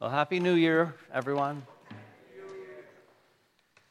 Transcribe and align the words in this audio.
Well, 0.00 0.08
Happy 0.08 0.40
New 0.40 0.54
Year, 0.54 0.94
everyone. 1.12 1.66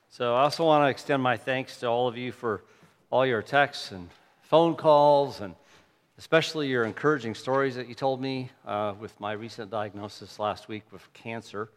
So, 0.10 0.34
I 0.34 0.42
also 0.42 0.66
want 0.66 0.84
to 0.84 0.90
extend 0.90 1.22
my 1.22 1.38
thanks 1.38 1.78
to 1.82 1.86
all 1.86 2.08
of 2.08 2.18
you 2.18 2.32
for 2.32 2.64
all 3.12 3.28
your 3.28 3.44
texts 3.44 3.92
and 3.92 4.10
phone 4.42 4.76
calls, 4.76 5.40
and 5.40 5.54
especially 6.18 6.68
your 6.68 6.86
encouraging 6.86 7.36
stories 7.36 7.76
that 7.76 7.88
you 7.88 7.94
told 7.94 8.20
me 8.20 8.50
uh, 8.66 8.96
with 9.00 9.20
my 9.20 9.34
recent 9.34 9.70
diagnosis 9.70 10.40
last 10.40 10.68
week 10.68 10.82
with 10.92 11.08
cancer. 11.14 11.70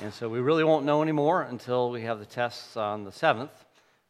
And 0.00 0.14
so, 0.14 0.28
we 0.28 0.38
really 0.38 0.62
won't 0.62 0.86
know 0.86 1.02
anymore 1.02 1.42
until 1.42 1.90
we 1.90 2.02
have 2.02 2.20
the 2.20 2.26
tests 2.26 2.76
on 2.76 3.02
the 3.02 3.10
7th, 3.10 3.50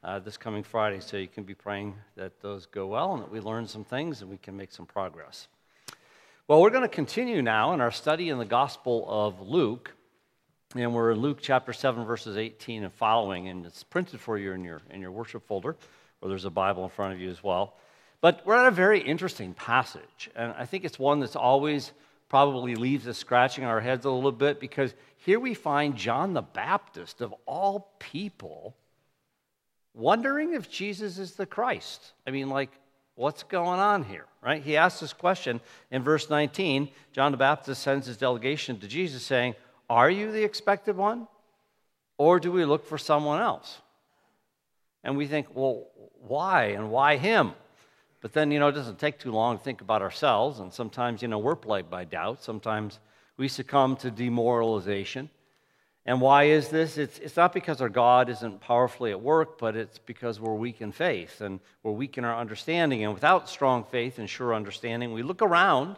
uh, 0.04 0.18
this 0.18 0.36
coming 0.36 0.62
Friday. 0.62 1.00
So, 1.00 1.16
you 1.16 1.26
can 1.26 1.44
be 1.44 1.54
praying 1.54 1.94
that 2.16 2.42
those 2.42 2.66
go 2.66 2.86
well 2.86 3.14
and 3.14 3.22
that 3.22 3.30
we 3.30 3.40
learn 3.40 3.66
some 3.66 3.84
things 3.84 4.20
and 4.20 4.30
we 4.30 4.36
can 4.36 4.54
make 4.54 4.72
some 4.72 4.84
progress. 4.84 5.48
Well, 6.50 6.60
we're 6.60 6.70
going 6.70 6.82
to 6.82 6.88
continue 6.88 7.42
now 7.42 7.74
in 7.74 7.80
our 7.80 7.92
study 7.92 8.28
in 8.28 8.38
the 8.38 8.44
Gospel 8.44 9.06
of 9.08 9.40
Luke. 9.40 9.94
And 10.74 10.92
we're 10.92 11.12
in 11.12 11.20
Luke 11.20 11.38
chapter 11.40 11.72
7, 11.72 12.04
verses 12.04 12.36
18 12.36 12.82
and 12.82 12.92
following. 12.92 13.46
And 13.46 13.64
it's 13.64 13.84
printed 13.84 14.18
for 14.18 14.36
you 14.36 14.50
in 14.50 14.64
your, 14.64 14.82
in 14.90 15.00
your 15.00 15.12
worship 15.12 15.46
folder, 15.46 15.76
or 16.20 16.28
there's 16.28 16.46
a 16.46 16.50
Bible 16.50 16.82
in 16.82 16.90
front 16.90 17.14
of 17.14 17.20
you 17.20 17.30
as 17.30 17.40
well. 17.40 17.76
But 18.20 18.44
we're 18.44 18.56
at 18.56 18.66
a 18.66 18.72
very 18.72 18.98
interesting 18.98 19.54
passage. 19.54 20.28
And 20.34 20.52
I 20.58 20.66
think 20.66 20.84
it's 20.84 20.98
one 20.98 21.20
that's 21.20 21.36
always 21.36 21.92
probably 22.28 22.74
leaves 22.74 23.06
us 23.06 23.16
scratching 23.16 23.62
our 23.62 23.80
heads 23.80 24.04
a 24.04 24.10
little 24.10 24.32
bit 24.32 24.58
because 24.58 24.92
here 25.18 25.38
we 25.38 25.54
find 25.54 25.94
John 25.94 26.32
the 26.32 26.42
Baptist, 26.42 27.20
of 27.20 27.32
all 27.46 27.94
people, 28.00 28.74
wondering 29.94 30.54
if 30.54 30.68
Jesus 30.68 31.16
is 31.16 31.34
the 31.34 31.46
Christ. 31.46 32.12
I 32.26 32.32
mean, 32.32 32.48
like, 32.48 32.72
what's 33.20 33.42
going 33.42 33.78
on 33.78 34.02
here, 34.02 34.24
right? 34.42 34.62
He 34.62 34.78
asks 34.78 35.00
this 35.00 35.12
question 35.12 35.60
in 35.90 36.02
verse 36.02 36.30
19. 36.30 36.88
John 37.12 37.32
the 37.32 37.38
Baptist 37.38 37.82
sends 37.82 38.06
his 38.06 38.16
delegation 38.16 38.80
to 38.80 38.88
Jesus 38.88 39.22
saying, 39.22 39.56
Are 39.90 40.08
you 40.08 40.32
the 40.32 40.42
expected 40.42 40.96
one? 40.96 41.28
Or 42.16 42.40
do 42.40 42.50
we 42.50 42.64
look 42.64 42.86
for 42.86 42.96
someone 42.96 43.38
else? 43.38 43.82
And 45.04 45.18
we 45.18 45.26
think, 45.26 45.48
well, 45.54 45.86
why? 46.26 46.64
And 46.68 46.90
why 46.90 47.18
him? 47.18 47.52
But 48.22 48.32
then, 48.32 48.50
you 48.50 48.58
know, 48.58 48.68
it 48.68 48.72
doesn't 48.72 48.98
take 48.98 49.18
too 49.18 49.32
long 49.32 49.58
to 49.58 49.64
think 49.64 49.82
about 49.82 50.00
ourselves. 50.00 50.58
And 50.58 50.72
sometimes, 50.72 51.20
you 51.20 51.28
know, 51.28 51.38
we're 51.38 51.56
plagued 51.56 51.90
by 51.90 52.04
doubt. 52.04 52.42
Sometimes 52.42 53.00
we 53.36 53.48
succumb 53.48 53.96
to 53.96 54.10
demoralization. 54.10 55.28
And 56.06 56.20
why 56.20 56.44
is 56.44 56.68
this? 56.68 56.96
It's, 56.96 57.18
it's 57.18 57.36
not 57.36 57.52
because 57.52 57.80
our 57.80 57.88
God 57.88 58.30
isn't 58.30 58.60
powerfully 58.60 59.10
at 59.10 59.20
work, 59.20 59.58
but 59.58 59.76
it's 59.76 59.98
because 59.98 60.40
we're 60.40 60.54
weak 60.54 60.80
in 60.80 60.92
faith 60.92 61.40
and 61.40 61.60
we're 61.82 61.92
weak 61.92 62.16
in 62.16 62.24
our 62.24 62.36
understanding. 62.36 63.04
And 63.04 63.12
without 63.12 63.48
strong 63.48 63.84
faith 63.84 64.18
and 64.18 64.28
sure 64.28 64.54
understanding, 64.54 65.12
we 65.12 65.22
look 65.22 65.42
around 65.42 65.96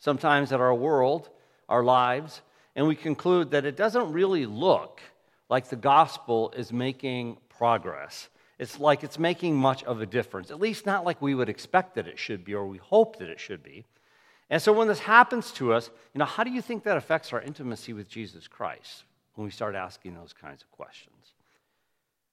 sometimes 0.00 0.52
at 0.52 0.60
our 0.60 0.74
world, 0.74 1.30
our 1.68 1.84
lives, 1.84 2.42
and 2.74 2.86
we 2.86 2.96
conclude 2.96 3.52
that 3.52 3.64
it 3.64 3.76
doesn't 3.76 4.12
really 4.12 4.44
look 4.44 5.00
like 5.48 5.68
the 5.68 5.76
gospel 5.76 6.52
is 6.56 6.72
making 6.72 7.38
progress. 7.48 8.28
It's 8.58 8.78
like 8.80 9.04
it's 9.04 9.18
making 9.18 9.54
much 9.56 9.84
of 9.84 10.00
a 10.00 10.06
difference, 10.06 10.50
at 10.50 10.60
least 10.60 10.84
not 10.84 11.04
like 11.04 11.22
we 11.22 11.34
would 11.34 11.48
expect 11.48 11.94
that 11.94 12.08
it 12.08 12.18
should 12.18 12.44
be 12.44 12.54
or 12.54 12.66
we 12.66 12.78
hope 12.78 13.18
that 13.18 13.28
it 13.28 13.40
should 13.40 13.62
be. 13.62 13.84
And 14.50 14.60
so 14.60 14.72
when 14.72 14.88
this 14.88 15.00
happens 15.00 15.52
to 15.52 15.72
us, 15.72 15.90
you 16.12 16.18
know, 16.18 16.24
how 16.24 16.44
do 16.44 16.50
you 16.50 16.60
think 16.60 16.84
that 16.84 16.96
affects 16.96 17.32
our 17.32 17.40
intimacy 17.40 17.92
with 17.92 18.08
Jesus 18.08 18.46
Christ? 18.46 19.04
When 19.34 19.44
we 19.44 19.50
start 19.50 19.74
asking 19.74 20.14
those 20.14 20.32
kinds 20.32 20.62
of 20.62 20.70
questions. 20.70 21.34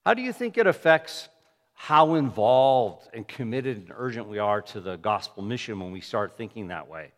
How 0.05 0.13
do 0.13 0.21
you 0.21 0.33
think 0.33 0.57
it 0.57 0.67
affects 0.67 1.29
how 1.73 2.15
involved 2.15 3.07
and 3.13 3.27
committed 3.27 3.77
and 3.77 3.91
urgent 3.95 4.27
we 4.27 4.39
are 4.39 4.61
to 4.61 4.79
the 4.79 4.97
gospel 4.97 5.43
mission 5.43 5.79
when 5.79 5.91
we 5.91 6.01
start 6.01 6.37
thinking 6.37 6.67
that 6.67 6.87
way? 6.87 7.11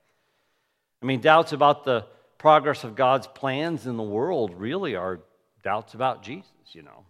I 1.01 1.05
mean, 1.05 1.19
doubts 1.19 1.51
about 1.51 1.83
the 1.83 2.05
progress 2.37 2.83
of 2.83 2.95
God's 2.95 3.27
plans 3.27 3.87
in 3.87 3.97
the 3.97 4.03
world 4.03 4.53
really 4.53 4.95
are 4.95 5.19
doubts 5.63 5.93
about 5.93 6.23
Jesus, 6.23 6.51
you 6.71 6.81
know. 6.81 7.05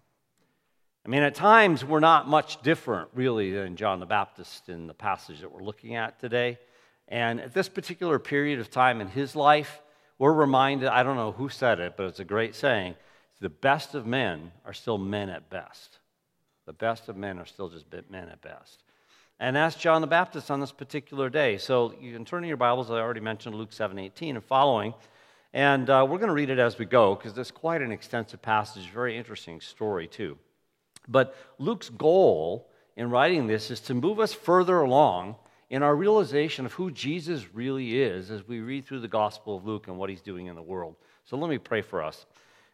I 1.06 1.10
mean, 1.10 1.22
at 1.22 1.36
times 1.36 1.84
we're 1.84 2.00
not 2.00 2.28
much 2.28 2.62
different, 2.62 3.10
really, 3.14 3.52
than 3.52 3.76
John 3.76 4.00
the 4.00 4.06
Baptist 4.06 4.70
in 4.70 4.88
the 4.88 4.94
passage 4.94 5.42
that 5.42 5.52
we're 5.52 5.64
looking 5.64 5.96
at 5.96 6.20
today. 6.20 6.58
And 7.08 7.42
at 7.42 7.54
this 7.54 7.68
particular 7.68 8.20
period 8.20 8.60
of 8.60 8.72
time 8.72 9.02
in 9.02 9.08
his 9.10 9.36
life, 9.36 9.82
we're 10.24 10.32
reminded, 10.32 10.88
I 10.88 11.04
don't 11.04 11.18
know 11.18 11.34
who 11.34 11.50
said 11.50 11.82
it, 11.82 11.96
but 11.98 12.06
it's 12.06 12.22
a 12.22 12.24
great 12.24 12.56
saying 12.56 12.96
the 13.42 13.50
best 13.50 13.94
of 13.94 14.06
men 14.06 14.54
are 14.66 14.72
still 14.72 14.98
men 14.98 15.28
at 15.28 15.50
best. 15.50 16.00
The 16.66 16.72
best 16.72 17.10
of 17.10 17.18
men 17.18 17.40
are 17.40 17.46
still 17.46 17.68
just 17.68 17.88
men 18.10 18.30
at 18.30 18.42
best. 18.42 18.84
And 19.42 19.54
that's 19.54 19.76
John 19.76 20.00
the 20.00 20.08
Baptist 20.08 20.50
on 20.50 20.62
this 20.62 20.72
particular 20.72 21.30
day. 21.30 21.58
So 21.58 21.94
you 22.00 22.14
can 22.14 22.24
turn 22.24 22.46
in 22.46 22.48
your 22.48 22.56
Bibles, 22.56 22.90
I 22.90 23.02
already 23.02 23.20
mentioned 23.20 23.56
Luke 23.56 23.74
7 23.74 24.00
18 24.00 24.38
and 24.38 24.46
following. 24.46 24.94
And 25.52 25.90
uh, 25.90 26.08
we're 26.10 26.20
going 26.20 26.30
to 26.30 26.34
read 26.34 26.50
it 26.50 26.58
as 26.58 26.80
we 26.80 26.86
go 26.86 27.16
because 27.16 27.38
it's 27.38 27.52
quite 27.52 27.82
an 27.82 27.92
extensive 27.92 28.42
passage, 28.42 28.90
very 28.92 29.18
interesting 29.18 29.60
story, 29.60 30.08
too. 30.08 30.38
But 31.06 31.36
Luke's 31.60 31.90
goal 31.90 32.70
in 32.96 33.10
writing 33.10 33.48
this 33.48 33.70
is 33.70 33.82
to 33.82 33.94
move 33.94 34.22
us 34.22 34.32
further 34.32 34.80
along 34.80 35.36
in 35.74 35.82
our 35.82 35.96
realization 35.96 36.68
of 36.68 36.74
who 36.74 36.92
Jesus 36.92 37.52
really 37.52 38.00
is 38.00 38.30
as 38.30 38.48
we 38.48 38.60
read 38.60 38.86
through 38.86 39.00
the 39.00 39.08
Gospel 39.08 39.58
of 39.58 39.66
Luke 39.66 39.88
and 39.88 39.98
what 39.98 40.08
he's 40.08 40.22
doing 40.22 40.46
in 40.46 40.56
the 40.56 40.62
world. 40.62 40.96
So 41.26 41.36
let 41.36 41.50
me 41.50 41.58
pray 41.58 41.82
for 41.82 42.04
us. 42.04 42.28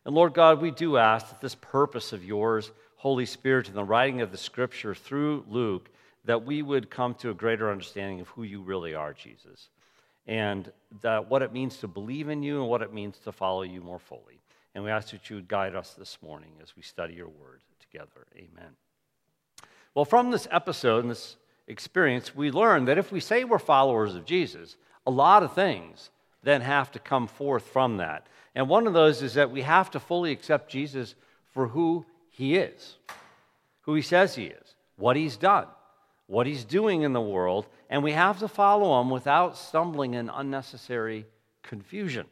And 0.03 0.13
Lord 0.13 0.33
God, 0.33 0.59
we 0.59 0.69
do 0.69 0.97
ask 0.97 1.29
that 1.29 1.39
this 1.39 1.55
purpose 1.55 2.11
of 2.11 2.25
yours, 2.25 2.71
Holy 2.97 3.25
Spirit, 3.25 3.69
in 3.69 3.73
the 3.73 3.85
writing 3.85 4.19
of 4.19 4.33
the 4.33 4.37
Scripture 4.37 4.93
through 4.93 5.45
Luke, 5.47 5.89
that 6.25 6.45
we 6.45 6.61
would 6.61 6.89
come 6.89 7.13
to 7.15 7.29
a 7.29 7.33
greater 7.33 7.71
understanding 7.71 8.19
of 8.19 8.27
who 8.27 8.43
you 8.43 8.61
really 8.61 8.93
are, 8.93 9.13
Jesus, 9.13 9.69
and 10.27 10.69
that 10.99 11.29
what 11.29 11.41
it 11.41 11.53
means 11.53 11.77
to 11.77 11.87
believe 11.87 12.27
in 12.27 12.43
you 12.43 12.59
and 12.59 12.69
what 12.69 12.81
it 12.81 12.93
means 12.93 13.17
to 13.19 13.31
follow 13.31 13.61
you 13.61 13.79
more 13.79 13.99
fully. 13.99 14.41
And 14.75 14.83
we 14.83 14.91
ask 14.91 15.11
that 15.11 15.29
you 15.29 15.37
would 15.37 15.47
guide 15.47 15.73
us 15.73 15.93
this 15.93 16.17
morning 16.21 16.51
as 16.61 16.75
we 16.75 16.83
study 16.83 17.13
your 17.13 17.29
word 17.29 17.61
together. 17.79 18.27
Amen. 18.35 18.75
Well, 19.95 20.03
from 20.03 20.31
this 20.31 20.49
episode 20.51 21.05
and 21.05 21.11
this 21.11 21.37
experience, 21.69 22.35
we 22.35 22.51
learn 22.51 22.85
that 22.85 22.97
if 22.97 23.11
we 23.11 23.21
say 23.21 23.45
we're 23.45 23.59
followers 23.59 24.15
of 24.15 24.25
Jesus, 24.25 24.75
a 25.07 25.11
lot 25.11 25.43
of 25.43 25.53
things 25.53 26.09
then 26.43 26.61
have 26.61 26.91
to 26.91 26.99
come 26.99 27.27
forth 27.27 27.63
from 27.67 27.97
that. 27.97 28.27
And 28.55 28.67
one 28.67 28.87
of 28.87 28.93
those 28.93 29.21
is 29.21 29.35
that 29.35 29.51
we 29.51 29.61
have 29.61 29.91
to 29.91 29.99
fully 29.99 30.31
accept 30.31 30.71
Jesus 30.71 31.15
for 31.53 31.67
who 31.67 32.05
he 32.29 32.55
is, 32.57 32.97
who 33.81 33.93
he 33.93 34.01
says 34.01 34.35
he 34.35 34.45
is, 34.45 34.75
what 34.97 35.15
he's 35.15 35.37
done, 35.37 35.67
what 36.27 36.47
he's 36.47 36.65
doing 36.65 37.03
in 37.03 37.13
the 37.13 37.21
world, 37.21 37.67
and 37.89 38.03
we 38.03 38.11
have 38.11 38.39
to 38.39 38.47
follow 38.47 38.99
him 38.99 39.09
without 39.09 39.57
stumbling 39.57 40.15
in 40.15 40.29
unnecessary 40.29 41.25
confusion. 41.63 42.25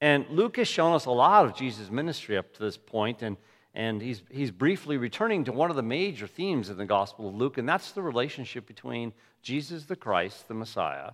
And 0.00 0.26
Luke 0.30 0.56
has 0.56 0.68
shown 0.68 0.94
us 0.94 1.06
a 1.06 1.10
lot 1.10 1.44
of 1.44 1.56
Jesus' 1.56 1.90
ministry 1.90 2.36
up 2.36 2.54
to 2.54 2.62
this 2.62 2.76
point, 2.76 3.22
and 3.22 3.36
and 3.78 4.02
he's, 4.02 4.24
he's 4.28 4.50
briefly 4.50 4.96
returning 4.96 5.44
to 5.44 5.52
one 5.52 5.70
of 5.70 5.76
the 5.76 5.84
major 5.84 6.26
themes 6.26 6.68
in 6.68 6.76
the 6.76 6.84
Gospel 6.84 7.28
of 7.28 7.36
Luke, 7.36 7.58
and 7.58 7.68
that's 7.68 7.92
the 7.92 8.02
relationship 8.02 8.66
between 8.66 9.12
Jesus 9.40 9.84
the 9.84 9.94
Christ, 9.94 10.48
the 10.48 10.54
Messiah, 10.54 11.12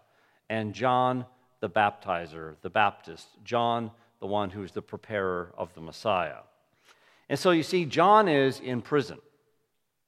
and 0.49 0.73
John 0.73 1.27
the 1.61 1.69
baptizer, 1.69 2.57
the 2.63 2.71
Baptist, 2.71 3.29
John, 3.45 3.91
the 4.19 4.27
one 4.27 4.49
who's 4.49 4.73
the 4.73 4.81
preparer 4.81 5.53
of 5.59 5.75
the 5.75 5.83
Messiah. 5.83 6.39
And 7.29 7.39
so 7.39 7.51
you 7.51 7.63
see, 7.63 7.85
John 7.85 8.29
is 8.29 8.61
in 8.61 8.81
prison 8.81 9.19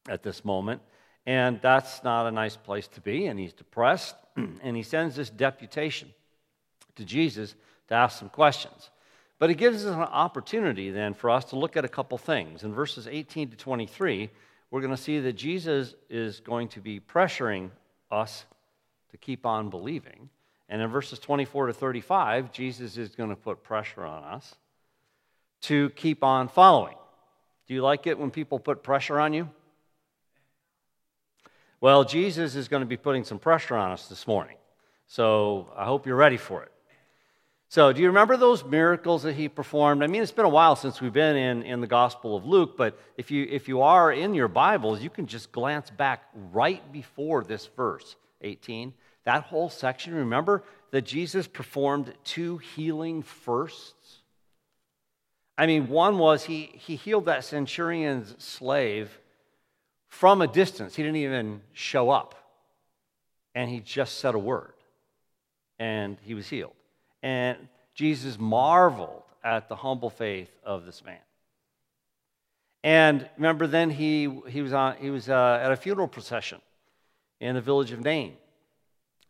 at 0.08 0.22
this 0.22 0.42
moment, 0.42 0.80
and 1.26 1.60
that's 1.60 2.02
not 2.04 2.26
a 2.26 2.30
nice 2.30 2.56
place 2.56 2.88
to 2.88 3.02
be, 3.02 3.26
and 3.26 3.38
he's 3.38 3.52
depressed, 3.52 4.16
and 4.36 4.74
he 4.74 4.82
sends 4.82 5.14
this 5.14 5.28
deputation 5.28 6.08
to 6.94 7.04
Jesus 7.04 7.54
to 7.88 7.94
ask 7.94 8.18
some 8.18 8.30
questions. 8.30 8.90
But 9.38 9.50
it 9.50 9.56
gives 9.56 9.84
us 9.84 9.94
an 9.94 10.00
opportunity 10.00 10.90
then 10.90 11.12
for 11.14 11.30
us 11.30 11.44
to 11.46 11.58
look 11.58 11.76
at 11.76 11.84
a 11.84 11.88
couple 11.88 12.16
things. 12.16 12.62
In 12.62 12.72
verses 12.72 13.06
18 13.06 13.50
to 13.50 13.56
23, 13.56 14.30
we're 14.70 14.80
going 14.80 14.94
to 14.94 14.96
see 14.96 15.20
that 15.20 15.34
Jesus 15.34 15.94
is 16.08 16.40
going 16.40 16.68
to 16.68 16.80
be 16.80 17.00
pressuring 17.00 17.70
us 18.10 18.46
to 19.10 19.18
keep 19.18 19.44
on 19.44 19.68
believing. 19.68 20.30
And 20.68 20.80
in 20.82 20.88
verses 20.88 21.18
24 21.18 21.68
to 21.68 21.72
35, 21.72 22.50
Jesus 22.50 22.96
is 22.96 23.14
going 23.14 23.30
to 23.30 23.36
put 23.36 23.62
pressure 23.62 24.04
on 24.04 24.24
us 24.24 24.54
to 25.62 25.90
keep 25.90 26.24
on 26.24 26.48
following. 26.48 26.96
Do 27.66 27.74
you 27.74 27.82
like 27.82 28.06
it 28.06 28.18
when 28.18 28.30
people 28.30 28.58
put 28.58 28.82
pressure 28.82 29.20
on 29.20 29.32
you? 29.32 29.50
Well, 31.80 32.04
Jesus 32.04 32.54
is 32.54 32.68
going 32.68 32.80
to 32.80 32.86
be 32.86 32.96
putting 32.96 33.22
some 33.22 33.38
pressure 33.38 33.76
on 33.76 33.92
us 33.92 34.08
this 34.08 34.26
morning. 34.26 34.56
So 35.06 35.70
I 35.76 35.84
hope 35.84 36.06
you're 36.06 36.16
ready 36.16 36.36
for 36.36 36.62
it. 36.62 36.72
So, 37.68 37.92
do 37.92 38.00
you 38.00 38.06
remember 38.06 38.36
those 38.36 38.64
miracles 38.64 39.24
that 39.24 39.34
he 39.34 39.48
performed? 39.48 40.02
I 40.04 40.06
mean, 40.06 40.22
it's 40.22 40.30
been 40.30 40.44
a 40.44 40.48
while 40.48 40.76
since 40.76 41.00
we've 41.00 41.12
been 41.12 41.36
in, 41.36 41.62
in 41.64 41.80
the 41.80 41.88
Gospel 41.88 42.36
of 42.36 42.46
Luke, 42.46 42.76
but 42.76 42.98
if 43.16 43.30
you, 43.30 43.46
if 43.50 43.66
you 43.66 43.82
are 43.82 44.12
in 44.12 44.34
your 44.34 44.46
Bibles, 44.46 45.02
you 45.02 45.10
can 45.10 45.26
just 45.26 45.50
glance 45.50 45.90
back 45.90 46.22
right 46.52 46.92
before 46.92 47.42
this 47.42 47.66
verse 47.76 48.14
18. 48.42 48.94
That 49.24 49.42
whole 49.42 49.68
section, 49.68 50.14
remember 50.14 50.62
that 50.92 51.02
Jesus 51.02 51.48
performed 51.48 52.14
two 52.22 52.58
healing 52.58 53.22
firsts? 53.22 54.22
I 55.58 55.66
mean, 55.66 55.88
one 55.88 56.18
was 56.18 56.44
he, 56.44 56.70
he 56.72 56.94
healed 56.94 57.24
that 57.24 57.44
centurion's 57.44 58.36
slave 58.42 59.18
from 60.06 60.40
a 60.40 60.46
distance. 60.46 60.94
He 60.94 61.02
didn't 61.02 61.16
even 61.16 61.62
show 61.72 62.10
up, 62.10 62.36
and 63.56 63.68
he 63.68 63.80
just 63.80 64.18
said 64.18 64.36
a 64.36 64.38
word, 64.38 64.74
and 65.80 66.16
he 66.22 66.34
was 66.34 66.48
healed. 66.48 66.72
And 67.26 67.58
Jesus 67.92 68.38
marveled 68.38 69.24
at 69.42 69.68
the 69.68 69.74
humble 69.74 70.10
faith 70.10 70.48
of 70.64 70.86
this 70.86 71.04
man. 71.04 71.18
And 72.84 73.28
remember, 73.36 73.66
then 73.66 73.90
he, 73.90 74.30
he 74.48 74.62
was, 74.62 74.72
on, 74.72 74.94
he 74.98 75.10
was 75.10 75.28
uh, 75.28 75.58
at 75.60 75.72
a 75.72 75.76
funeral 75.76 76.06
procession 76.06 76.60
in 77.40 77.56
the 77.56 77.60
village 77.60 77.90
of 77.90 78.04
Nain. 78.04 78.34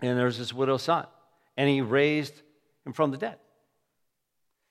And 0.01 0.19
there's 0.19 0.37
this 0.37 0.53
widow's 0.53 0.83
son. 0.83 1.07
And 1.57 1.71
he 1.71 1.81
raised 1.81 2.35
him 2.85 2.93
from 2.93 3.13
the 3.13 3.17
dead. 3.17 3.39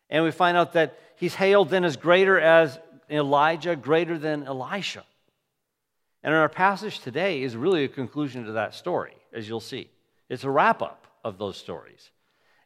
And 0.07 0.23
we 0.23 0.29
find 0.29 0.55
out 0.55 0.73
that 0.73 0.95
he's 1.15 1.33
hailed 1.33 1.71
then 1.71 1.83
as 1.83 1.97
greater 1.97 2.39
as 2.39 2.77
Elijah, 3.09 3.75
greater 3.75 4.19
than 4.19 4.43
Elisha. 4.43 5.03
And 6.21 6.31
our 6.31 6.47
passage 6.47 6.99
today 6.99 7.41
is 7.41 7.55
really 7.55 7.85
a 7.85 7.87
conclusion 7.87 8.45
to 8.45 8.51
that 8.51 8.75
story, 8.75 9.15
as 9.33 9.49
you'll 9.49 9.61
see. 9.61 9.89
It's 10.29 10.43
a 10.43 10.49
wrap 10.51 10.83
up 10.83 11.07
of 11.23 11.39
those 11.39 11.57
stories. 11.57 12.11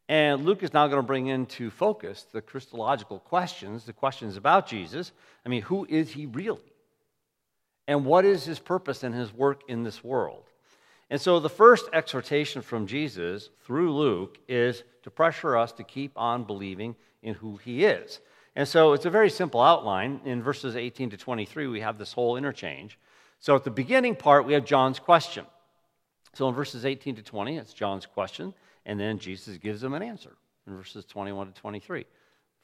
And 0.10 0.44
Luke 0.44 0.64
is 0.64 0.74
now 0.74 0.88
going 0.88 0.98
to 0.98 1.06
bring 1.06 1.28
into 1.28 1.70
focus 1.70 2.26
the 2.34 2.42
Christological 2.42 3.20
questions, 3.20 3.86
the 3.86 3.94
questions 3.94 4.38
about 4.38 4.68
Jesus. 4.68 5.12
I 5.46 5.50
mean, 5.50 5.62
who 5.62 5.86
is 5.88 6.10
he 6.10 6.26
really? 6.26 6.74
And 7.88 8.06
what 8.06 8.26
is 8.26 8.44
his 8.44 8.58
purpose 8.58 9.04
and 9.04 9.14
his 9.14 9.32
work 9.32 9.62
in 9.68 9.84
this 9.84 10.04
world? 10.04 10.46
And 11.12 11.22
so 11.22 11.40
the 11.40 11.50
first 11.50 11.90
exhortation 11.94 12.64
from 12.64 12.88
Jesus 12.88 13.50
through 13.64 13.96
Luke 13.96 14.40
is 14.48 14.84
to 15.04 15.12
pressure 15.12 15.56
us 15.56 15.72
to 15.74 15.84
keep 15.84 16.12
on 16.16 16.44
believing 16.44 16.96
in 17.22 17.36
who 17.36 17.58
he 17.58 17.86
is. 17.86 18.20
And 18.56 18.68
so 18.68 18.94
it's 18.94 19.06
a 19.06 19.12
very 19.12 19.30
simple 19.30 19.62
outline. 19.62 20.22
In 20.26 20.42
verses 20.42 20.76
18 20.76 21.12
to 21.12 21.18
23, 21.18 21.68
we 21.68 21.82
have 21.82 22.00
this 22.00 22.14
whole 22.14 22.36
interchange. 22.36 22.98
So 23.40 23.56
at 23.56 23.64
the 23.64 23.72
beginning 23.72 24.16
part, 24.16 24.46
we 24.46 24.54
have 24.54 24.66
John's 24.66 24.98
question. 24.98 25.46
So 26.34 26.50
in 26.50 26.56
verses 26.56 26.84
18 26.84 27.16
to 27.16 27.22
20, 27.22 27.58
it's 27.58 27.74
John's 27.74 28.08
question, 28.08 28.56
and 28.86 29.00
then 29.00 29.20
Jesus 29.20 29.58
gives 29.58 29.82
them 29.82 29.94
an 29.94 30.02
answer 30.02 30.36
in 30.68 30.76
verses 30.76 31.06
21 31.06 31.48
to 31.48 31.54
23. 31.54 32.06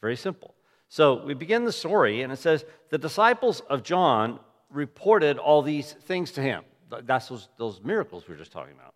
Very 0.02 0.16
simple. 0.16 0.56
So 0.90 1.26
we 1.26 1.34
begin 1.34 1.66
the 1.66 1.72
story, 1.72 2.22
and 2.22 2.32
it 2.32 2.40
says, 2.40 2.66
The 2.90 2.98
disciples 2.98 3.62
of 3.62 3.84
John 3.84 4.40
reported 4.70 5.38
all 5.38 5.62
these 5.62 5.94
things 5.94 6.32
to 6.32 6.42
him. 6.42 6.64
That's 7.04 7.28
those, 7.28 7.50
those 7.58 7.82
miracles 7.84 8.28
we 8.28 8.34
were 8.34 8.40
just 8.40 8.52
talking 8.52 8.74
about. 8.74 8.94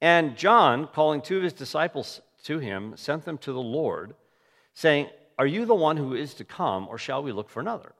And 0.00 0.36
John, 0.36 0.88
calling 0.88 1.22
two 1.22 1.38
of 1.38 1.42
his 1.42 1.52
disciples 1.52 2.20
to 2.44 2.58
him, 2.58 2.94
sent 2.96 3.24
them 3.24 3.38
to 3.38 3.52
the 3.52 3.60
Lord, 3.60 4.14
saying, 4.74 5.08
Are 5.38 5.46
you 5.46 5.64
the 5.64 5.74
one 5.74 5.96
who 5.96 6.14
is 6.14 6.34
to 6.34 6.44
come, 6.44 6.88
or 6.88 6.98
shall 6.98 7.22
we 7.22 7.32
look 7.32 7.48
for 7.48 7.60
another? 7.60 7.94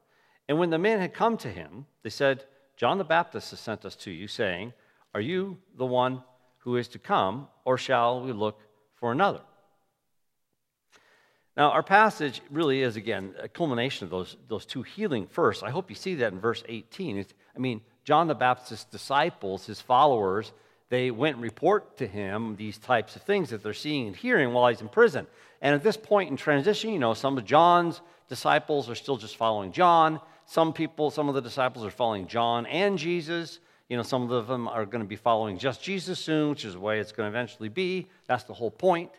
And 0.48 0.58
when 0.58 0.70
the 0.70 0.78
men 0.78 1.00
had 1.00 1.14
come 1.14 1.36
to 1.38 1.48
him, 1.48 1.86
they 2.02 2.10
said, 2.10 2.44
John 2.76 2.98
the 2.98 3.04
Baptist 3.04 3.50
has 3.50 3.60
sent 3.60 3.84
us 3.84 3.96
to 3.96 4.10
you, 4.10 4.26
saying, 4.28 4.72
Are 5.14 5.20
you 5.20 5.58
the 5.76 5.86
one 5.86 6.22
who 6.64 6.76
is 6.76 6.88
to 6.88 6.98
come, 6.98 7.46
or 7.64 7.78
shall 7.78 8.22
we 8.22 8.32
look 8.32 8.60
for 8.96 9.12
another? 9.12 9.40
Now, 11.56 11.70
our 11.70 11.82
passage 11.82 12.40
really 12.50 12.82
is, 12.82 12.96
again, 12.96 13.34
a 13.40 13.48
culmination 13.48 14.04
of 14.04 14.10
those, 14.10 14.36
those 14.48 14.66
two 14.66 14.82
healing 14.82 15.26
first. 15.26 15.62
I 15.62 15.70
hope 15.70 15.88
you 15.88 15.94
see 15.94 16.16
that 16.16 16.32
in 16.32 16.40
verse 16.40 16.64
18. 16.68 17.18
It's, 17.18 17.32
I 17.54 17.60
mean, 17.60 17.80
John 18.02 18.26
the 18.26 18.34
Baptist's 18.34 18.84
disciples, 18.84 19.66
his 19.66 19.80
followers, 19.80 20.52
they 20.88 21.10
went 21.10 21.36
and 21.36 21.42
report 21.42 21.96
to 21.98 22.06
him 22.06 22.56
these 22.56 22.78
types 22.78 23.14
of 23.14 23.22
things 23.22 23.50
that 23.50 23.62
they're 23.62 23.72
seeing 23.72 24.08
and 24.08 24.16
hearing 24.16 24.52
while 24.52 24.68
he's 24.68 24.80
in 24.80 24.88
prison. 24.88 25.26
And 25.62 25.74
at 25.74 25.82
this 25.82 25.96
point 25.96 26.30
in 26.30 26.36
transition, 26.36 26.90
you 26.90 26.98
know, 26.98 27.14
some 27.14 27.38
of 27.38 27.44
John's 27.44 28.00
disciples 28.28 28.90
are 28.90 28.94
still 28.94 29.16
just 29.16 29.36
following 29.36 29.70
John. 29.70 30.20
Some 30.46 30.72
people, 30.72 31.10
some 31.10 31.28
of 31.28 31.34
the 31.34 31.40
disciples 31.40 31.84
are 31.84 31.90
following 31.90 32.26
John 32.26 32.66
and 32.66 32.98
Jesus. 32.98 33.60
You 33.88 33.96
know, 33.96 34.02
some 34.02 34.30
of 34.30 34.46
them 34.46 34.66
are 34.66 34.86
going 34.86 35.02
to 35.02 35.08
be 35.08 35.16
following 35.16 35.58
just 35.58 35.82
Jesus 35.82 36.18
soon, 36.18 36.50
which 36.50 36.64
is 36.64 36.74
the 36.74 36.80
way 36.80 37.00
it's 37.00 37.12
going 37.12 37.30
to 37.30 37.36
eventually 37.36 37.68
be. 37.68 38.08
That's 38.26 38.44
the 38.44 38.54
whole 38.54 38.70
point. 38.70 39.10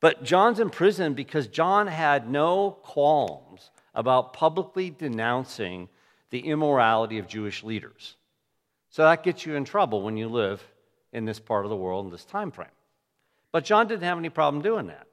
But 0.00 0.24
John's 0.24 0.60
in 0.60 0.70
prison 0.70 1.14
because 1.14 1.46
John 1.46 1.86
had 1.86 2.28
no 2.28 2.78
qualms 2.82 3.70
about 3.94 4.32
publicly 4.32 4.90
denouncing 4.90 5.88
the 6.30 6.40
immorality 6.40 7.18
of 7.18 7.28
Jewish 7.28 7.62
leaders. 7.62 8.16
So 8.88 9.02
that 9.02 9.22
gets 9.22 9.46
you 9.46 9.54
in 9.54 9.64
trouble 9.64 10.02
when 10.02 10.16
you 10.16 10.28
live 10.28 10.62
in 11.12 11.24
this 11.24 11.38
part 11.38 11.64
of 11.64 11.70
the 11.70 11.76
world 11.76 12.06
in 12.06 12.12
this 12.12 12.24
time 12.24 12.50
frame. 12.50 12.68
But 13.52 13.64
John 13.64 13.88
didn't 13.88 14.04
have 14.04 14.18
any 14.18 14.30
problem 14.30 14.62
doing 14.62 14.86
that. 14.88 15.06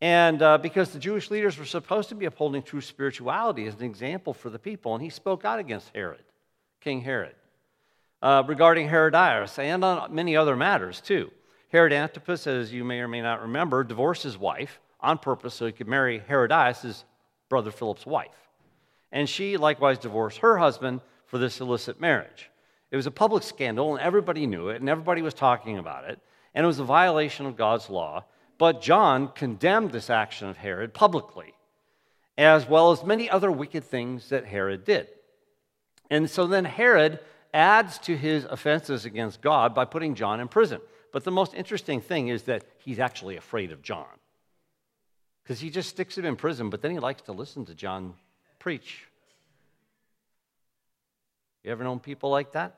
And 0.00 0.40
uh, 0.40 0.58
because 0.58 0.92
the 0.92 0.98
Jewish 0.98 1.30
leaders 1.30 1.58
were 1.58 1.66
supposed 1.66 2.08
to 2.08 2.14
be 2.14 2.24
upholding 2.24 2.62
true 2.62 2.80
spirituality 2.80 3.66
as 3.66 3.74
an 3.74 3.82
example 3.82 4.32
for 4.32 4.48
the 4.48 4.58
people, 4.58 4.94
and 4.94 5.02
he 5.02 5.10
spoke 5.10 5.44
out 5.44 5.58
against 5.58 5.94
Herod, 5.94 6.24
King 6.80 7.02
Herod, 7.02 7.34
uh, 8.22 8.42
regarding 8.46 8.88
Herodias 8.88 9.58
and 9.58 9.84
on 9.84 10.14
many 10.14 10.36
other 10.36 10.56
matters 10.56 11.00
too. 11.00 11.30
Herod 11.68 11.92
Antipas, 11.92 12.46
as 12.46 12.72
you 12.72 12.84
may 12.84 13.00
or 13.00 13.08
may 13.08 13.22
not 13.22 13.42
remember, 13.42 13.84
divorced 13.84 14.24
his 14.24 14.36
wife 14.36 14.80
on 15.00 15.18
purpose 15.18 15.54
so 15.54 15.66
he 15.66 15.72
could 15.72 15.88
marry 15.88 16.18
Herodias, 16.18 16.82
his 16.82 17.04
brother 17.48 17.70
Philip's 17.70 18.06
wife. 18.06 18.48
And 19.12 19.28
she 19.28 19.56
likewise 19.56 19.98
divorced 19.98 20.38
her 20.38 20.58
husband 20.58 21.00
for 21.26 21.38
this 21.38 21.60
illicit 21.60 22.00
marriage. 22.00 22.50
It 22.90 22.96
was 22.96 23.06
a 23.06 23.12
public 23.12 23.42
scandal, 23.44 23.94
and 23.94 24.02
everybody 24.02 24.46
knew 24.46 24.68
it, 24.68 24.80
and 24.80 24.88
everybody 24.88 25.22
was 25.22 25.34
talking 25.34 25.78
about 25.78 26.10
it, 26.10 26.18
and 26.54 26.64
it 26.64 26.66
was 26.66 26.80
a 26.80 26.84
violation 26.84 27.46
of 27.46 27.56
God's 27.56 27.88
law. 27.88 28.24
But 28.58 28.82
John 28.82 29.28
condemned 29.28 29.92
this 29.92 30.10
action 30.10 30.48
of 30.48 30.56
Herod 30.56 30.92
publicly, 30.92 31.54
as 32.36 32.68
well 32.68 32.90
as 32.90 33.04
many 33.04 33.30
other 33.30 33.50
wicked 33.50 33.84
things 33.84 34.28
that 34.30 34.44
Herod 34.44 34.84
did. 34.84 35.08
And 36.10 36.28
so 36.28 36.46
then 36.46 36.64
Herod 36.64 37.20
adds 37.52 37.98
to 37.98 38.16
his 38.16 38.44
offenses 38.44 39.04
against 39.04 39.40
God 39.40 39.74
by 39.74 39.84
putting 39.84 40.14
John 40.14 40.40
in 40.40 40.48
prison. 40.48 40.80
But 41.12 41.24
the 41.24 41.30
most 41.30 41.54
interesting 41.54 42.00
thing 42.00 42.28
is 42.28 42.44
that 42.44 42.64
he's 42.78 42.98
actually 42.98 43.36
afraid 43.36 43.72
of 43.72 43.82
John. 43.82 44.06
Because 45.42 45.60
he 45.60 45.70
just 45.70 45.88
sticks 45.88 46.16
him 46.16 46.24
in 46.24 46.36
prison, 46.36 46.70
but 46.70 46.82
then 46.82 46.92
he 46.92 46.98
likes 46.98 47.22
to 47.22 47.32
listen 47.32 47.64
to 47.66 47.74
John 47.74 48.14
preach. 48.58 49.04
You 51.64 51.72
ever 51.72 51.84
known 51.84 52.00
people 52.00 52.30
like 52.30 52.52
that? 52.52 52.76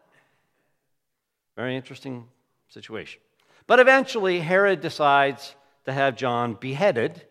Very 1.57 1.77
interesting 1.77 2.27
situation. 2.69 3.21
But 3.67 3.79
eventually, 3.79 4.41
Herod 4.41 4.81
decides 4.81 5.55
to 5.85 5.93
have 5.93 6.17
John 6.17 6.55
beheaded 6.55 7.23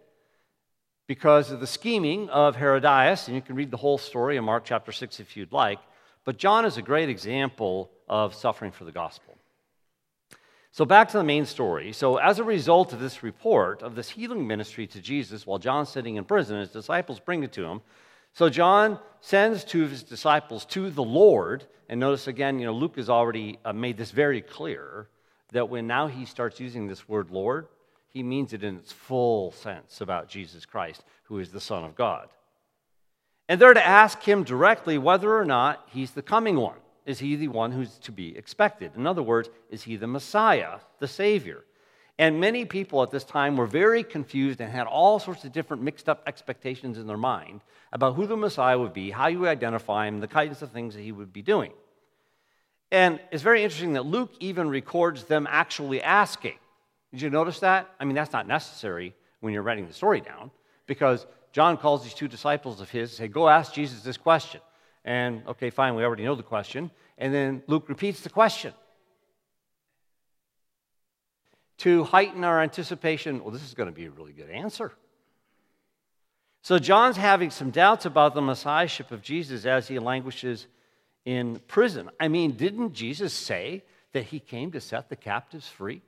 because 1.08 1.52
of 1.52 1.60
the 1.60 1.68
scheming 1.68 2.30
of 2.30 2.56
Herodias. 2.56 3.28
And 3.28 3.36
you 3.36 3.42
can 3.42 3.56
read 3.56 3.72
the 3.72 3.78
whole 3.78 3.98
story 3.98 4.38
in 4.38 4.44
Mark 4.44 4.64
chapter 4.64 4.92
6 4.92 5.20
if 5.20 5.36
you'd 5.36 5.52
like. 5.52 5.80
But 6.26 6.38
John 6.38 6.66
is 6.66 6.78
a 6.78 6.82
great 6.82 7.10
example 7.10 7.92
of 8.08 8.36
suffering 8.36 8.72
for 8.72 8.84
the 8.84 8.92
gospel. 8.92 9.38
So, 10.74 10.86
back 10.86 11.10
to 11.10 11.18
the 11.18 11.24
main 11.24 11.46
story. 11.46 11.92
So, 11.92 12.18
as 12.18 12.40
a 12.40 12.44
result 12.44 12.94
of 12.94 13.00
this 13.00 13.24
report 13.24 13.82
of 13.82 13.96
this 13.96 14.10
healing 14.10 14.48
ministry 14.48 14.88
to 14.88 15.02
Jesus 15.02 15.46
while 15.46 15.60
John's 15.60 15.90
sitting 15.90 16.16
in 16.16 16.24
prison, 16.24 16.60
his 16.60 16.72
disciples 16.72 17.20
bring 17.20 17.44
it 17.44 17.52
to 17.54 17.66
him. 17.66 17.82
So 18.34 18.50
John 18.50 19.00
sends 19.20 19.64
two 19.64 19.84
of 19.84 19.92
his 19.92 20.04
disciples 20.04 20.66
to 20.68 20.90
the 20.90 21.04
Lord. 21.04 21.66
And 21.90 22.00
notice 22.00 22.28
again, 22.28 22.60
you 22.60 22.66
know, 22.66 22.74
Luke 22.74 22.96
has 22.96 23.10
already 23.10 23.60
uh, 23.66 23.74
made 23.74 23.98
this 23.98 24.12
very 24.12 24.42
clear 24.42 25.08
that 25.52 25.70
when 25.70 25.88
now 25.88 26.08
he 26.08 26.26
starts 26.26 26.60
using 26.60 26.88
this 26.88 27.10
word 27.10 27.30
Lord, 27.30 27.68
he 28.08 28.24
means 28.24 28.54
it 28.54 28.64
in 28.64 28.78
its 28.78 28.92
full 28.92 29.52
sense 29.52 30.02
about 30.02 30.30
Jesus 30.30 30.66
Christ, 30.66 31.04
who 31.24 31.40
is 31.40 31.50
the 31.50 31.60
Son 31.62 31.84
of 31.84 31.96
God. 31.96 32.30
And 33.52 33.60
they're 33.60 33.74
to 33.74 33.86
ask 33.86 34.24
him 34.24 34.46
directly 34.46 34.98
whether 34.98 35.38
or 35.38 35.44
not 35.44 35.86
he's 35.88 36.12
the 36.12 36.22
coming 36.22 36.56
one. 36.56 36.78
Is 37.06 37.20
he 37.20 37.36
the 37.36 37.50
one 37.50 37.74
who's 37.74 37.98
to 37.98 38.14
be 38.14 38.38
expected? 38.38 38.94
In 38.96 39.06
other 39.06 39.22
words, 39.22 39.50
is 39.70 39.84
he 39.84 39.98
the 39.98 40.08
Messiah, 40.08 40.80
the 41.00 41.08
Savior? 41.10 41.66
And 42.18 42.40
many 42.40 42.64
people 42.64 43.04
at 43.04 43.12
this 43.12 43.26
time 43.26 43.58
were 43.58 43.66
very 43.66 44.04
confused 44.04 44.62
and 44.62 44.72
had 44.72 44.88
all 44.88 45.20
sorts 45.20 45.44
of 45.44 45.52
different 45.52 45.84
mixed 45.84 46.08
up 46.08 46.24
expectations 46.28 46.98
in 46.98 47.08
their 47.08 47.18
mind 47.18 47.60
about 47.92 48.16
who 48.16 48.26
the 48.26 48.38
Messiah 48.38 48.80
would 48.80 48.94
be, 48.94 49.12
how 49.12 49.28
you 49.28 49.40
would 49.40 49.50
identify 49.50 50.08
him, 50.08 50.22
the 50.22 50.30
kinds 50.30 50.62
of 50.62 50.72
things 50.72 50.96
that 50.96 51.02
he 51.02 51.12
would 51.12 51.34
be 51.34 51.42
doing. 51.42 51.74
And 52.90 53.20
it's 53.34 53.44
very 53.44 53.64
interesting 53.64 53.92
that 53.94 54.06
Luke 54.06 54.32
even 54.40 54.70
records 54.70 55.26
them 55.26 55.46
actually 55.50 56.02
asking. 56.02 56.56
Did 57.12 57.22
you 57.22 57.30
notice 57.30 57.60
that? 57.60 57.90
I 58.00 58.06
mean, 58.06 58.16
that's 58.16 58.32
not 58.32 58.48
necessary 58.48 59.14
when 59.42 59.52
you're 59.52 59.62
writing 59.62 59.88
the 59.88 59.94
story 59.94 60.22
down 60.22 60.52
because 60.88 61.28
John 61.52 61.78
calls 61.78 62.04
these 62.04 62.14
two 62.14 62.28
disciples 62.28 62.82
of 62.82 62.90
his 62.90 63.12
and 63.12 63.18
say, 63.18 63.28
Go 63.28 63.48
ask 63.48 63.74
Jesus 63.74 64.02
this 64.02 64.18
question. 64.18 64.62
And 65.04 65.44
okay, 65.48 65.70
fine, 65.70 65.96
we 65.96 66.04
already 66.04 66.24
know 66.24 66.36
the 66.36 66.44
question. 66.44 66.92
And 67.18 67.34
then 67.34 67.64
Luke 67.68 67.90
repeats 67.90 68.22
the 68.22 68.30
question 68.30 68.74
to 71.80 72.04
heighten 72.04 72.44
our 72.44 72.62
anticipation 72.62 73.44
well, 73.44 73.52
this 73.52 73.64
is 73.64 73.74
going 73.74 73.90
to 73.90 73.96
be 73.96 74.06
a 74.06 74.12
really 74.12 74.34
good 74.34 74.50
answer. 74.50 74.92
So, 76.64 76.78
John's 76.78 77.18
having 77.18 77.50
some 77.50 77.72
doubts 77.72 78.06
about 78.06 78.36
the 78.36 78.42
messiahship 78.42 79.12
of 79.12 79.24
Jesus 79.24 79.66
as 79.66 79.88
he 79.88 79.98
languishes 79.98 80.68
in 81.26 81.60
prison. 81.68 82.12
I 82.20 82.28
mean, 82.28 82.52
didn't 82.52 82.94
Jesus 82.94 83.34
say 83.34 83.84
that 84.14 84.26
he 84.26 84.40
came 84.40 84.72
to 84.72 84.82
set 84.82 85.10
the 85.10 85.16
captives 85.16 85.68
free? 85.68 86.04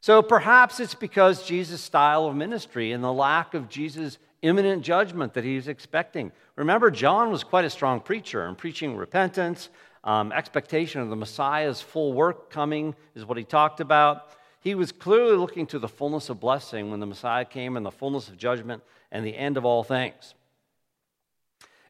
So 0.00 0.22
perhaps 0.22 0.80
it's 0.80 0.94
because 0.94 1.46
Jesus' 1.46 1.82
style 1.82 2.26
of 2.26 2.34
ministry 2.34 2.92
and 2.92 3.04
the 3.04 3.12
lack 3.12 3.52
of 3.52 3.68
Jesus' 3.68 4.18
imminent 4.40 4.82
judgment 4.82 5.34
that 5.34 5.44
he's 5.44 5.68
expecting. 5.68 6.32
Remember, 6.56 6.90
John 6.90 7.30
was 7.30 7.44
quite 7.44 7.66
a 7.66 7.70
strong 7.70 8.00
preacher 8.00 8.46
and 8.46 8.56
preaching 8.56 8.96
repentance, 8.96 9.68
um, 10.04 10.32
expectation 10.32 11.02
of 11.02 11.10
the 11.10 11.16
Messiah's 11.16 11.82
full 11.82 12.14
work 12.14 12.50
coming 12.50 12.94
is 13.14 13.26
what 13.26 13.36
he 13.36 13.44
talked 13.44 13.80
about. 13.80 14.30
he 14.62 14.74
was 14.74 14.92
clearly 14.92 15.36
looking 15.36 15.66
to 15.66 15.78
the 15.78 15.88
fullness 15.88 16.28
of 16.28 16.38
blessing 16.38 16.90
when 16.90 17.00
the 17.00 17.06
Messiah 17.06 17.46
came 17.46 17.76
and 17.76 17.84
the 17.84 17.90
fullness 17.90 18.28
of 18.28 18.36
judgment 18.36 18.82
and 19.10 19.24
the 19.24 19.36
end 19.36 19.56
of 19.56 19.64
all 19.64 19.82
things. 19.82 20.34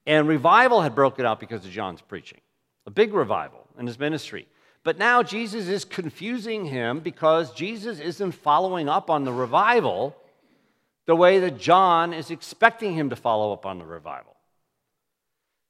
And 0.06 0.28
revival 0.28 0.80
had 0.80 0.94
broken 0.94 1.26
out 1.26 1.40
because 1.40 1.64
of 1.64 1.70
John's 1.72 2.00
preaching, 2.00 2.40
a 2.86 2.90
big 2.90 3.12
revival 3.12 3.66
in 3.78 3.86
his 3.86 3.98
ministry. 3.98 4.46
But 4.82 4.98
now 4.98 5.22
Jesus 5.22 5.68
is 5.68 5.84
confusing 5.84 6.64
him 6.64 7.00
because 7.00 7.52
Jesus 7.52 8.00
isn't 8.00 8.32
following 8.32 8.88
up 8.88 9.10
on 9.10 9.24
the 9.24 9.32
revival 9.32 10.16
the 11.06 11.16
way 11.16 11.40
that 11.40 11.58
John 11.58 12.12
is 12.12 12.30
expecting 12.30 12.94
him 12.94 13.10
to 13.10 13.16
follow 13.16 13.52
up 13.52 13.66
on 13.66 13.78
the 13.78 13.84
revival. 13.84 14.36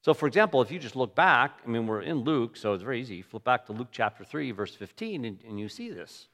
So, 0.03 0.13
for 0.13 0.27
example, 0.27 0.61
if 0.61 0.71
you 0.71 0.79
just 0.79 0.95
look 0.95 1.13
back, 1.13 1.59
I 1.65 1.69
mean, 1.69 1.87
we're 1.87 2.01
in 2.01 2.19
Luke, 2.19 2.57
so 2.57 2.73
it's 2.73 2.83
very 2.83 3.01
easy. 3.01 3.21
Flip 3.21 3.43
back 3.43 3.65
to 3.67 3.73
Luke 3.73 3.89
chapter 3.91 4.23
3, 4.23 4.51
verse 4.51 4.73
15, 4.75 5.25
and, 5.25 5.39
and 5.47 5.59
you 5.59 5.69
see 5.69 5.91
this. 5.91 6.27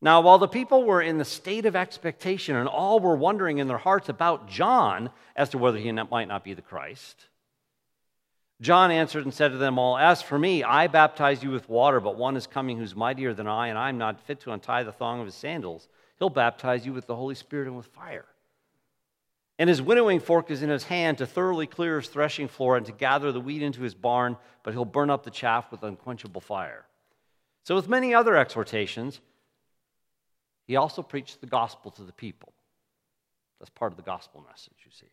Now, 0.00 0.22
while 0.22 0.38
the 0.38 0.48
people 0.48 0.84
were 0.84 1.02
in 1.02 1.18
the 1.18 1.24
state 1.26 1.66
of 1.66 1.76
expectation 1.76 2.56
and 2.56 2.68
all 2.68 3.00
were 3.00 3.16
wondering 3.16 3.58
in 3.58 3.68
their 3.68 3.76
hearts 3.78 4.08
about 4.08 4.48
John 4.48 5.10
as 5.36 5.50
to 5.50 5.58
whether 5.58 5.76
he 5.76 5.92
might 5.92 6.28
not 6.28 6.42
be 6.42 6.54
the 6.54 6.62
Christ, 6.62 7.26
John 8.60 8.90
answered 8.90 9.24
and 9.24 9.32
said 9.32 9.52
to 9.52 9.58
them 9.58 9.78
all, 9.78 9.96
As 9.96 10.20
for 10.20 10.38
me, 10.38 10.62
I 10.62 10.86
baptize 10.86 11.42
you 11.42 11.50
with 11.50 11.68
water, 11.68 11.98
but 11.98 12.16
one 12.16 12.36
is 12.36 12.46
coming 12.46 12.76
who's 12.76 12.94
mightier 12.94 13.32
than 13.32 13.46
I, 13.46 13.68
and 13.68 13.78
I 13.78 13.88
am 13.88 13.96
not 13.96 14.20
fit 14.20 14.40
to 14.40 14.52
untie 14.52 14.82
the 14.82 14.92
thong 14.92 15.20
of 15.20 15.26
his 15.26 15.34
sandals. 15.34 15.88
He'll 16.18 16.28
baptize 16.28 16.84
you 16.84 16.92
with 16.92 17.06
the 17.06 17.16
Holy 17.16 17.34
Spirit 17.34 17.68
and 17.68 17.76
with 17.76 17.86
fire. 17.86 18.26
And 19.58 19.68
his 19.68 19.80
winnowing 19.80 20.20
fork 20.20 20.50
is 20.50 20.62
in 20.62 20.68
his 20.68 20.84
hand 20.84 21.18
to 21.18 21.26
thoroughly 21.26 21.66
clear 21.66 22.00
his 22.00 22.08
threshing 22.08 22.48
floor 22.48 22.76
and 22.76 22.84
to 22.86 22.92
gather 22.92 23.32
the 23.32 23.40
wheat 23.40 23.62
into 23.62 23.82
his 23.82 23.94
barn, 23.94 24.36
but 24.62 24.74
he'll 24.74 24.84
burn 24.84 25.10
up 25.10 25.24
the 25.24 25.30
chaff 25.30 25.70
with 25.70 25.82
unquenchable 25.82 26.40
fire. 26.40 26.84
So, 27.64 27.74
with 27.74 27.88
many 27.88 28.14
other 28.14 28.36
exhortations, 28.36 29.20
he 30.66 30.76
also 30.76 31.02
preached 31.02 31.40
the 31.40 31.46
gospel 31.46 31.90
to 31.92 32.02
the 32.02 32.12
people. 32.12 32.52
That's 33.58 33.70
part 33.70 33.92
of 33.92 33.96
the 33.96 34.02
gospel 34.02 34.44
message, 34.48 34.76
you 34.84 34.90
see. 34.90 35.10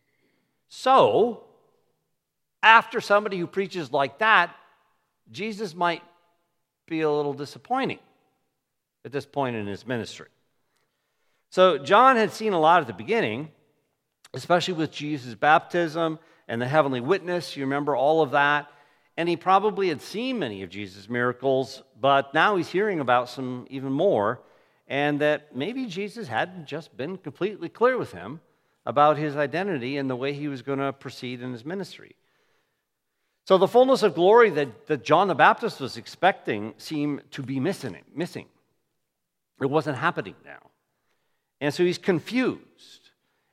So, 0.68 1.44
after 2.62 3.00
somebody 3.00 3.38
who 3.38 3.46
preaches 3.46 3.92
like 3.92 4.18
that, 4.18 4.54
Jesus 5.30 5.74
might 5.74 6.02
be 6.86 7.02
a 7.02 7.10
little 7.10 7.34
disappointing 7.34 7.98
at 9.04 9.12
this 9.12 9.26
point 9.26 9.56
in 9.56 9.66
his 9.66 9.86
ministry. 9.86 10.28
So, 11.50 11.78
John 11.78 12.16
had 12.16 12.32
seen 12.32 12.52
a 12.52 12.60
lot 12.60 12.80
at 12.80 12.86
the 12.86 12.92
beginning, 12.92 13.48
especially 14.34 14.74
with 14.74 14.92
Jesus' 14.92 15.34
baptism 15.34 16.18
and 16.46 16.60
the 16.60 16.68
heavenly 16.68 17.00
witness. 17.00 17.56
You 17.56 17.64
remember 17.64 17.96
all 17.96 18.22
of 18.22 18.32
that. 18.32 18.70
And 19.16 19.28
he 19.28 19.36
probably 19.36 19.88
had 19.88 20.00
seen 20.00 20.38
many 20.38 20.62
of 20.62 20.70
Jesus' 20.70 21.08
miracles, 21.08 21.82
but 22.00 22.34
now 22.34 22.56
he's 22.56 22.68
hearing 22.68 23.00
about 23.00 23.28
some 23.28 23.66
even 23.68 23.92
more 23.92 24.40
and 24.88 25.20
that 25.20 25.54
maybe 25.54 25.86
Jesus 25.86 26.28
hadn't 26.28 26.66
just 26.66 26.96
been 26.96 27.18
completely 27.18 27.68
clear 27.68 27.98
with 27.98 28.12
him 28.12 28.40
about 28.86 29.18
his 29.18 29.36
identity 29.36 29.98
and 29.98 30.08
the 30.08 30.16
way 30.16 30.32
he 30.32 30.48
was 30.48 30.62
going 30.62 30.78
to 30.78 30.92
proceed 30.92 31.42
in 31.42 31.52
his 31.52 31.64
ministry. 31.64 32.16
So 33.48 33.56
the 33.56 33.66
fullness 33.66 34.02
of 34.02 34.14
glory 34.14 34.50
that, 34.50 34.86
that 34.88 35.02
John 35.02 35.26
the 35.26 35.34
Baptist 35.34 35.80
was 35.80 35.96
expecting 35.96 36.74
seemed 36.76 37.22
to 37.30 37.42
be 37.42 37.58
missing. 37.58 37.96
missing. 38.14 38.44
It 39.58 39.70
wasn't 39.70 39.96
happening 39.96 40.34
now. 40.44 40.58
And 41.58 41.72
so 41.72 41.82
he's 41.82 41.96
confused. 41.96 43.08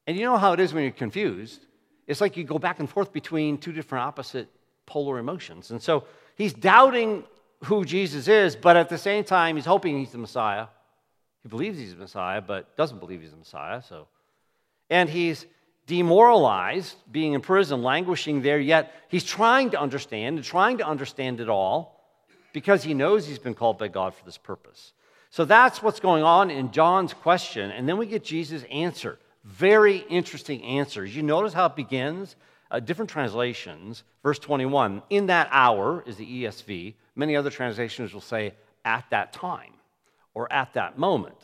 And 0.06 0.18
you 0.18 0.26
know 0.26 0.36
how 0.36 0.52
it 0.52 0.60
is 0.60 0.74
when 0.74 0.84
you're 0.84 0.92
confused? 0.92 1.66
It's 2.08 2.20
like 2.20 2.36
you 2.36 2.44
go 2.44 2.60
back 2.60 2.82
and 2.82 2.90
forth 2.90 3.14
between 3.14 3.58
two 3.58 3.72
different 3.72 4.04
opposite 4.04 4.50
polar 4.86 5.18
emotions. 5.18 5.72
And 5.72 5.82
so 5.82 6.04
he's 6.36 6.52
doubting 6.52 7.24
who 7.64 7.86
Jesus 7.86 8.28
is, 8.28 8.58
but 8.58 8.76
at 8.76 8.90
the 8.90 8.98
same 8.98 9.24
time, 9.24 9.56
he's 9.56 9.66
hoping 9.66 9.98
he's 9.98 10.12
the 10.12 10.18
Messiah. 10.18 10.68
He 11.42 11.48
believes 11.48 11.80
he's 11.80 11.94
the 11.94 12.02
Messiah, 12.02 12.42
but 12.42 12.76
doesn't 12.76 13.00
believe 13.00 13.22
he's 13.22 13.32
the 13.32 13.38
Messiah. 13.38 13.82
So, 13.82 14.10
and 14.90 15.10
he's 15.10 15.46
demoralized, 15.88 16.96
being 17.12 17.34
in 17.34 17.42
prison, 17.42 17.84
languishing 17.84 18.42
there. 18.42 18.60
Yet 18.60 18.92
he's 19.08 19.24
trying 19.24 19.72
to 19.72 19.80
understand 19.80 20.38
and 20.38 20.46
trying 20.46 20.80
to 20.80 20.88
understand 20.88 21.40
it 21.40 21.50
all 21.50 22.04
because 22.54 22.84
he 22.84 22.94
knows 22.94 23.28
he's 23.28 23.40
been 23.40 23.54
called 23.54 23.78
by 23.78 23.88
God 23.88 24.14
for 24.14 24.26
this 24.26 24.38
purpose. 24.38 24.94
So 25.30 25.44
that's 25.44 25.84
what's 25.84 26.00
going 26.00 26.24
on 26.24 26.50
in 26.50 26.72
John's 26.72 27.14
question, 27.14 27.70
and 27.72 27.90
then 27.90 27.98
we 27.98 28.06
get 28.06 28.24
Jesus' 28.24 28.64
answer. 28.72 29.20
Very 29.44 29.98
interesting 30.10 30.64
answers. 30.64 31.16
You 31.16 31.24
notice 31.24 31.52
how 31.52 31.66
it 31.66 31.76
begins. 31.76 32.38
Uh, 32.72 32.80
different 32.80 33.12
translations, 33.12 34.04
verse 34.24 34.40
21, 34.40 35.04
in 35.10 35.28
that 35.28 35.50
hour 35.52 36.04
is 36.08 36.16
the 36.16 36.44
ESV. 36.44 36.96
Many 37.16 37.36
other 37.36 37.50
translations 37.50 38.14
will 38.14 38.22
say 38.22 38.54
at 38.84 39.06
that 39.12 39.34
time 39.34 39.74
or 40.34 40.52
at 40.52 40.74
that 40.74 40.98
moment. 40.98 41.36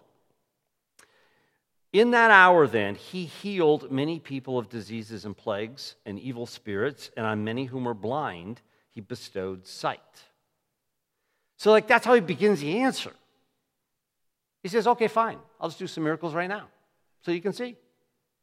In 1.94 2.12
that 2.12 2.32
hour, 2.32 2.68
then, 2.68 2.96
he 2.96 3.26
healed 3.26 3.92
many 3.92 4.20
people 4.20 4.58
of 4.58 4.70
diseases 4.70 5.26
and 5.26 5.36
plagues 5.36 5.96
and 6.06 6.18
evil 6.20 6.46
spirits, 6.46 7.12
and 7.18 7.26
on 7.26 7.44
many 7.44 7.66
whom 7.66 7.84
were 7.84 7.94
blind, 7.94 8.62
he 8.92 9.02
bestowed 9.02 9.68
sight. 9.68 10.00
So, 11.58 11.70
like, 11.72 11.88
that's 11.88 12.06
how 12.06 12.14
he 12.14 12.22
begins 12.22 12.62
the 12.62 12.80
answer. 12.80 13.12
He 14.64 14.70
says, 14.70 14.88
okay, 14.88 15.08
fine, 15.08 15.38
I'll 15.60 15.70
just 15.70 15.80
do 15.80 15.88
some 15.88 16.04
miracles 16.04 16.34
right 16.34 16.50
now 16.50 16.68
so 17.24 17.32
you 17.32 17.42
can 17.42 17.54
see. 17.54 17.76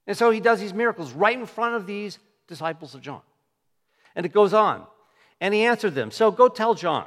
And 0.06 0.16
so 0.16 0.30
he 0.30 0.40
does 0.40 0.60
these 0.60 0.74
miracles 0.74 1.12
right 1.12 1.38
in 1.38 1.46
front 1.46 1.74
of 1.74 1.86
these 1.86 2.18
disciples 2.46 2.94
of 2.94 3.02
John. 3.02 3.20
And 4.16 4.26
it 4.26 4.32
goes 4.32 4.54
on. 4.54 4.84
And 5.40 5.54
he 5.54 5.62
answered 5.64 5.94
them, 5.94 6.10
So 6.10 6.30
go 6.30 6.48
tell 6.48 6.74
John 6.74 7.06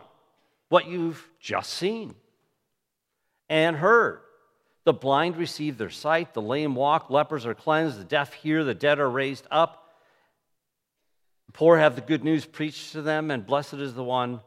what 0.70 0.88
you've 0.88 1.28
just 1.40 1.74
seen 1.74 2.16
and 3.50 3.76
heard. 3.76 4.22
The 4.84 4.94
blind 4.94 5.38
receive 5.38 5.78
their 5.78 5.90
sight, 5.90 6.34
the 6.34 6.42
lame 6.42 6.76
walk, 6.76 7.10
lepers 7.10 7.46
are 7.46 7.54
cleansed, 7.54 8.00
the 8.00 8.04
deaf 8.04 8.34
hear, 8.34 8.64
the 8.64 8.74
dead 8.74 9.00
are 9.00 9.10
raised 9.10 9.46
up. 9.52 9.94
The 11.48 11.52
poor 11.52 11.78
have 11.78 11.96
the 11.96 12.02
good 12.02 12.24
news 12.24 12.46
preached 12.46 12.94
to 12.94 13.02
them, 13.02 13.30
and 13.30 13.46
blessed 13.46 13.76
is 13.76 13.94
the 13.94 14.04
one 14.04 14.42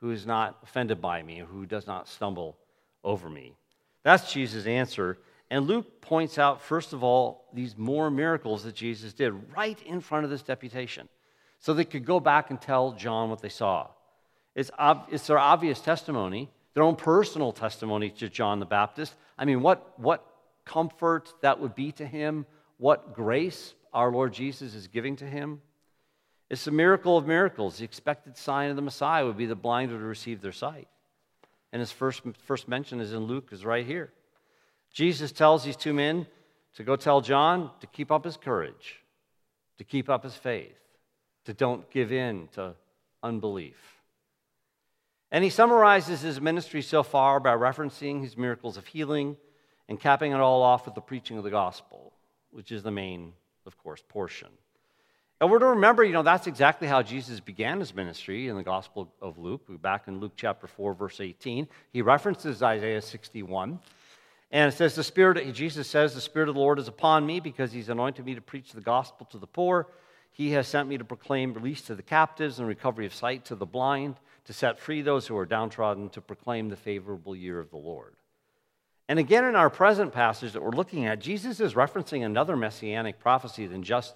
who 0.00 0.10
is 0.10 0.26
not 0.26 0.58
offended 0.62 1.00
by 1.00 1.22
me, 1.22 1.38
who 1.38 1.64
does 1.64 1.86
not 1.86 2.08
stumble 2.08 2.58
over 3.02 3.30
me. 3.30 3.54
That's 4.02 4.32
Jesus' 4.32 4.66
answer. 4.66 5.18
And 5.50 5.66
Luke 5.66 6.02
points 6.02 6.38
out, 6.38 6.60
first 6.60 6.92
of 6.92 7.02
all, 7.02 7.48
these 7.54 7.76
more 7.78 8.10
miracles 8.10 8.64
that 8.64 8.74
Jesus 8.74 9.14
did 9.14 9.32
right 9.56 9.80
in 9.82 10.00
front 10.00 10.24
of 10.24 10.30
this 10.30 10.42
deputation 10.42 11.08
so 11.58 11.72
they 11.72 11.86
could 11.86 12.04
go 12.04 12.20
back 12.20 12.50
and 12.50 12.60
tell 12.60 12.92
John 12.92 13.30
what 13.30 13.40
they 13.40 13.48
saw. 13.48 13.88
It's, 14.54 14.70
ob- 14.78 15.08
it's 15.10 15.26
their 15.26 15.38
obvious 15.38 15.80
testimony 15.80 16.50
their 16.78 16.84
own 16.84 16.94
personal 16.94 17.50
testimony 17.50 18.08
to 18.10 18.28
John 18.28 18.60
the 18.60 18.64
Baptist. 18.64 19.16
I 19.38 19.44
mean, 19.44 19.62
what, 19.62 19.98
what 19.98 20.24
comfort 20.64 21.32
that 21.42 21.60
would 21.60 21.74
be 21.74 21.92
to 21.92 22.06
him, 22.06 22.46
what 22.76 23.14
grace 23.14 23.74
our 23.92 24.12
Lord 24.12 24.32
Jesus 24.32 24.74
is 24.74 24.86
giving 24.88 25.16
to 25.16 25.24
him. 25.24 25.60
It's 26.50 26.66
a 26.66 26.70
miracle 26.70 27.16
of 27.16 27.26
miracles. 27.26 27.78
The 27.78 27.84
expected 27.84 28.36
sign 28.36 28.70
of 28.70 28.76
the 28.76 28.82
Messiah 28.82 29.24
would 29.24 29.36
be 29.36 29.46
the 29.46 29.54
blind 29.54 29.92
would 29.92 30.00
receive 30.00 30.40
their 30.40 30.52
sight. 30.52 30.88
And 31.72 31.80
his 31.80 31.92
first, 31.92 32.22
first 32.46 32.68
mention 32.68 33.00
is 33.00 33.12
in 33.12 33.20
Luke, 33.20 33.48
is 33.52 33.64
right 33.64 33.84
here. 33.84 34.12
Jesus 34.92 35.32
tells 35.32 35.64
these 35.64 35.76
two 35.76 35.92
men 35.92 36.26
to 36.76 36.82
go 36.82 36.96
tell 36.96 37.20
John 37.20 37.70
to 37.80 37.86
keep 37.86 38.10
up 38.10 38.24
his 38.24 38.36
courage, 38.36 39.00
to 39.76 39.84
keep 39.84 40.08
up 40.08 40.24
his 40.24 40.34
faith, 40.34 40.78
to 41.44 41.52
don't 41.52 41.90
give 41.90 42.12
in 42.12 42.48
to 42.52 42.74
unbelief. 43.22 43.97
And 45.30 45.44
he 45.44 45.50
summarizes 45.50 46.22
his 46.22 46.40
ministry 46.40 46.80
so 46.80 47.02
far 47.02 47.38
by 47.38 47.54
referencing 47.54 48.22
his 48.22 48.36
miracles 48.36 48.76
of 48.76 48.86
healing 48.86 49.36
and 49.88 50.00
capping 50.00 50.32
it 50.32 50.40
all 50.40 50.62
off 50.62 50.86
with 50.86 50.94
the 50.94 51.00
preaching 51.00 51.36
of 51.36 51.44
the 51.44 51.50
gospel, 51.50 52.12
which 52.50 52.72
is 52.72 52.82
the 52.82 52.90
main, 52.90 53.32
of 53.66 53.76
course, 53.76 54.02
portion. 54.08 54.48
And 55.40 55.50
we're 55.50 55.60
to 55.60 55.66
remember, 55.66 56.02
you 56.02 56.12
know, 56.12 56.22
that's 56.22 56.48
exactly 56.48 56.88
how 56.88 57.02
Jesus 57.02 57.38
began 57.38 57.78
his 57.78 57.94
ministry 57.94 58.48
in 58.48 58.56
the 58.56 58.62
Gospel 58.64 59.12
of 59.22 59.38
Luke. 59.38 59.62
We're 59.68 59.76
back 59.76 60.08
in 60.08 60.18
Luke 60.18 60.32
chapter 60.34 60.66
4, 60.66 60.94
verse 60.94 61.20
18. 61.20 61.68
He 61.92 62.02
references 62.02 62.60
Isaiah 62.60 63.00
61. 63.00 63.78
And 64.50 64.72
it 64.72 64.76
says, 64.76 64.96
the 64.96 65.04
Spirit, 65.04 65.54
Jesus 65.54 65.86
says, 65.86 66.12
the 66.12 66.20
Spirit 66.20 66.48
of 66.48 66.56
the 66.56 66.60
Lord 66.60 66.80
is 66.80 66.88
upon 66.88 67.24
me 67.24 67.38
because 67.38 67.70
he's 67.70 67.88
anointed 67.88 68.24
me 68.24 68.34
to 68.34 68.40
preach 68.40 68.72
the 68.72 68.80
gospel 68.80 69.26
to 69.26 69.38
the 69.38 69.46
poor. 69.46 69.86
He 70.32 70.50
has 70.52 70.66
sent 70.66 70.88
me 70.88 70.98
to 70.98 71.04
proclaim 71.04 71.54
release 71.54 71.82
to 71.82 71.94
the 71.94 72.02
captives 72.02 72.58
and 72.58 72.66
recovery 72.66 73.06
of 73.06 73.14
sight 73.14 73.44
to 73.44 73.54
the 73.54 73.66
blind 73.66 74.16
to 74.48 74.54
set 74.54 74.80
free 74.80 75.02
those 75.02 75.26
who 75.26 75.36
are 75.36 75.44
downtrodden, 75.44 76.08
to 76.08 76.22
proclaim 76.22 76.70
the 76.70 76.76
favorable 76.76 77.36
year 77.36 77.60
of 77.60 77.68
the 77.68 77.76
Lord. 77.76 78.14
And 79.06 79.18
again, 79.18 79.44
in 79.44 79.54
our 79.54 79.68
present 79.68 80.10
passage 80.10 80.54
that 80.54 80.62
we're 80.62 80.70
looking 80.70 81.04
at, 81.04 81.18
Jesus 81.18 81.60
is 81.60 81.74
referencing 81.74 82.24
another 82.24 82.56
messianic 82.56 83.20
prophecy 83.20 83.66
than 83.66 83.82
just 83.82 84.14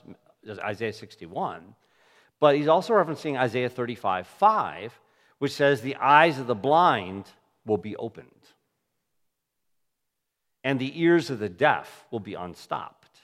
Isaiah 0.48 0.94
61, 0.94 1.74
but 2.40 2.56
he's 2.56 2.66
also 2.66 2.94
referencing 2.94 3.38
Isaiah 3.38 3.68
35 3.68 4.26
5, 4.26 4.98
which 5.38 5.52
says, 5.52 5.82
The 5.82 5.96
eyes 5.96 6.38
of 6.38 6.46
the 6.46 6.54
blind 6.54 7.26
will 7.66 7.76
be 7.76 7.94
opened, 7.96 8.30
and 10.64 10.78
the 10.78 10.98
ears 10.98 11.28
of 11.28 11.40
the 11.40 11.50
deaf 11.50 12.06
will 12.10 12.20
be 12.20 12.32
unstopped. 12.32 13.20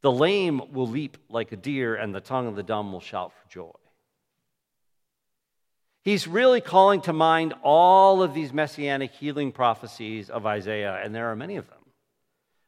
The 0.00 0.10
lame 0.10 0.62
will 0.72 0.88
leap 0.88 1.18
like 1.28 1.52
a 1.52 1.56
deer, 1.56 1.94
and 1.94 2.14
the 2.14 2.20
tongue 2.22 2.46
of 2.46 2.56
the 2.56 2.62
dumb 2.62 2.90
will 2.90 3.00
shout 3.00 3.34
for 3.34 3.50
joy. 3.50 3.81
He's 6.02 6.26
really 6.26 6.60
calling 6.60 7.00
to 7.02 7.12
mind 7.12 7.54
all 7.62 8.22
of 8.22 8.34
these 8.34 8.52
messianic 8.52 9.12
healing 9.12 9.52
prophecies 9.52 10.30
of 10.30 10.46
Isaiah, 10.46 11.00
and 11.02 11.14
there 11.14 11.30
are 11.30 11.36
many 11.36 11.56
of 11.56 11.68
them. 11.68 11.78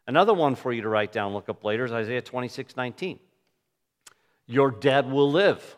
Another 0.07 0.35
one 0.35 0.55
for 0.55 0.73
you 0.73 0.83
to 0.83 0.88
write 0.88 1.12
down, 1.12 1.33
look 1.33 1.49
up 1.49 1.64
later, 1.64 1.85
is 1.85 1.93
Isaiah 1.93 2.23
26 2.23 2.76
19. 2.76 3.19
Your 4.47 4.71
dead 4.71 5.11
will 5.11 5.31
live. 5.31 5.76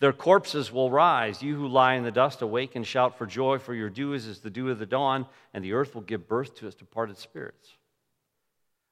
Their 0.00 0.12
corpses 0.12 0.72
will 0.72 0.90
rise. 0.90 1.42
You 1.42 1.56
who 1.56 1.68
lie 1.68 1.94
in 1.94 2.04
the 2.04 2.10
dust, 2.10 2.42
awake 2.42 2.74
and 2.74 2.86
shout 2.86 3.18
for 3.18 3.26
joy, 3.26 3.58
for 3.58 3.74
your 3.74 3.90
dew 3.90 4.14
is 4.14 4.26
as 4.26 4.40
the 4.40 4.50
dew 4.50 4.70
of 4.70 4.78
the 4.78 4.86
dawn, 4.86 5.26
and 5.52 5.64
the 5.64 5.74
earth 5.74 5.94
will 5.94 6.02
give 6.02 6.28
birth 6.28 6.54
to 6.56 6.66
its 6.66 6.76
departed 6.76 7.18
spirits. 7.18 7.76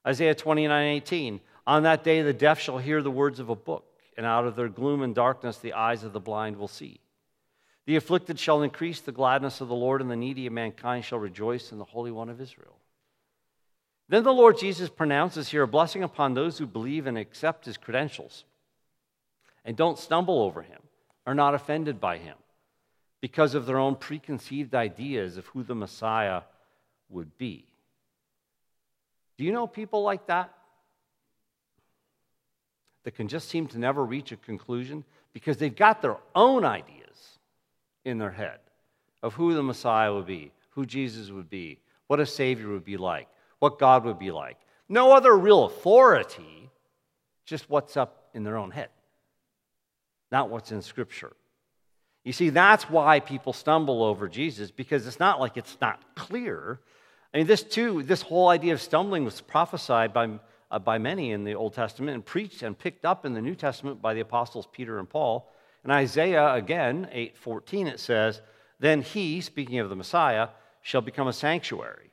Isaiah 0.05 0.35
29 0.35 0.87
18. 0.87 1.41
On 1.65 1.83
that 1.83 2.03
day, 2.03 2.21
the 2.21 2.33
deaf 2.33 2.59
shall 2.59 2.77
hear 2.77 3.01
the 3.01 3.11
words 3.11 3.39
of 3.39 3.49
a 3.49 3.55
book, 3.55 3.85
and 4.19 4.27
out 4.27 4.45
of 4.45 4.57
their 4.57 4.67
gloom 4.67 5.01
and 5.01 5.15
darkness, 5.15 5.59
the 5.59 5.71
eyes 5.71 6.03
of 6.03 6.11
the 6.11 6.19
blind 6.19 6.57
will 6.57 6.67
see. 6.67 6.99
The 7.85 7.95
afflicted 7.95 8.37
shall 8.37 8.63
increase 8.63 8.99
the 8.99 9.13
gladness 9.13 9.61
of 9.61 9.69
the 9.69 9.75
Lord, 9.75 10.01
and 10.01 10.11
the 10.11 10.17
needy 10.17 10.45
of 10.45 10.51
mankind 10.51 11.05
shall 11.05 11.19
rejoice 11.19 11.71
in 11.71 11.77
the 11.77 11.85
Holy 11.85 12.11
One 12.11 12.27
of 12.27 12.41
Israel. 12.41 12.75
Then 14.09 14.23
the 14.23 14.33
Lord 14.33 14.59
Jesus 14.59 14.89
pronounces 14.89 15.47
here 15.47 15.63
a 15.63 15.67
blessing 15.69 16.03
upon 16.03 16.33
those 16.33 16.57
who 16.57 16.67
believe 16.67 17.07
and 17.07 17.17
accept 17.17 17.63
his 17.63 17.77
credentials 17.77 18.43
and 19.63 19.77
don't 19.77 19.97
stumble 19.97 20.41
over 20.41 20.63
him, 20.63 20.81
are 21.25 21.33
not 21.33 21.55
offended 21.55 22.01
by 22.01 22.17
him 22.17 22.35
because 23.21 23.55
of 23.55 23.65
their 23.65 23.79
own 23.79 23.95
preconceived 23.95 24.75
ideas 24.75 25.37
of 25.37 25.45
who 25.47 25.63
the 25.63 25.75
Messiah 25.75 26.41
would 27.07 27.37
be. 27.37 27.69
Do 29.37 29.45
you 29.45 29.53
know 29.53 29.65
people 29.65 30.03
like 30.03 30.27
that? 30.27 30.53
That 33.03 33.15
can 33.15 33.27
just 33.27 33.49
seem 33.49 33.67
to 33.67 33.79
never 33.79 34.03
reach 34.03 34.31
a 34.31 34.37
conclusion 34.37 35.03
because 35.33 35.57
they've 35.57 35.75
got 35.75 36.01
their 36.01 36.17
own 36.35 36.65
ideas 36.65 37.39
in 38.03 38.17
their 38.17 38.31
head 38.31 38.59
of 39.23 39.33
who 39.33 39.53
the 39.53 39.63
Messiah 39.63 40.13
would 40.13 40.25
be, 40.25 40.51
who 40.71 40.85
Jesus 40.85 41.29
would 41.29 41.49
be, 41.49 41.79
what 42.07 42.19
a 42.19 42.25
Savior 42.25 42.69
would 42.69 42.85
be 42.85 42.97
like 42.97 43.27
what 43.59 43.77
God 43.77 44.05
would 44.05 44.17
be 44.17 44.31
like. 44.31 44.57
No 44.87 45.11
other 45.11 45.37
real 45.37 45.65
authority, 45.65 46.69
just 47.45 47.69
what's 47.69 47.95
up 47.95 48.29
in 48.33 48.43
their 48.43 48.57
own 48.57 48.71
head, 48.71 48.89
not 50.31 50.49
what's 50.49 50.71
in 50.71 50.81
Scripture. 50.81 51.33
You 52.23 52.33
see, 52.33 52.49
that's 52.49 52.89
why 52.89 53.19
people 53.19 53.53
stumble 53.53 54.03
over 54.03 54.27
Jesus, 54.27 54.71
because 54.71 55.05
it's 55.05 55.19
not 55.19 55.39
like 55.39 55.57
it's 55.57 55.77
not 55.79 56.01
clear. 56.15 56.79
I 57.33 57.37
mean, 57.37 57.47
this 57.47 57.63
too, 57.63 58.03
this 58.03 58.21
whole 58.21 58.49
idea 58.49 58.73
of 58.73 58.81
stumbling 58.81 59.25
was 59.25 59.41
prophesied 59.41 60.13
by, 60.13 60.39
uh, 60.71 60.79
by 60.79 60.97
many 60.97 61.31
in 61.31 61.43
the 61.43 61.55
Old 61.55 61.73
Testament 61.73 62.15
and 62.15 62.25
preached 62.25 62.61
and 62.61 62.77
picked 62.77 63.05
up 63.05 63.25
in 63.25 63.33
the 63.33 63.41
New 63.41 63.55
Testament 63.55 64.01
by 64.01 64.13
the 64.13 64.21
apostles 64.21 64.67
Peter 64.71 64.99
and 64.99 65.09
Paul. 65.09 65.51
In 65.83 65.91
Isaiah, 65.91 66.53
again, 66.53 67.09
8:14, 67.13 67.87
it 67.87 67.99
says, 67.99 68.41
Then 68.79 69.01
he, 69.01 69.41
speaking 69.41 69.79
of 69.79 69.89
the 69.89 69.95
Messiah, 69.95 70.49
shall 70.81 71.01
become 71.01 71.27
a 71.27 71.33
sanctuary 71.33 72.09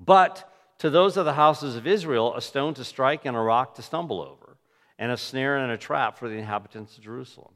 but 0.00 0.50
to 0.78 0.90
those 0.90 1.16
of 1.16 1.24
the 1.24 1.34
houses 1.34 1.76
of 1.76 1.86
Israel, 1.86 2.34
a 2.34 2.42
stone 2.42 2.74
to 2.74 2.84
strike 2.84 3.24
and 3.24 3.36
a 3.36 3.40
rock 3.40 3.76
to 3.76 3.82
stumble 3.82 4.20
over, 4.20 4.56
and 4.98 5.12
a 5.12 5.16
snare 5.16 5.58
and 5.58 5.72
a 5.72 5.78
trap 5.78 6.18
for 6.18 6.28
the 6.28 6.36
inhabitants 6.36 6.96
of 6.96 7.04
Jerusalem. 7.04 7.54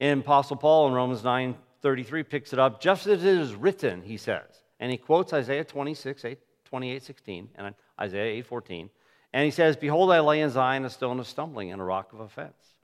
And 0.00 0.20
Apostle 0.20 0.56
Paul 0.56 0.88
in 0.88 0.94
Romans 0.94 1.24
9 1.24 1.56
33 1.80 2.24
picks 2.24 2.52
it 2.52 2.58
up 2.58 2.80
just 2.80 3.06
as 3.06 3.22
it 3.22 3.38
is 3.38 3.54
written, 3.54 4.02
he 4.02 4.16
says. 4.16 4.62
And 4.80 4.90
he 4.90 4.98
quotes 4.98 5.32
Isaiah 5.32 5.62
26, 5.62 6.24
8, 6.24 6.38
28, 6.68 7.02
16, 7.02 7.48
and 7.56 7.74
Isaiah 8.00 8.38
8, 8.38 8.46
14. 8.46 8.90
And 9.32 9.44
he 9.44 9.50
says, 9.50 9.76
Behold, 9.76 10.10
I 10.10 10.20
lay 10.20 10.40
in 10.40 10.50
Zion 10.50 10.84
a 10.84 10.90
stone 10.90 11.18
of 11.18 11.26
stumbling 11.26 11.72
and 11.72 11.80
a 11.80 11.84
rock 11.84 12.12
of 12.12 12.20
offense. 12.20 12.74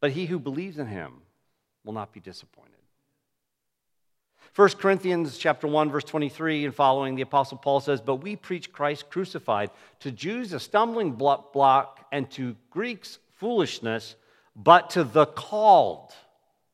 But 0.00 0.12
he 0.12 0.26
who 0.26 0.38
believes 0.38 0.78
in 0.78 0.86
him 0.86 1.12
will 1.84 1.92
not 1.92 2.12
be 2.12 2.20
disappointed. 2.20 2.72
1 4.54 4.68
Corinthians 4.70 5.36
chapter 5.36 5.66
1 5.66 5.90
verse 5.90 6.04
23 6.04 6.64
and 6.64 6.74
following 6.74 7.16
the 7.16 7.22
apostle 7.22 7.58
Paul 7.58 7.80
says, 7.80 8.00
"But 8.00 8.16
we 8.16 8.36
preach 8.36 8.72
Christ 8.72 9.10
crucified, 9.10 9.70
to 10.00 10.12
Jews 10.12 10.52
a 10.52 10.60
stumbling 10.60 11.12
block 11.12 12.06
and 12.12 12.30
to 12.32 12.56
Greeks 12.70 13.18
foolishness, 13.32 14.14
but 14.54 14.90
to 14.90 15.02
the 15.02 15.26
called, 15.26 16.14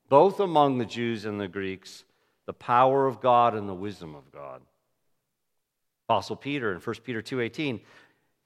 both 0.08 0.40
among 0.40 0.78
the 0.78 0.84
Jews 0.84 1.24
and 1.24 1.40
the 1.40 1.48
Greeks, 1.48 2.04
the 2.44 2.52
power 2.52 3.06
of 3.06 3.20
God 3.20 3.54
and 3.54 3.68
the 3.68 3.74
wisdom 3.74 4.14
of 4.14 4.30
God." 4.30 4.60
Apostle 6.10 6.34
Peter 6.34 6.72
in 6.72 6.80
1 6.80 7.04
Peter 7.04 7.22
2:18 7.22 7.80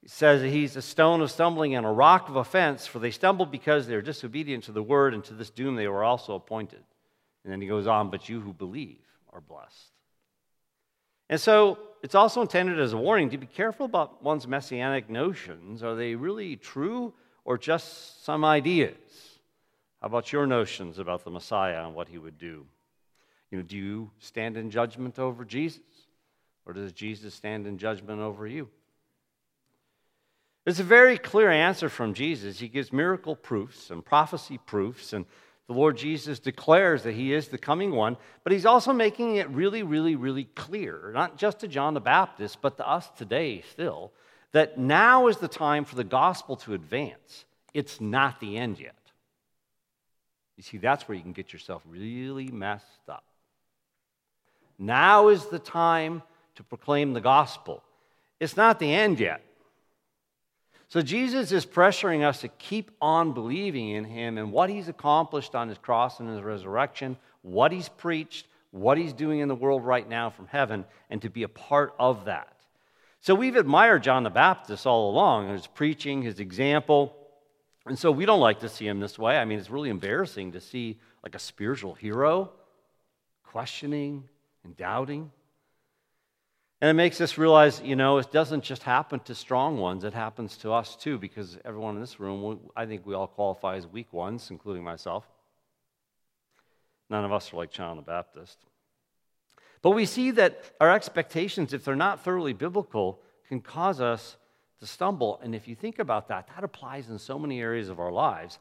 says 0.05 0.41
that 0.43 0.49
he's 0.49 0.75
a 0.75 0.83
stone 0.83 1.19
of 1.21 1.31
stumbling 1.31 1.73
and 1.73 1.83
a 1.83 1.89
rock 1.89 2.29
of 2.29 2.35
offense, 2.35 2.85
for 2.85 2.99
they 2.99 3.09
stumbled 3.09 3.49
because 3.49 3.87
they 3.87 3.95
are 3.95 4.03
disobedient 4.03 4.65
to 4.65 4.71
the 4.71 4.83
word, 4.83 5.15
and 5.15 5.23
to 5.23 5.33
this 5.33 5.49
doom 5.49 5.75
they 5.75 5.87
were 5.87 6.03
also 6.03 6.35
appointed. 6.35 6.83
And 7.43 7.51
then 7.51 7.59
he 7.59 7.67
goes 7.67 7.87
on, 7.87 8.11
but 8.11 8.29
you 8.29 8.39
who 8.39 8.53
believe 8.53 9.01
are 9.33 9.41
blessed. 9.41 9.93
And 11.27 11.41
so 11.41 11.79
it's 12.03 12.13
also 12.13 12.39
intended 12.41 12.79
as 12.79 12.93
a 12.93 12.97
warning 12.97 13.31
to 13.31 13.37
be 13.39 13.47
careful 13.47 13.87
about 13.87 14.21
one's 14.21 14.47
messianic 14.47 15.09
notions. 15.09 15.81
Are 15.81 15.95
they 15.95 16.13
really 16.13 16.57
true 16.57 17.15
or 17.45 17.57
just 17.57 18.23
some 18.23 18.45
ideas? 18.45 19.39
How 20.01 20.05
about 20.05 20.31
your 20.31 20.45
notions 20.45 20.99
about 20.99 21.23
the 21.23 21.31
Messiah 21.31 21.83
and 21.83 21.95
what 21.95 22.09
he 22.09 22.19
would 22.19 22.37
do? 22.37 22.67
You 23.49 23.57
know, 23.57 23.63
do 23.63 23.75
you 23.75 24.11
stand 24.19 24.55
in 24.55 24.69
judgment 24.69 25.17
over 25.17 25.43
Jesus? 25.43 25.81
Or 26.65 26.73
does 26.73 26.91
Jesus 26.91 27.33
stand 27.33 27.67
in 27.67 27.77
judgment 27.77 28.19
over 28.19 28.47
you? 28.47 28.69
There's 30.63 30.79
a 30.79 30.83
very 30.83 31.17
clear 31.17 31.51
answer 31.51 31.89
from 31.89 32.13
Jesus. 32.13 32.59
He 32.59 32.67
gives 32.67 32.91
miracle 32.91 33.35
proofs 33.35 33.91
and 33.91 34.03
prophecy 34.03 34.57
proofs 34.57 35.13
and 35.13 35.25
the 35.67 35.73
Lord 35.73 35.97
Jesus 35.97 36.39
declares 36.39 37.03
that 37.03 37.13
he 37.13 37.33
is 37.33 37.47
the 37.47 37.57
coming 37.57 37.91
one, 37.91 38.17
but 38.43 38.53
he's 38.53 38.67
also 38.67 38.93
making 38.93 39.37
it 39.37 39.49
really, 39.49 39.81
really, 39.81 40.15
really 40.15 40.43
clear, 40.43 41.11
not 41.13 41.37
just 41.37 41.59
to 41.59 41.67
John 41.67 41.95
the 41.95 41.99
Baptist, 41.99 42.61
but 42.61 42.77
to 42.77 42.87
us 42.87 43.09
today 43.17 43.63
still, 43.71 44.11
that 44.51 44.77
now 44.77 45.27
is 45.27 45.37
the 45.37 45.47
time 45.47 45.83
for 45.83 45.95
the 45.95 46.03
gospel 46.03 46.55
to 46.57 46.75
advance. 46.75 47.45
It's 47.73 47.99
not 47.99 48.39
the 48.39 48.57
end 48.57 48.79
yet. 48.79 48.95
You 50.55 50.63
see, 50.63 50.77
that's 50.77 51.07
where 51.07 51.15
you 51.15 51.23
can 51.23 51.33
get 51.33 51.51
yourself 51.51 51.81
really 51.87 52.47
messed 52.47 53.09
up. 53.09 53.25
Now 54.77 55.29
is 55.29 55.47
the 55.47 55.59
time 55.59 56.21
to 56.55 56.63
proclaim 56.63 57.13
the 57.13 57.21
gospel. 57.21 57.83
It's 58.39 58.57
not 58.57 58.79
the 58.79 58.93
end 58.93 59.19
yet. 59.19 59.41
So 60.87 61.01
Jesus 61.01 61.51
is 61.51 61.65
pressuring 61.65 62.23
us 62.23 62.41
to 62.41 62.47
keep 62.47 62.91
on 63.01 63.33
believing 63.33 63.89
in 63.89 64.05
him 64.05 64.37
and 64.37 64.51
what 64.51 64.69
he's 64.69 64.87
accomplished 64.87 65.55
on 65.55 65.67
his 65.67 65.77
cross 65.77 66.19
and 66.19 66.29
his 66.29 66.41
resurrection, 66.41 67.17
what 67.41 67.71
he's 67.71 67.89
preached, 67.89 68.47
what 68.71 68.97
he's 68.97 69.13
doing 69.13 69.39
in 69.39 69.47
the 69.47 69.55
world 69.55 69.83
right 69.83 70.07
now 70.07 70.29
from 70.29 70.47
heaven, 70.47 70.85
and 71.09 71.21
to 71.21 71.29
be 71.29 71.43
a 71.43 71.49
part 71.49 71.93
of 71.97 72.25
that. 72.25 72.55
So 73.21 73.33
we've 73.33 73.55
admired 73.55 74.03
John 74.03 74.23
the 74.23 74.29
Baptist 74.29 74.85
all 74.85 75.09
along, 75.09 75.49
his 75.49 75.65
preaching, 75.65 76.21
his 76.21 76.39
example. 76.39 77.15
And 77.87 77.97
so 77.97 78.11
we 78.11 78.25
don't 78.25 78.39
like 78.39 78.59
to 78.59 78.69
see 78.69 78.87
him 78.87 78.99
this 78.99 79.17
way. 79.17 79.37
I 79.37 79.45
mean, 79.45 79.57
it's 79.57 79.69
really 79.69 79.89
embarrassing 79.89 80.51
to 80.51 80.61
see 80.61 80.99
like 81.23 81.33
a 81.35 81.39
spiritual 81.39 81.95
hero 81.95 82.51
questioning 83.43 84.29
and 84.63 84.77
doubting. 84.77 85.31
And 86.85 86.91
it 86.91 87.01
makes 87.01 87.19
us 87.19 87.39
realize, 87.39 87.81
you 87.83 87.95
know, 87.95 88.19
it 88.19 88.31
doesn't 88.31 88.63
just 88.63 88.83
happen 88.83 89.19
to 89.21 89.33
strong 89.33 89.79
ones, 89.79 90.03
it 90.03 90.13
happens 90.13 90.55
to 90.57 90.71
us 90.71 90.95
too, 90.95 91.17
because 91.17 91.57
everyone 91.65 91.95
in 91.95 92.01
this 92.01 92.19
room, 92.19 92.59
I 92.75 92.85
think 92.85 93.07
we 93.07 93.15
all 93.15 93.25
qualify 93.25 93.77
as 93.77 93.87
weak 93.87 94.13
ones, 94.13 94.51
including 94.51 94.83
myself. 94.83 95.25
None 97.09 97.25
of 97.25 97.33
us 97.33 97.51
are 97.51 97.57
like 97.57 97.71
John 97.71 97.97
the 97.97 98.03
Baptist. 98.03 98.59
But 99.81 99.95
we 99.95 100.05
see 100.05 100.29
that 100.29 100.63
our 100.79 100.91
expectations, 100.91 101.73
if 101.73 101.83
they're 101.83 101.95
not 101.95 102.23
thoroughly 102.23 102.53
biblical, 102.53 103.19
can 103.47 103.61
cause 103.61 103.99
us 103.99 104.37
to 104.79 104.85
stumble. 104.85 105.39
And 105.41 105.55
if 105.55 105.67
you 105.67 105.73
think 105.73 105.97
about 105.97 106.27
that, 106.27 106.49
that 106.53 106.63
applies 106.63 107.09
in 107.09 107.17
so 107.17 107.39
many 107.39 107.61
areas 107.61 107.89
of 107.89 107.99
our 107.99 108.11
lives. 108.11 108.59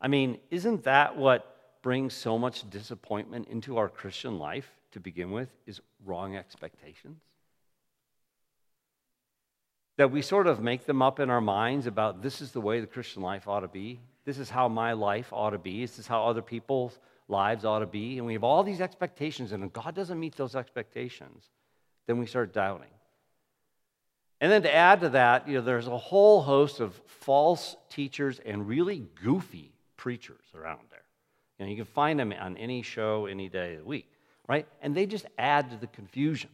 I 0.00 0.08
mean, 0.08 0.38
isn't 0.50 0.84
that 0.84 1.14
what 1.14 1.82
brings 1.82 2.14
so 2.14 2.38
much 2.38 2.70
disappointment 2.70 3.48
into 3.48 3.76
our 3.76 3.90
Christian 3.90 4.38
life 4.38 4.70
to 4.92 4.98
begin 4.98 5.30
with? 5.30 5.50
Is 5.66 5.82
wrong 6.06 6.36
expectations? 6.36 7.20
That 9.96 10.10
we 10.10 10.22
sort 10.22 10.46
of 10.46 10.60
make 10.60 10.84
them 10.84 11.02
up 11.02 11.20
in 11.20 11.30
our 11.30 11.40
minds 11.40 11.86
about 11.86 12.22
this 12.22 12.40
is 12.40 12.52
the 12.52 12.60
way 12.60 12.80
the 12.80 12.86
Christian 12.86 13.22
life 13.22 13.48
ought 13.48 13.60
to 13.60 13.68
be. 13.68 14.00
This 14.24 14.38
is 14.38 14.50
how 14.50 14.68
my 14.68 14.92
life 14.92 15.32
ought 15.32 15.50
to 15.50 15.58
be. 15.58 15.80
This 15.80 15.98
is 15.98 16.06
how 16.06 16.26
other 16.26 16.42
people's 16.42 16.98
lives 17.28 17.64
ought 17.64 17.78
to 17.78 17.86
be. 17.86 18.18
And 18.18 18.26
we 18.26 18.34
have 18.34 18.44
all 18.44 18.62
these 18.62 18.80
expectations, 18.80 19.52
and 19.52 19.64
if 19.64 19.72
God 19.72 19.94
doesn't 19.94 20.18
meet 20.18 20.36
those 20.36 20.54
expectations, 20.54 21.44
then 22.06 22.18
we 22.18 22.26
start 22.26 22.52
doubting. 22.52 22.88
And 24.40 24.52
then 24.52 24.62
to 24.62 24.74
add 24.74 25.00
to 25.00 25.08
that, 25.10 25.48
you 25.48 25.54
know, 25.54 25.62
there's 25.62 25.86
a 25.86 25.96
whole 25.96 26.42
host 26.42 26.80
of 26.80 26.94
false 27.06 27.74
teachers 27.88 28.38
and 28.44 28.68
really 28.68 29.06
goofy 29.22 29.72
preachers 29.96 30.44
around 30.54 30.82
there. 30.90 31.00
You 31.58 31.64
know, 31.64 31.70
you 31.70 31.76
can 31.76 31.86
find 31.86 32.20
them 32.20 32.34
on 32.38 32.58
any 32.58 32.82
show 32.82 33.24
any 33.24 33.48
day 33.48 33.74
of 33.74 33.78
the 33.80 33.84
week, 33.86 34.10
right? 34.46 34.66
And 34.82 34.94
they 34.94 35.06
just 35.06 35.24
add 35.38 35.70
to 35.70 35.76
the 35.78 35.86
confusion 35.86 36.50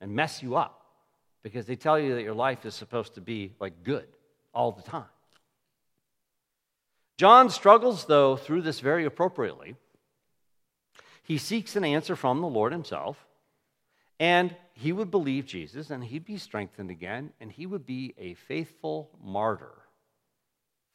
and 0.00 0.10
mess 0.10 0.42
you 0.42 0.56
up 0.56 0.81
because 1.42 1.66
they 1.66 1.76
tell 1.76 1.98
you 1.98 2.14
that 2.14 2.22
your 2.22 2.34
life 2.34 2.64
is 2.64 2.74
supposed 2.74 3.14
to 3.14 3.20
be 3.20 3.52
like 3.60 3.82
good 3.84 4.06
all 4.54 4.72
the 4.72 4.82
time. 4.82 5.04
John 7.18 7.50
struggles, 7.50 8.06
though, 8.06 8.36
through 8.36 8.62
this 8.62 8.80
very 8.80 9.04
appropriately. 9.04 9.76
He 11.22 11.38
seeks 11.38 11.76
an 11.76 11.84
answer 11.84 12.16
from 12.16 12.40
the 12.40 12.48
Lord 12.48 12.72
himself, 12.72 13.16
and 14.18 14.54
he 14.74 14.92
would 14.92 15.10
believe 15.10 15.46
Jesus, 15.46 15.90
and 15.90 16.02
he'd 16.02 16.24
be 16.24 16.38
strengthened 16.38 16.90
again, 16.90 17.32
and 17.40 17.52
he 17.52 17.66
would 17.66 17.86
be 17.86 18.14
a 18.18 18.34
faithful 18.34 19.10
martyr 19.22 19.72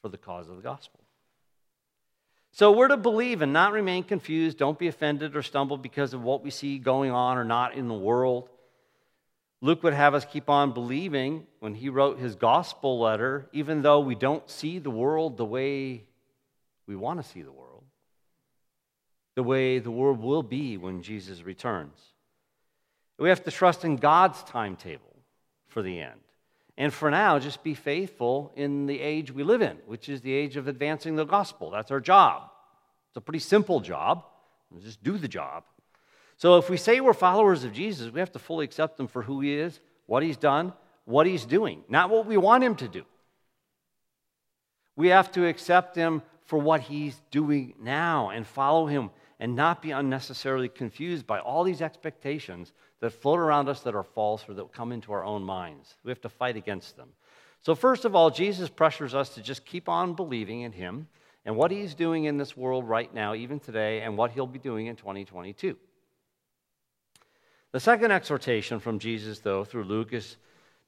for 0.02 0.08
the 0.08 0.18
cause 0.18 0.48
of 0.48 0.56
the 0.56 0.62
gospel. 0.62 1.00
So 2.52 2.72
we're 2.72 2.88
to 2.88 2.96
believe 2.96 3.42
and 3.42 3.52
not 3.52 3.72
remain 3.72 4.02
confused. 4.02 4.58
Don't 4.58 4.78
be 4.78 4.88
offended 4.88 5.36
or 5.36 5.42
stumble 5.42 5.76
because 5.76 6.12
of 6.12 6.22
what 6.22 6.42
we 6.42 6.50
see 6.50 6.78
going 6.78 7.10
on 7.10 7.38
or 7.38 7.44
not 7.44 7.74
in 7.74 7.88
the 7.88 7.94
world. 7.94 8.48
Luke 9.60 9.82
would 9.82 9.94
have 9.94 10.14
us 10.14 10.24
keep 10.24 10.48
on 10.48 10.72
believing 10.72 11.46
when 11.58 11.74
he 11.74 11.88
wrote 11.88 12.18
his 12.18 12.36
gospel 12.36 13.00
letter, 13.00 13.48
even 13.52 13.82
though 13.82 14.00
we 14.00 14.14
don't 14.14 14.48
see 14.48 14.78
the 14.78 14.90
world 14.90 15.36
the 15.36 15.44
way 15.44 16.04
we 16.86 16.94
want 16.94 17.20
to 17.22 17.28
see 17.28 17.42
the 17.42 17.52
world, 17.52 17.84
the 19.34 19.42
way 19.42 19.78
the 19.78 19.90
world 19.90 20.20
will 20.20 20.42
be 20.42 20.76
when 20.76 21.02
Jesus 21.02 21.42
returns. 21.42 21.98
We 23.18 23.28
have 23.30 23.42
to 23.44 23.50
trust 23.50 23.84
in 23.84 23.96
God's 23.96 24.42
timetable 24.44 25.16
for 25.66 25.82
the 25.82 26.00
end. 26.00 26.20
And 26.76 26.94
for 26.94 27.10
now, 27.10 27.40
just 27.40 27.64
be 27.64 27.74
faithful 27.74 28.52
in 28.54 28.86
the 28.86 29.00
age 29.00 29.32
we 29.32 29.42
live 29.42 29.62
in, 29.62 29.78
which 29.86 30.08
is 30.08 30.20
the 30.20 30.32
age 30.32 30.56
of 30.56 30.68
advancing 30.68 31.16
the 31.16 31.24
gospel. 31.24 31.70
That's 31.70 31.90
our 31.90 32.00
job. 32.00 32.50
It's 33.08 33.16
a 33.16 33.20
pretty 33.20 33.40
simple 33.40 33.80
job. 33.80 34.22
Just 34.80 35.02
do 35.02 35.18
the 35.18 35.26
job. 35.26 35.64
So 36.38 36.56
if 36.56 36.70
we 36.70 36.76
say 36.76 37.00
we're 37.00 37.14
followers 37.14 37.64
of 37.64 37.72
Jesus, 37.72 38.12
we 38.12 38.20
have 38.20 38.32
to 38.32 38.38
fully 38.38 38.64
accept 38.64 38.98
him 38.98 39.08
for 39.08 39.22
who 39.22 39.40
he 39.40 39.54
is, 39.54 39.80
what 40.06 40.22
he's 40.22 40.36
done, 40.36 40.72
what 41.04 41.26
he's 41.26 41.44
doing, 41.44 41.82
not 41.88 42.10
what 42.10 42.26
we 42.26 42.36
want 42.36 42.62
him 42.62 42.76
to 42.76 42.88
do. 42.88 43.04
We 44.94 45.08
have 45.08 45.30
to 45.32 45.46
accept 45.46 45.96
him 45.96 46.22
for 46.44 46.58
what 46.58 46.80
he's 46.80 47.20
doing 47.30 47.74
now 47.80 48.30
and 48.30 48.46
follow 48.46 48.86
him 48.86 49.10
and 49.40 49.54
not 49.54 49.82
be 49.82 49.90
unnecessarily 49.90 50.68
confused 50.68 51.26
by 51.26 51.40
all 51.40 51.64
these 51.64 51.82
expectations 51.82 52.72
that 53.00 53.10
float 53.10 53.38
around 53.38 53.68
us 53.68 53.80
that 53.80 53.94
are 53.94 54.02
false 54.02 54.48
or 54.48 54.54
that 54.54 54.72
come 54.72 54.92
into 54.92 55.12
our 55.12 55.24
own 55.24 55.42
minds. 55.42 55.96
We 56.04 56.10
have 56.10 56.20
to 56.22 56.28
fight 56.28 56.56
against 56.56 56.96
them. 56.96 57.10
So, 57.62 57.74
first 57.74 58.04
of 58.04 58.14
all, 58.14 58.30
Jesus 58.30 58.68
pressures 58.68 59.14
us 59.14 59.30
to 59.30 59.42
just 59.42 59.64
keep 59.64 59.88
on 59.88 60.14
believing 60.14 60.62
in 60.62 60.72
him 60.72 61.08
and 61.44 61.56
what 61.56 61.70
he's 61.70 61.94
doing 61.94 62.24
in 62.24 62.38
this 62.38 62.56
world 62.56 62.88
right 62.88 63.12
now, 63.12 63.34
even 63.34 63.58
today, 63.58 64.02
and 64.02 64.16
what 64.16 64.30
he'll 64.32 64.46
be 64.46 64.58
doing 64.58 64.86
in 64.86 64.96
2022. 64.96 65.76
The 67.72 67.80
second 67.80 68.12
exhortation 68.12 68.80
from 68.80 68.98
Jesus, 68.98 69.40
though, 69.40 69.62
through 69.62 69.84
Luke, 69.84 70.12
is 70.12 70.36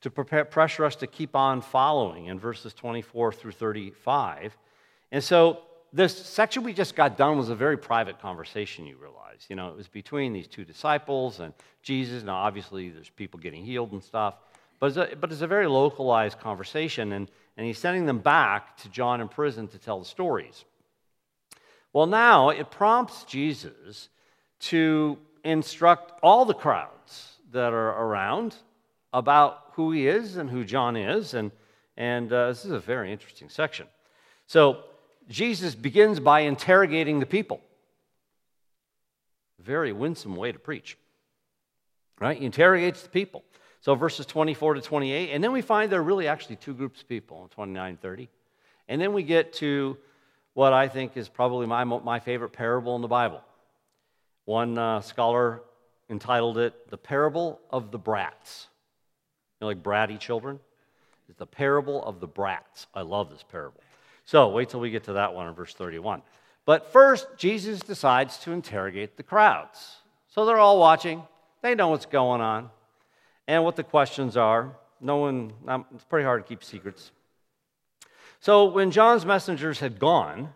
to 0.01 0.11
prepare, 0.11 0.47
pressure 0.47 0.85
us 0.87 0.97
to 0.97 1.07
keep 1.07 1.37
on 1.37 1.61
following 1.61 2.27
in 2.27 2.39
verses 2.39 2.73
24 2.73 3.33
through 3.33 3.53
35. 3.53 4.57
And 5.13 5.23
so, 5.23 5.61
this 5.93 6.17
section 6.17 6.63
we 6.63 6.73
just 6.73 6.95
got 6.95 7.19
done 7.19 7.37
was 7.37 7.49
a 7.49 7.55
very 7.55 7.77
private 7.77 8.21
conversation, 8.21 8.87
you 8.87 8.97
realize. 8.97 9.45
You 9.49 9.57
know, 9.57 9.69
it 9.69 9.77
was 9.77 9.89
between 9.89 10.33
these 10.33 10.47
two 10.47 10.65
disciples 10.65 11.41
and 11.41 11.53
Jesus. 11.83 12.23
Now, 12.23 12.37
obviously, 12.37 12.91
there's 12.91 13.11
people 13.11 13.41
getting 13.41 13.65
healed 13.65 13.93
and 13.93 14.03
stuff, 14.03 14.37
but 14.79 14.87
it's 14.87 14.97
a, 14.97 15.17
but 15.17 15.33
it's 15.33 15.43
a 15.43 15.47
very 15.47 15.67
localized 15.67 16.39
conversation, 16.39 17.13
and, 17.13 17.31
and 17.57 17.67
he's 17.67 17.79
sending 17.79 18.07
them 18.07 18.21
back 18.21 18.77
to 18.79 18.89
John 18.89 19.21
in 19.21 19.29
prison 19.29 19.69
to 19.69 19.79
tell 19.79 19.99
the 19.99 20.05
stories. 20.07 20.65
Well, 21.93 22.07
now 22.07 22.51
it 22.51 22.71
prompts 22.71 23.25
Jesus 23.25 24.09
to 24.61 25.19
instruct 25.45 26.13
all 26.23 26.45
the 26.45 26.55
crowds 26.55 27.37
that 27.53 27.73
are 27.73 28.05
around 28.05 28.55
about 29.13 29.73
who 29.73 29.93
he 29.93 30.07
is 30.07 30.37
and 30.37 30.49
who 30.49 30.65
John 30.65 30.97
is, 30.97 31.35
and, 31.35 31.51
and 31.97 32.33
uh, 32.33 32.49
this 32.49 32.65
is 32.65 32.71
a 32.71 32.79
very 32.79 33.13
interesting 33.13 33.49
section. 33.49 33.87
So, 34.47 34.85
Jesus 35.29 35.77
begins 35.77 36.19
by 36.19 36.41
interrogating 36.41 37.21
the 37.21 37.27
people. 37.27 37.61
Very 39.61 39.93
winsome 39.93 40.35
way 40.35 40.51
to 40.51 40.59
preach. 40.59 40.99
Right? 42.19 42.37
He 42.37 42.45
interrogates 42.45 43.03
the 43.03 43.09
people. 43.09 43.45
So 43.81 43.95
verses 43.95 44.27
24 44.27 44.75
to 44.75 44.81
28. 44.81 45.31
And 45.31 45.43
then 45.43 45.53
we 45.53 45.63
find 45.63 45.91
there 45.91 46.01
are 46.01 46.03
really 46.03 46.29
actually 46.29 46.57
two 46.57 46.75
groups 46.75 47.01
of 47.01 47.09
people 47.09 47.43
in 47.43 47.49
29 47.49 47.97
30. 47.97 48.29
And 48.89 49.01
then 49.01 49.13
we 49.13 49.23
get 49.23 49.53
to 49.55 49.97
what 50.55 50.73
I 50.73 50.89
think 50.89 51.17
is 51.17 51.29
probably 51.29 51.67
my, 51.67 51.85
my 51.85 52.19
favorite 52.19 52.51
parable 52.51 52.97
in 52.97 53.03
the 53.03 53.09
Bible. 53.09 53.41
One 54.45 54.79
uh, 54.79 55.01
scholar 55.01 55.63
entitled 56.09 56.59
it 56.59 56.91
The 56.91 56.99
Parable 56.99 57.61
of 57.71 57.91
the 57.91 57.99
Brats. 57.99 58.69
You 59.61 59.65
know, 59.65 59.69
like 59.69 59.83
bratty 59.83 60.19
children? 60.19 60.59
It's 61.29 61.39
the 61.39 61.47
parable 61.47 62.03
of 62.05 62.19
the 62.19 62.27
brats. 62.27 62.89
I 62.93 63.03
love 63.03 63.31
this 63.31 63.45
parable. 63.45 63.81
So 64.25 64.49
wait 64.49 64.69
till 64.69 64.81
we 64.81 64.91
get 64.91 65.05
to 65.05 65.13
that 65.15 65.33
one 65.33 65.47
in 65.47 65.55
verse 65.55 65.75
31. 65.75 66.23
But 66.65 66.93
first, 66.93 67.29
Jesus 67.37 67.81
decides 67.81 68.39
to 68.39 68.53
interrogate 68.53 69.17
the 69.17 69.23
crowds. 69.23 69.97
So 70.29 70.45
they're 70.45 70.59
all 70.59 70.79
watching, 70.79 71.23
they 71.63 71.75
know 71.75 71.89
what's 71.89 72.07
going 72.07 72.41
on 72.41 72.71
and 73.47 73.65
what 73.65 73.77
the 73.77 73.83
questions 73.85 74.37
are. 74.37 74.77
No 75.01 75.17
one, 75.19 75.53
it's 75.95 76.05
pretty 76.05 76.25
hard 76.25 76.45
to 76.45 76.49
keep 76.49 76.65
secrets. 76.65 77.13
So 78.41 78.67
when 78.67 78.91
John's 78.91 79.25
messengers 79.25 79.81
had 79.81 79.99
gone, 79.99 80.55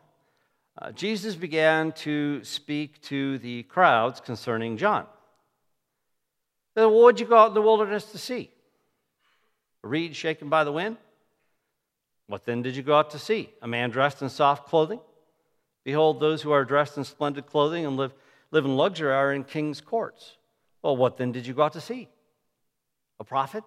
uh, 0.77 0.91
Jesus 0.93 1.37
began 1.37 1.93
to 1.93 2.43
speak 2.43 3.01
to 3.03 3.39
the 3.39 3.63
crowds 3.65 4.21
concerning 4.21 4.77
John. 4.77 5.07
Then, 6.75 6.91
what 6.91 7.17
did 7.17 7.21
you 7.21 7.29
go 7.29 7.37
out 7.37 7.49
in 7.49 7.55
the 7.55 7.63
wilderness 7.63 8.11
to 8.13 8.19
see? 8.19 8.51
A 9.85 9.89
reed 9.89 10.17
shaken 10.17 10.49
by 10.49 10.65
the 10.65 10.73
wind? 10.73 10.97
What 12.27 12.45
then 12.45 12.63
did 12.63 12.75
you 12.75 12.83
go 12.83 12.99
out 12.99 13.11
to 13.11 13.19
see? 13.19 13.51
A 13.63 13.69
man 13.69 13.91
dressed 13.91 14.23
in 14.23 14.29
soft 14.29 14.67
clothing? 14.67 15.01
Behold, 15.85 16.19
those 16.19 16.43
who 16.43 16.51
are 16.51 16.65
dressed 16.65 16.97
in 16.97 17.05
splendid 17.05 17.47
clothing 17.47 17.85
and 17.85 17.97
live, 17.97 18.13
live 18.51 18.65
in 18.65 18.77
luxury 18.77 19.13
are 19.13 19.33
in 19.33 19.45
king's 19.45 19.81
courts. 19.81 20.37
Well, 20.83 20.97
what 20.97 21.19
then 21.19 21.33
did 21.33 21.47
you 21.47 21.55
go 21.55 21.65
out 21.65 21.75
to 21.75 21.81
see? 21.81 22.09
A 23.21 23.25
prophet? 23.25 23.63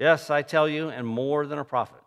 Yes, 0.00 0.30
I 0.30 0.42
tell 0.42 0.68
you, 0.68 0.88
and 0.88 1.06
more 1.06 1.46
than 1.46 1.58
a 1.58 1.64
prophet. 1.64 2.00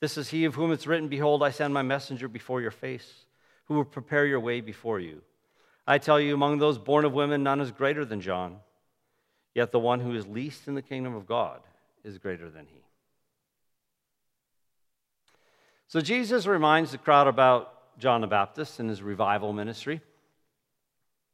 This 0.00 0.16
is 0.16 0.28
he 0.28 0.44
of 0.44 0.54
whom 0.54 0.72
it's 0.72 0.86
written, 0.86 1.08
Behold, 1.08 1.42
I 1.42 1.50
send 1.50 1.74
my 1.74 1.82
messenger 1.82 2.28
before 2.28 2.60
your 2.60 2.70
face, 2.70 3.26
who 3.64 3.74
will 3.74 3.84
prepare 3.84 4.26
your 4.26 4.40
way 4.40 4.60
before 4.60 5.00
you. 5.00 5.22
I 5.86 5.98
tell 5.98 6.20
you, 6.20 6.34
among 6.34 6.58
those 6.58 6.78
born 6.78 7.04
of 7.04 7.12
women, 7.12 7.42
none 7.42 7.60
is 7.60 7.72
greater 7.72 8.04
than 8.04 8.20
John. 8.20 8.58
Yet 9.54 9.72
the 9.72 9.80
one 9.80 10.00
who 10.00 10.14
is 10.14 10.26
least 10.26 10.68
in 10.68 10.74
the 10.74 10.82
kingdom 10.82 11.14
of 11.14 11.26
God 11.26 11.60
is 12.04 12.18
greater 12.18 12.50
than 12.50 12.66
he. 12.66 12.82
So 15.88 16.00
Jesus 16.00 16.46
reminds 16.46 16.92
the 16.92 16.98
crowd 16.98 17.26
about 17.26 17.98
John 17.98 18.20
the 18.20 18.26
Baptist 18.26 18.78
and 18.78 18.88
his 18.88 19.02
revival 19.02 19.52
ministry. 19.52 20.00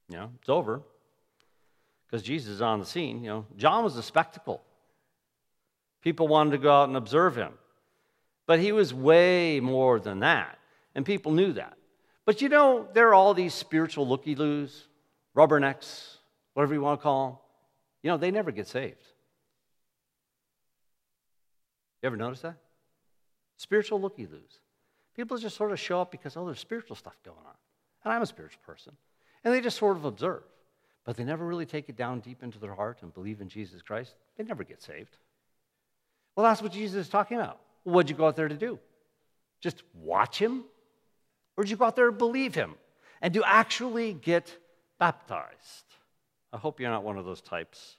You 0.09 0.17
know, 0.17 0.31
it's 0.41 0.49
over 0.49 0.81
because 2.07 2.23
Jesus 2.23 2.55
is 2.55 2.63
on 2.63 2.79
the 2.79 2.87
scene. 2.87 3.23
You 3.25 3.31
know, 3.31 3.47
John 3.57 3.83
was 3.85 3.97
a 3.97 4.03
spectacle. 4.03 4.63
People 6.01 6.29
wanted 6.29 6.53
to 6.53 6.59
go 6.59 6.73
out 6.73 6.89
and 6.89 6.97
observe 6.97 7.37
him. 7.37 7.55
But 8.47 8.61
he 8.61 8.73
was 8.73 8.93
way 8.93 9.61
more 9.61 9.99
than 10.01 10.21
that. 10.21 10.59
And 10.95 11.05
people 11.05 11.33
knew 11.33 11.53
that. 11.55 11.77
But 12.27 12.41
you 12.41 12.49
know, 12.49 12.89
there 12.93 13.09
are 13.09 13.15
all 13.15 13.35
these 13.35 13.55
spiritual 13.55 14.09
looky 14.09 14.35
loos, 14.35 14.87
rubbernecks, 15.37 16.17
whatever 16.55 16.75
you 16.75 16.81
want 16.81 17.01
to 17.01 17.03
call 17.03 17.27
them. 17.27 17.39
You 18.03 18.11
know, 18.11 18.17
they 18.17 18.31
never 18.31 18.51
get 18.51 18.69
saved. 18.69 19.03
You 22.03 22.07
ever 22.07 22.17
notice 22.17 22.41
that? 22.43 22.57
Spiritual 23.57 24.01
looky 24.01 24.27
loos. 24.27 24.61
People 25.17 25.39
just 25.39 25.57
sort 25.57 25.73
of 25.73 25.81
show 25.81 26.01
up 26.01 26.11
because, 26.11 26.37
oh, 26.37 26.45
there's 26.45 26.59
spiritual 26.59 26.97
stuff 26.97 27.17
going 27.25 27.39
on. 27.47 27.55
And 28.05 28.13
I'm 28.13 28.23
a 28.23 28.27
spiritual 28.27 28.61
person. 28.67 28.93
And 29.43 29.55
they 29.55 29.61
just 29.61 29.79
sort 29.79 29.97
of 29.97 30.05
observe. 30.05 30.43
But 31.05 31.17
they 31.17 31.25
never 31.25 31.47
really 31.47 31.67
take 31.67 31.89
it 31.89 31.97
down 31.97 32.21
deep 32.21 32.43
into 32.43 32.59
their 32.59 32.75
heart 32.75 32.99
and 33.03 33.13
believe 33.13 33.41
in 33.41 33.49
Jesus 33.49 33.83
Christ. 33.83 34.15
They 34.37 34.45
never 34.45 34.65
get 34.65 34.83
saved. 34.83 35.17
Well, 36.35 36.45
that's 36.45 36.63
what 36.63 36.73
Jesus 36.73 37.07
is 37.07 37.09
talking 37.09 37.39
about. 37.39 37.61
What'd 37.85 38.11
you 38.11 38.17
go 38.17 38.27
out 38.27 38.37
there 38.37 38.49
to 38.49 38.57
do? 38.57 38.79
Just 39.61 39.83
watch 39.95 40.39
him? 40.39 40.65
Or 41.57 41.65
did 41.65 41.71
you 41.71 41.77
go 41.77 41.85
out 41.85 41.97
there 41.97 42.07
to 42.07 42.13
believe 42.13 42.55
him 42.55 42.75
and 43.23 43.33
to 43.35 43.45
actually 43.47 44.13
get 44.13 44.57
baptized? 44.99 45.85
I 46.53 46.57
hope 46.59 46.81
you're 46.81 46.91
not 46.91 47.05
one 47.05 47.19
of 47.19 47.25
those 47.25 47.41
types. 47.41 47.97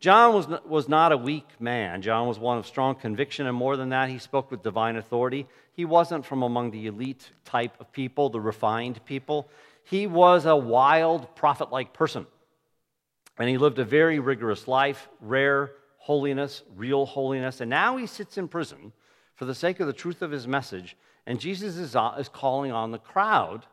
John 0.00 0.34
was, 0.34 0.48
was 0.66 0.88
not 0.88 1.12
a 1.12 1.16
weak 1.16 1.48
man. 1.58 2.02
John 2.02 2.26
was 2.26 2.38
one 2.38 2.58
of 2.58 2.66
strong 2.66 2.94
conviction, 2.94 3.46
and 3.46 3.56
more 3.56 3.76
than 3.76 3.88
that, 3.90 4.10
he 4.10 4.18
spoke 4.18 4.50
with 4.50 4.62
divine 4.62 4.96
authority. 4.96 5.46
He 5.72 5.84
wasn't 5.84 6.26
from 6.26 6.42
among 6.42 6.72
the 6.72 6.86
elite 6.86 7.30
type 7.44 7.80
of 7.80 7.90
people, 7.92 8.28
the 8.28 8.40
refined 8.40 9.04
people. 9.04 9.48
He 9.84 10.06
was 10.06 10.44
a 10.44 10.56
wild, 10.56 11.34
prophet 11.34 11.70
like 11.70 11.92
person. 11.92 12.26
And 13.38 13.48
he 13.48 13.58
lived 13.58 13.78
a 13.78 13.84
very 13.84 14.18
rigorous 14.18 14.68
life, 14.68 15.08
rare 15.20 15.72
holiness, 15.98 16.62
real 16.76 17.06
holiness. 17.06 17.60
And 17.60 17.70
now 17.70 17.96
he 17.96 18.06
sits 18.06 18.36
in 18.36 18.46
prison 18.46 18.92
for 19.34 19.44
the 19.44 19.54
sake 19.54 19.80
of 19.80 19.86
the 19.86 19.92
truth 19.92 20.22
of 20.22 20.30
his 20.30 20.46
message. 20.46 20.96
And 21.26 21.40
Jesus 21.40 21.76
is, 21.76 21.96
uh, 21.96 22.14
is 22.18 22.28
calling 22.28 22.72
on 22.72 22.90
the 22.90 22.98
crowd 22.98 23.66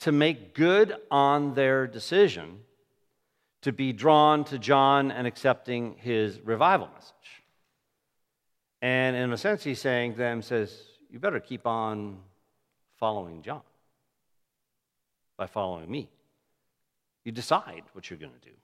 to 0.00 0.12
make 0.12 0.54
good 0.54 0.94
on 1.10 1.54
their 1.54 1.86
decision 1.86 2.60
to 3.62 3.72
be 3.72 3.92
drawn 3.94 4.44
to 4.44 4.58
John 4.58 5.10
and 5.10 5.26
accepting 5.26 5.96
his 5.98 6.38
revival 6.40 6.88
message. 6.94 7.14
And 8.82 9.16
in 9.16 9.32
a 9.32 9.38
sense, 9.38 9.64
he's 9.64 9.80
saying 9.80 10.12
to 10.12 10.18
them, 10.18 10.42
says, 10.42 10.78
you 11.10 11.18
better 11.18 11.40
keep 11.40 11.66
on 11.66 12.18
following 12.98 13.40
John, 13.40 13.62
by 15.38 15.46
following 15.46 15.90
me. 15.90 16.10
You 17.24 17.32
decide 17.32 17.84
what 17.94 18.10
you're 18.10 18.18
going 18.18 18.34
to 18.38 18.48
do. 18.48 18.54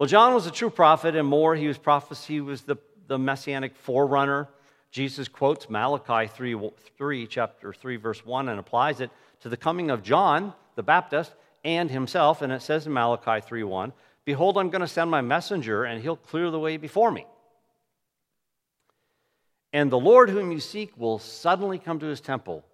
Well, 0.00 0.08
John 0.08 0.34
was 0.34 0.46
a 0.46 0.50
true 0.50 0.70
prophet, 0.70 1.14
and 1.14 1.28
more, 1.28 1.54
he 1.54 1.68
was 1.68 1.78
prophecy, 1.78 2.34
he 2.34 2.40
was 2.40 2.62
the, 2.62 2.76
the 3.10 3.18
messianic 3.18 3.74
forerunner. 3.74 4.48
Jesus 4.92 5.26
quotes 5.26 5.68
Malachi 5.68 6.28
3, 6.28 6.70
3, 6.96 7.26
chapter 7.26 7.72
3, 7.72 7.96
verse 7.96 8.24
1, 8.24 8.48
and 8.48 8.60
applies 8.60 9.00
it 9.00 9.10
to 9.40 9.48
the 9.48 9.56
coming 9.56 9.90
of 9.90 10.04
John 10.04 10.54
the 10.76 10.84
Baptist 10.84 11.34
and 11.64 11.90
himself. 11.90 12.40
And 12.40 12.52
it 12.52 12.62
says 12.62 12.86
in 12.86 12.92
Malachi 12.92 13.44
3, 13.44 13.64
1, 13.64 13.92
Behold, 14.24 14.56
I'm 14.56 14.70
going 14.70 14.82
to 14.82 14.86
send 14.86 15.10
my 15.10 15.22
messenger, 15.22 15.82
and 15.82 16.00
he'll 16.00 16.14
clear 16.14 16.52
the 16.52 16.60
way 16.60 16.76
before 16.76 17.10
me. 17.10 17.26
And 19.72 19.90
the 19.90 19.98
Lord 19.98 20.30
whom 20.30 20.52
you 20.52 20.60
seek 20.60 20.96
will 20.96 21.18
suddenly 21.18 21.80
come 21.80 21.98
to 21.98 22.06
his 22.06 22.20
temple, 22.20 22.64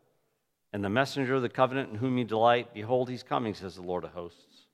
and 0.70 0.85
the 0.85 0.90
messenger 0.90 1.37
of 1.37 1.42
the 1.42 1.49
covenant 1.49 1.92
in 1.92 1.96
whom 1.96 2.18
you 2.18 2.25
delight, 2.25 2.75
behold, 2.75 3.09
he's 3.09 3.22
coming, 3.22 3.55
says 3.55 3.77
the 3.77 3.83
Lord 3.83 4.05
of 4.05 4.11
hosts. 4.11 4.66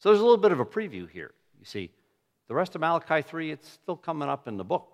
So 0.00 0.08
there's 0.08 0.20
a 0.20 0.24
little 0.24 0.36
bit 0.36 0.50
of 0.50 0.58
a 0.58 0.66
preview 0.66 1.08
here. 1.08 1.30
You 1.60 1.64
see, 1.64 1.90
the 2.48 2.54
rest 2.54 2.74
of 2.74 2.80
Malachi 2.80 3.22
3, 3.22 3.52
it's 3.52 3.68
still 3.68 3.96
coming 3.96 4.28
up 4.28 4.48
in 4.48 4.56
the 4.56 4.64
book. 4.64 4.92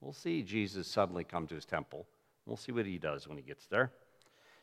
We'll 0.00 0.12
see 0.12 0.42
Jesus 0.42 0.88
suddenly 0.88 1.24
come 1.24 1.46
to 1.48 1.54
his 1.54 1.66
temple. 1.66 2.06
We'll 2.46 2.56
see 2.56 2.72
what 2.72 2.86
he 2.86 2.98
does 2.98 3.28
when 3.28 3.36
he 3.36 3.42
gets 3.42 3.66
there 3.66 3.92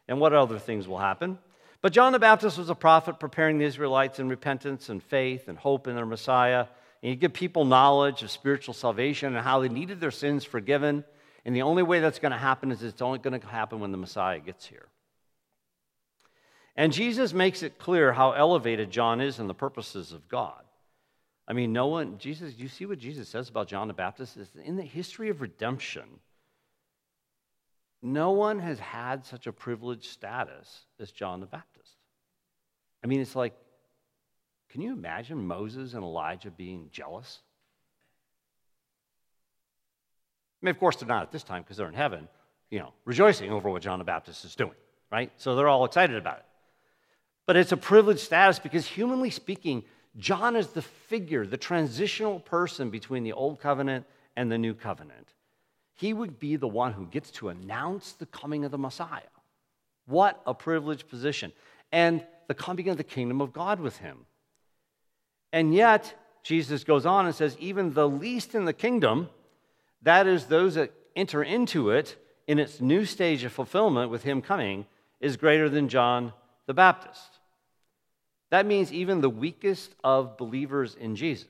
and 0.07 0.19
what 0.19 0.33
other 0.33 0.59
things 0.59 0.87
will 0.87 0.97
happen. 0.97 1.37
But 1.81 1.93
John 1.93 2.11
the 2.11 2.19
Baptist 2.19 2.57
was 2.57 2.69
a 2.69 2.75
prophet 2.75 3.19
preparing 3.19 3.59
the 3.59 3.65
Israelites 3.65 4.19
in 4.19 4.29
repentance 4.29 4.89
and 4.89 5.01
faith 5.01 5.47
and 5.47 5.57
hope 5.57 5.87
in 5.87 5.95
their 5.95 6.05
Messiah. 6.05 6.65
And 7.03 7.11
he 7.11 7.15
give 7.15 7.33
people 7.33 7.65
knowledge 7.65 8.23
of 8.23 8.31
spiritual 8.31 8.73
salvation 8.73 9.35
and 9.35 9.45
how 9.45 9.59
they 9.59 9.69
needed 9.69 9.99
their 9.99 10.11
sins 10.11 10.43
forgiven. 10.43 11.03
And 11.45 11.55
the 11.55 11.61
only 11.61 11.83
way 11.83 11.99
that's 11.99 12.19
going 12.19 12.31
to 12.31 12.37
happen 12.37 12.71
is 12.71 12.81
it's 12.81 13.01
only 13.01 13.19
going 13.19 13.39
to 13.39 13.47
happen 13.47 13.79
when 13.79 13.91
the 13.91 13.97
Messiah 13.97 14.39
gets 14.39 14.65
here. 14.65 14.87
And 16.75 16.91
Jesus 16.91 17.33
makes 17.33 17.63
it 17.63 17.77
clear 17.77 18.13
how 18.13 18.31
elevated 18.31 18.91
John 18.91 19.21
is 19.21 19.39
in 19.39 19.47
the 19.47 19.53
purposes 19.53 20.11
of 20.11 20.27
God. 20.27 20.63
I 21.47 21.53
mean, 21.53 21.71
no 21.71 21.87
one, 21.87 22.17
Jesus, 22.17 22.55
you 22.57 22.67
see 22.67 22.85
what 22.85 22.99
Jesus 22.99 23.29
says 23.29 23.47
about 23.47 23.67
John 23.67 23.87
the 23.87 23.93
Baptist? 23.93 24.35
Is 24.35 24.49
in 24.63 24.75
the 24.75 24.83
history 24.83 25.29
of 25.29 25.41
redemption, 25.41 26.03
no 28.01 28.31
one 28.31 28.59
has 28.59 28.79
had 28.79 29.25
such 29.25 29.47
a 29.47 29.53
privileged 29.53 30.05
status 30.05 30.81
as 30.99 31.11
John 31.11 31.39
the 31.39 31.45
Baptist. 31.45 31.93
I 33.03 33.07
mean, 33.07 33.21
it's 33.21 33.35
like, 33.35 33.53
can 34.69 34.81
you 34.81 34.91
imagine 34.91 35.47
Moses 35.47 35.93
and 35.93 36.03
Elijah 36.03 36.51
being 36.51 36.89
jealous? 36.91 37.39
I 40.61 40.65
mean, 40.65 40.71
of 40.71 40.79
course, 40.79 40.97
they're 40.97 41.07
not 41.07 41.23
at 41.23 41.31
this 41.31 41.43
time 41.43 41.61
because 41.61 41.77
they're 41.77 41.87
in 41.87 41.93
heaven, 41.93 42.27
you 42.69 42.79
know, 42.79 42.91
rejoicing 43.05 43.51
over 43.51 43.69
what 43.69 43.81
John 43.81 43.99
the 43.99 44.05
Baptist 44.05 44.43
is 44.43 44.55
doing, 44.55 44.75
right? 45.11 45.31
So 45.37 45.55
they're 45.55 45.69
all 45.69 45.85
excited 45.85 46.17
about 46.17 46.39
it. 46.39 46.45
But 47.45 47.55
it's 47.55 47.71
a 47.71 47.77
privileged 47.77 48.19
status 48.19 48.59
because, 48.59 48.85
humanly 48.85 49.29
speaking, 49.29 49.85
John 50.17 50.55
is 50.55 50.67
the 50.67 50.81
figure, 50.81 51.45
the 51.45 51.57
transitional 51.57 52.39
person 52.39 52.89
between 52.89 53.23
the 53.23 53.33
old 53.33 53.59
covenant 53.59 54.05
and 54.35 54.51
the 54.51 54.57
new 54.57 54.73
covenant. 54.73 55.33
He 55.95 56.13
would 56.13 56.39
be 56.39 56.55
the 56.55 56.67
one 56.67 56.93
who 56.93 57.05
gets 57.05 57.31
to 57.31 57.49
announce 57.49 58.13
the 58.13 58.25
coming 58.27 58.65
of 58.65 58.71
the 58.71 58.77
Messiah. 58.77 59.21
What 60.05 60.41
a 60.45 60.53
privileged 60.53 61.07
position. 61.09 61.51
And 61.91 62.23
the 62.47 62.53
coming 62.53 62.89
of 62.89 62.97
the 62.97 63.03
kingdom 63.03 63.41
of 63.41 63.53
God 63.53 63.79
with 63.79 63.97
him. 63.97 64.25
And 65.51 65.73
yet, 65.73 66.15
Jesus 66.43 66.83
goes 66.83 67.05
on 67.05 67.25
and 67.25 67.35
says, 67.35 67.57
even 67.59 67.93
the 67.93 68.07
least 68.07 68.55
in 68.55 68.65
the 68.65 68.73
kingdom, 68.73 69.29
that 70.01 70.27
is, 70.27 70.45
those 70.45 70.75
that 70.75 70.93
enter 71.15 71.43
into 71.43 71.89
it 71.89 72.15
in 72.47 72.59
its 72.59 72.79
new 72.79 73.05
stage 73.05 73.43
of 73.43 73.51
fulfillment 73.51 74.09
with 74.11 74.23
him 74.23 74.41
coming, 74.41 74.85
is 75.19 75.35
greater 75.35 75.67
than 75.67 75.89
John 75.89 76.31
the 76.67 76.73
Baptist. 76.73 77.36
That 78.49 78.65
means 78.65 78.93
even 78.93 79.21
the 79.21 79.29
weakest 79.29 79.93
of 80.03 80.37
believers 80.37 80.95
in 80.95 81.15
Jesus 81.15 81.47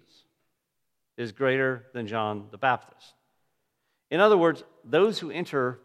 is 1.17 1.31
greater 1.31 1.85
than 1.93 2.07
John 2.07 2.47
the 2.51 2.57
Baptist. 2.57 3.13
In 4.09 4.19
other 4.19 4.37
words, 4.37 4.63
those 4.83 5.19
who 5.19 5.29
enter 5.29 5.79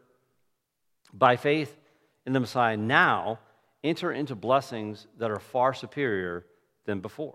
by 1.12 1.36
faith 1.36 1.76
in 2.24 2.32
the 2.32 2.40
Messiah 2.40 2.76
now 2.76 3.40
enter 3.82 4.12
into 4.12 4.34
blessings 4.34 5.06
that 5.18 5.30
are 5.30 5.40
far 5.40 5.74
superior 5.74 6.46
than 6.86 7.00
before. 7.00 7.34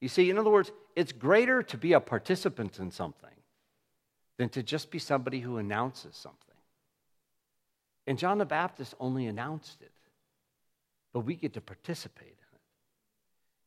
You 0.00 0.08
see, 0.08 0.30
in 0.30 0.38
other 0.38 0.50
words, 0.50 0.70
it's 0.94 1.12
greater 1.12 1.62
to 1.64 1.76
be 1.76 1.92
a 1.92 2.00
participant 2.00 2.78
in 2.78 2.90
something 2.90 3.30
than 4.38 4.48
to 4.50 4.62
just 4.62 4.90
be 4.90 4.98
somebody 4.98 5.40
who 5.40 5.58
announces 5.58 6.16
something. 6.16 6.38
And 8.06 8.18
John 8.18 8.38
the 8.38 8.46
Baptist 8.46 8.94
only 9.00 9.26
announced 9.26 9.82
it, 9.82 9.92
but 11.12 11.20
we 11.20 11.34
get 11.34 11.54
to 11.54 11.60
participate 11.60 12.37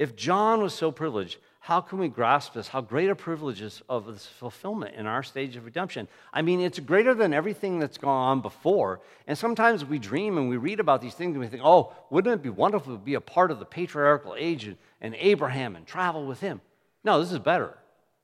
if 0.02 0.16
John 0.16 0.64
was 0.64 0.74
so 0.74 0.92
privileged, 0.92 1.38
how 1.60 1.80
can 1.80 2.00
we 2.00 2.08
grasp 2.08 2.54
this? 2.54 2.68
How 2.68 2.82
great 2.82 3.12
a 3.12 3.16
privilege 3.16 3.62
is 3.62 3.84
of 3.88 4.08
this 4.08 4.26
fulfillment 4.26 4.96
in 4.96 5.06
our 5.06 5.22
stage 5.22 5.56
of 5.56 5.64
redemption. 5.64 6.08
I 6.34 6.42
mean, 6.42 6.60
it's 6.60 6.80
greater 6.80 7.14
than 7.14 7.36
everything 7.36 7.78
that's 7.78 8.00
gone 8.00 8.30
on 8.30 8.42
before. 8.42 9.02
And 9.28 9.38
sometimes 9.38 9.86
we 9.86 10.00
dream 10.00 10.40
and 10.40 10.50
we 10.50 10.58
read 10.58 10.80
about 10.80 11.02
these 11.02 11.14
things 11.14 11.36
and 11.36 11.40
we 11.40 11.46
think, 11.46 11.62
oh, 11.64 11.94
wouldn't 12.10 12.34
it 12.34 12.42
be 12.42 12.50
wonderful 12.50 12.98
to 12.98 13.00
be 13.00 13.14
a 13.14 13.22
part 13.22 13.52
of 13.52 13.60
the 13.60 13.66
patriarchal 13.66 14.34
age 14.36 14.66
and, 14.66 14.76
and 15.02 15.14
Abraham 15.20 15.76
and 15.76 15.86
travel 15.86 16.26
with 16.26 16.40
him? 16.40 16.62
No, 17.04 17.22
this 17.22 17.32
is 17.32 17.38
better. 17.38 17.78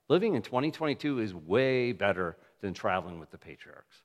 Living 0.09 0.33
in 0.33 0.41
2022 0.41 1.19
is 1.19 1.35
way 1.35 1.91
better 1.91 2.37
than 2.61 2.73
traveling 2.73 3.19
with 3.19 3.29
the 3.29 3.37
patriarchs. 3.37 4.01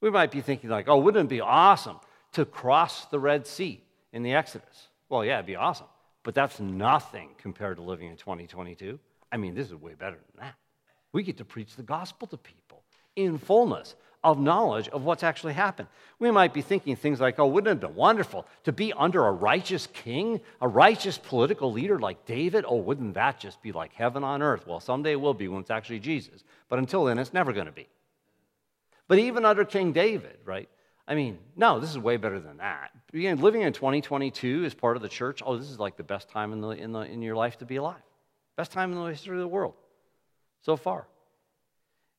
We 0.00 0.10
might 0.10 0.30
be 0.30 0.40
thinking, 0.40 0.70
like, 0.70 0.86
oh, 0.86 0.98
wouldn't 0.98 1.26
it 1.26 1.30
be 1.30 1.40
awesome 1.40 1.96
to 2.34 2.44
cross 2.44 3.06
the 3.06 3.18
Red 3.18 3.44
Sea 3.44 3.82
in 4.12 4.22
the 4.22 4.34
Exodus? 4.34 4.86
Well, 5.08 5.24
yeah, 5.24 5.38
it'd 5.38 5.46
be 5.46 5.56
awesome. 5.56 5.88
But 6.26 6.34
that's 6.34 6.58
nothing 6.58 7.28
compared 7.38 7.76
to 7.76 7.84
living 7.84 8.08
in 8.08 8.16
2022. 8.16 8.98
I 9.30 9.36
mean, 9.36 9.54
this 9.54 9.68
is 9.68 9.76
way 9.76 9.94
better 9.94 10.16
than 10.16 10.44
that. 10.44 10.56
We 11.12 11.22
get 11.22 11.36
to 11.36 11.44
preach 11.44 11.76
the 11.76 11.84
gospel 11.84 12.26
to 12.26 12.36
people 12.36 12.82
in 13.14 13.38
fullness 13.38 13.94
of 14.24 14.40
knowledge 14.40 14.88
of 14.88 15.04
what's 15.04 15.22
actually 15.22 15.52
happened. 15.52 15.86
We 16.18 16.32
might 16.32 16.52
be 16.52 16.62
thinking 16.62 16.96
things 16.96 17.20
like, 17.20 17.38
oh, 17.38 17.46
wouldn't 17.46 17.68
it 17.68 17.80
have 17.80 17.92
been 17.92 17.94
wonderful 17.94 18.44
to 18.64 18.72
be 18.72 18.92
under 18.92 19.24
a 19.24 19.30
righteous 19.30 19.86
king, 19.86 20.40
a 20.60 20.66
righteous 20.66 21.16
political 21.16 21.70
leader 21.70 22.00
like 22.00 22.26
David? 22.26 22.64
Oh, 22.66 22.74
wouldn't 22.74 23.14
that 23.14 23.38
just 23.38 23.62
be 23.62 23.70
like 23.70 23.92
heaven 23.92 24.24
on 24.24 24.42
earth? 24.42 24.66
Well, 24.66 24.80
someday 24.80 25.12
it 25.12 25.20
will 25.20 25.32
be 25.32 25.46
when 25.46 25.60
it's 25.60 25.70
actually 25.70 26.00
Jesus. 26.00 26.42
But 26.68 26.80
until 26.80 27.04
then, 27.04 27.20
it's 27.20 27.32
never 27.32 27.52
going 27.52 27.66
to 27.66 27.72
be. 27.72 27.86
But 29.06 29.20
even 29.20 29.44
under 29.44 29.64
King 29.64 29.92
David, 29.92 30.38
right? 30.44 30.68
I 31.08 31.14
mean, 31.14 31.38
no, 31.54 31.78
this 31.78 31.90
is 31.90 31.98
way 31.98 32.16
better 32.16 32.40
than 32.40 32.56
that. 32.56 32.90
Living 33.12 33.62
in 33.62 33.72
2022 33.72 34.64
as 34.64 34.74
part 34.74 34.96
of 34.96 35.02
the 35.02 35.08
church, 35.08 35.42
oh, 35.44 35.56
this 35.56 35.70
is 35.70 35.78
like 35.78 35.96
the 35.96 36.02
best 36.02 36.28
time 36.28 36.52
in, 36.52 36.60
the, 36.60 36.70
in, 36.70 36.92
the, 36.92 37.00
in 37.00 37.22
your 37.22 37.36
life 37.36 37.58
to 37.58 37.64
be 37.64 37.76
alive. 37.76 38.02
Best 38.56 38.72
time 38.72 38.92
in 38.92 38.98
the 38.98 39.04
history 39.06 39.36
of 39.36 39.40
the 39.40 39.48
world 39.48 39.74
so 40.62 40.76
far. 40.76 41.06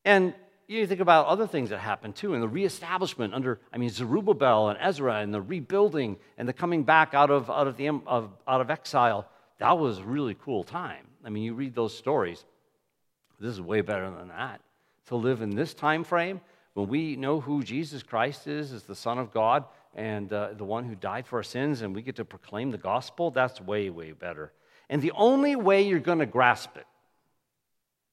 And 0.06 0.34
you 0.67 0.88
think 0.88 1.02
about 1.02 1.28
other 1.28 1.47
things 1.47 1.69
that 1.69 1.80
happened 1.80 2.15
too, 2.15 2.34
and 2.34 2.41
the 2.41 2.47
reestablishment 2.47 3.34
under, 3.34 3.60
I 3.73 3.78
mean, 3.78 3.89
Zerubbabel 3.89 4.69
and 4.69 4.80
Ezra, 4.82 5.15
and 5.15 5.34
the 5.34 5.41
rebuilding 5.41 6.17
and 6.38 6.47
the 6.47 6.54
coming 6.54 6.84
back 6.84 7.13
out 7.13 7.30
of, 7.30 7.50
out 7.50 7.67
of, 7.67 7.76
the, 7.78 7.89
of, 7.89 8.32
out 8.47 8.62
of 8.62 8.69
exile. 8.69 9.28
That 9.60 9.78
was 9.78 10.00
a 10.00 10.04
really 10.04 10.36
cool 10.36 10.63
time. 10.63 11.08
I 11.26 11.30
mean, 11.30 11.43
you 11.43 11.54
read 11.54 11.76
those 11.76 11.97
stories. 11.97 12.45
This 13.39 13.52
is 13.52 13.62
way 13.62 13.82
better 13.82 14.10
than 14.10 14.30
that. 14.30 14.62
To 15.08 15.15
live 15.15 15.41
in 15.41 15.50
this 15.50 15.73
time 15.73 16.04
frame 16.04 16.41
when 16.78 16.90
we 16.90 17.16
know 17.16 17.42
who 17.42 17.63
Jesus 17.63 18.04
Christ 18.04 18.46
is, 18.46 18.72
as 18.72 18.84
the 18.84 18.94
Son 18.94 19.18
of 19.18 19.34
God 19.34 19.66
and 19.96 20.32
uh, 20.32 20.50
the 20.56 20.63
one 20.63 20.86
who 20.86 20.94
died 20.94 21.26
for 21.26 21.38
our 21.38 21.44
sins, 21.44 21.82
and 21.82 21.96
we 21.96 22.04
get 22.04 22.18
to 22.18 22.24
proclaim 22.24 22.70
the 22.70 22.78
gospel, 22.78 23.32
that's 23.32 23.60
way, 23.60 23.90
way 23.90 24.12
better. 24.12 24.54
And 24.88 25.02
the 25.02 25.12
only 25.16 25.56
way 25.56 25.88
you're 25.88 25.98
going 25.98 26.20
to 26.20 26.28
grasp 26.28 26.78
it, 26.78 26.86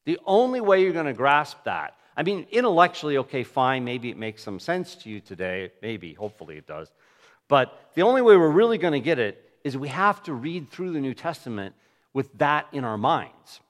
the 0.07 0.19
only 0.25 0.63
way 0.63 0.83
you're 0.83 0.95
going 0.95 1.05
to 1.05 1.13
grasp 1.13 1.59
that, 1.65 1.99
I 2.17 2.23
mean, 2.23 2.47
intellectually, 2.51 3.19
okay, 3.19 3.43
fine, 3.43 3.85
maybe 3.85 4.09
it 4.09 4.17
makes 4.17 4.43
some 4.43 4.59
sense 4.59 4.95
to 4.95 5.11
you 5.11 5.21
today, 5.21 5.71
maybe, 5.83 6.15
hopefully 6.15 6.57
it 6.57 6.67
does. 6.67 6.91
But 7.49 7.91
the 7.93 8.01
only 8.01 8.23
way 8.23 8.35
we're 8.35 8.49
really 8.49 8.79
going 8.79 8.95
to 8.95 9.01
get 9.01 9.19
it 9.19 9.47
is 9.63 9.77
we 9.77 9.89
have 9.89 10.23
to 10.23 10.33
read 10.33 10.71
through 10.71 10.93
the 10.93 11.01
New 11.01 11.13
Testament 11.13 11.75
with 12.15 12.33
that 12.39 12.69
in 12.73 12.85
our 12.85 12.97
minds. 12.97 13.61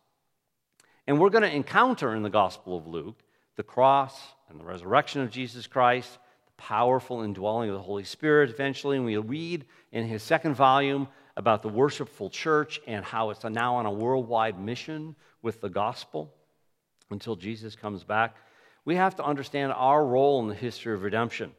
And 1.09 1.19
we're 1.19 1.31
going 1.31 1.43
to 1.43 1.53
encounter 1.53 2.15
in 2.15 2.23
the 2.23 2.31
Gospel 2.31 2.77
of 2.77 2.87
Luke 2.87 3.19
the 3.57 3.65
cross 3.65 4.34
and 4.49 4.61
the 4.61 4.65
resurrection 4.65 5.23
of 5.23 5.31
Jesus 5.31 5.67
Christ, 5.67 6.19
the 6.47 6.63
powerful 6.63 7.23
indwelling 7.23 7.71
of 7.71 7.77
the 7.77 7.83
Holy 7.83 8.05
Spirit 8.05 8.51
eventually. 8.51 8.97
And 8.97 9.07
we 9.07 9.17
read 9.17 9.65
in 9.93 10.07
his 10.07 10.23
second 10.23 10.55
volume 10.55 11.09
about 11.37 11.63
the 11.63 11.69
worshipful 11.69 12.31
church 12.31 12.81
and 12.87 13.05
how 13.05 13.31
it's 13.31 13.45
now 13.45 13.77
on 13.77 13.87
a 13.87 13.93
worldwide 13.93 14.59
mission 14.59 15.17
with 15.43 15.61
the 15.61 15.69
gospel 15.69 16.33
until 17.11 17.37
Jesus 17.37 17.75
comes 17.75 18.05
back. 18.05 18.37
We 18.85 18.97
have 18.97 19.17
to 19.17 19.25
understand 19.25 19.73
our 19.73 20.05
role 20.05 20.41
in 20.43 20.49
the 20.49 20.55
history 20.55 20.95
of 20.95 21.03
redemption. 21.03 21.53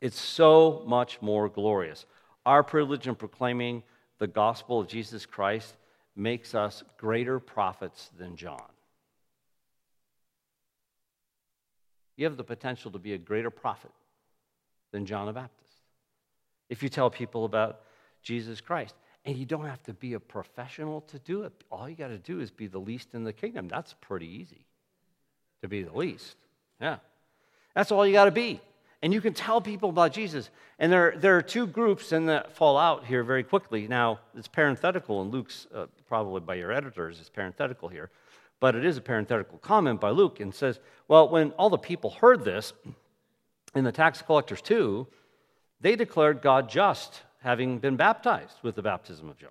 It's 0.00 0.20
so 0.20 0.84
much 0.86 1.20
more 1.20 1.48
glorious. 1.48 2.06
Our 2.46 2.62
privilege 2.62 3.08
in 3.08 3.14
proclaiming 3.14 3.82
the 4.18 4.26
gospel 4.26 4.80
of 4.80 4.88
Jesus 4.88 5.26
Christ 5.26 5.76
makes 6.14 6.54
us 6.54 6.82
greater 6.98 7.38
prophets 7.38 8.10
than 8.18 8.36
John. 8.36 8.62
You 12.18 12.26
have 12.26 12.36
the 12.36 12.44
potential 12.44 12.90
to 12.90 12.98
be 12.98 13.14
a 13.14 13.18
greater 13.18 13.48
prophet 13.48 13.92
than 14.92 15.06
John 15.06 15.26
the 15.26 15.32
Baptist. 15.32 15.72
If 16.68 16.82
you 16.82 16.90
tell 16.90 17.08
people 17.08 17.46
about 17.46 17.80
Jesus 18.22 18.60
Christ, 18.60 18.94
and 19.24 19.36
you 19.36 19.46
don't 19.46 19.66
have 19.66 19.82
to 19.84 19.94
be 19.94 20.14
a 20.14 20.20
professional 20.20 21.02
to 21.02 21.18
do 21.20 21.44
it, 21.44 21.52
all 21.70 21.88
you 21.88 21.94
got 21.94 22.08
to 22.08 22.18
do 22.18 22.40
is 22.40 22.50
be 22.50 22.66
the 22.66 22.78
least 22.78 23.14
in 23.14 23.24
the 23.24 23.32
kingdom. 23.32 23.68
That's 23.68 23.94
pretty 24.00 24.26
easy 24.26 24.66
to 25.62 25.68
be 25.68 25.82
the 25.82 25.96
least. 25.96 26.34
Yeah. 26.80 26.96
That's 27.74 27.92
all 27.92 28.06
you 28.06 28.12
got 28.12 28.24
to 28.24 28.30
be. 28.30 28.60
And 29.00 29.14
you 29.14 29.20
can 29.20 29.32
tell 29.32 29.60
people 29.60 29.90
about 29.90 30.12
Jesus. 30.12 30.50
And 30.78 30.90
there, 30.90 31.14
there 31.16 31.36
are 31.36 31.42
two 31.42 31.66
groups 31.68 32.10
in 32.10 32.26
that 32.26 32.56
fall 32.56 32.76
out 32.76 33.06
here 33.06 33.22
very 33.22 33.44
quickly. 33.44 33.86
Now, 33.86 34.18
it's 34.36 34.48
parenthetical 34.48 35.22
in 35.22 35.30
Luke's, 35.30 35.68
uh, 35.72 35.86
probably 36.08 36.40
by 36.40 36.56
your 36.56 36.72
editors, 36.72 37.20
it's 37.20 37.28
parenthetical 37.28 37.88
here. 37.88 38.10
But 38.60 38.74
it 38.74 38.84
is 38.84 38.96
a 38.96 39.00
parenthetical 39.00 39.58
comment 39.58 40.00
by 40.00 40.10
Luke 40.10 40.40
and 40.40 40.54
says, 40.54 40.80
well, 41.06 41.28
when 41.28 41.52
all 41.52 41.70
the 41.70 41.78
people 41.78 42.10
heard 42.10 42.44
this, 42.44 42.72
and 43.74 43.86
the 43.86 43.92
tax 43.92 44.22
collectors 44.22 44.60
too, 44.62 45.06
they 45.80 45.94
declared 45.94 46.42
God 46.42 46.68
just, 46.68 47.22
having 47.40 47.78
been 47.78 47.96
baptized 47.96 48.56
with 48.62 48.74
the 48.74 48.82
baptism 48.82 49.28
of 49.28 49.38
John. 49.38 49.50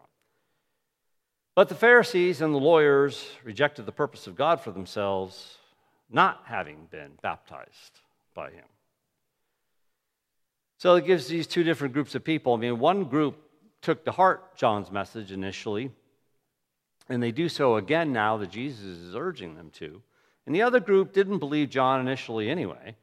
But 1.55 1.69
the 1.69 1.75
Pharisees 1.75 2.41
and 2.41 2.53
the 2.53 2.59
lawyers 2.59 3.25
rejected 3.43 3.85
the 3.85 3.91
purpose 3.91 4.27
of 4.27 4.35
God 4.35 4.59
for 4.61 4.71
themselves, 4.71 5.57
not 6.09 6.41
having 6.45 6.87
been 6.91 7.11
baptized 7.21 8.01
by 8.33 8.51
him. 8.51 8.65
So 10.77 10.95
it 10.95 11.05
gives 11.05 11.27
these 11.27 11.47
two 11.47 11.63
different 11.63 11.93
groups 11.93 12.13
of 12.13 12.23
people. 12.23 12.53
I 12.53 12.57
mean, 12.57 12.77
one 12.77 13.05
group 13.05 13.37
took 13.81 14.05
to 14.05 14.11
heart 14.11 14.55
John's 14.57 14.91
message 14.91 15.31
initially, 15.31 15.91
and 17.09 17.21
they 17.21 17.31
do 17.31 17.49
so 17.49 17.75
again 17.77 18.11
now 18.11 18.37
that 18.37 18.49
Jesus 18.49 18.85
is 18.85 19.15
urging 19.15 19.55
them 19.55 19.69
to. 19.71 20.01
And 20.45 20.55
the 20.55 20.61
other 20.61 20.79
group 20.79 21.13
didn't 21.13 21.39
believe 21.39 21.69
John 21.69 21.99
initially 21.99 22.49
anyway, 22.49 22.95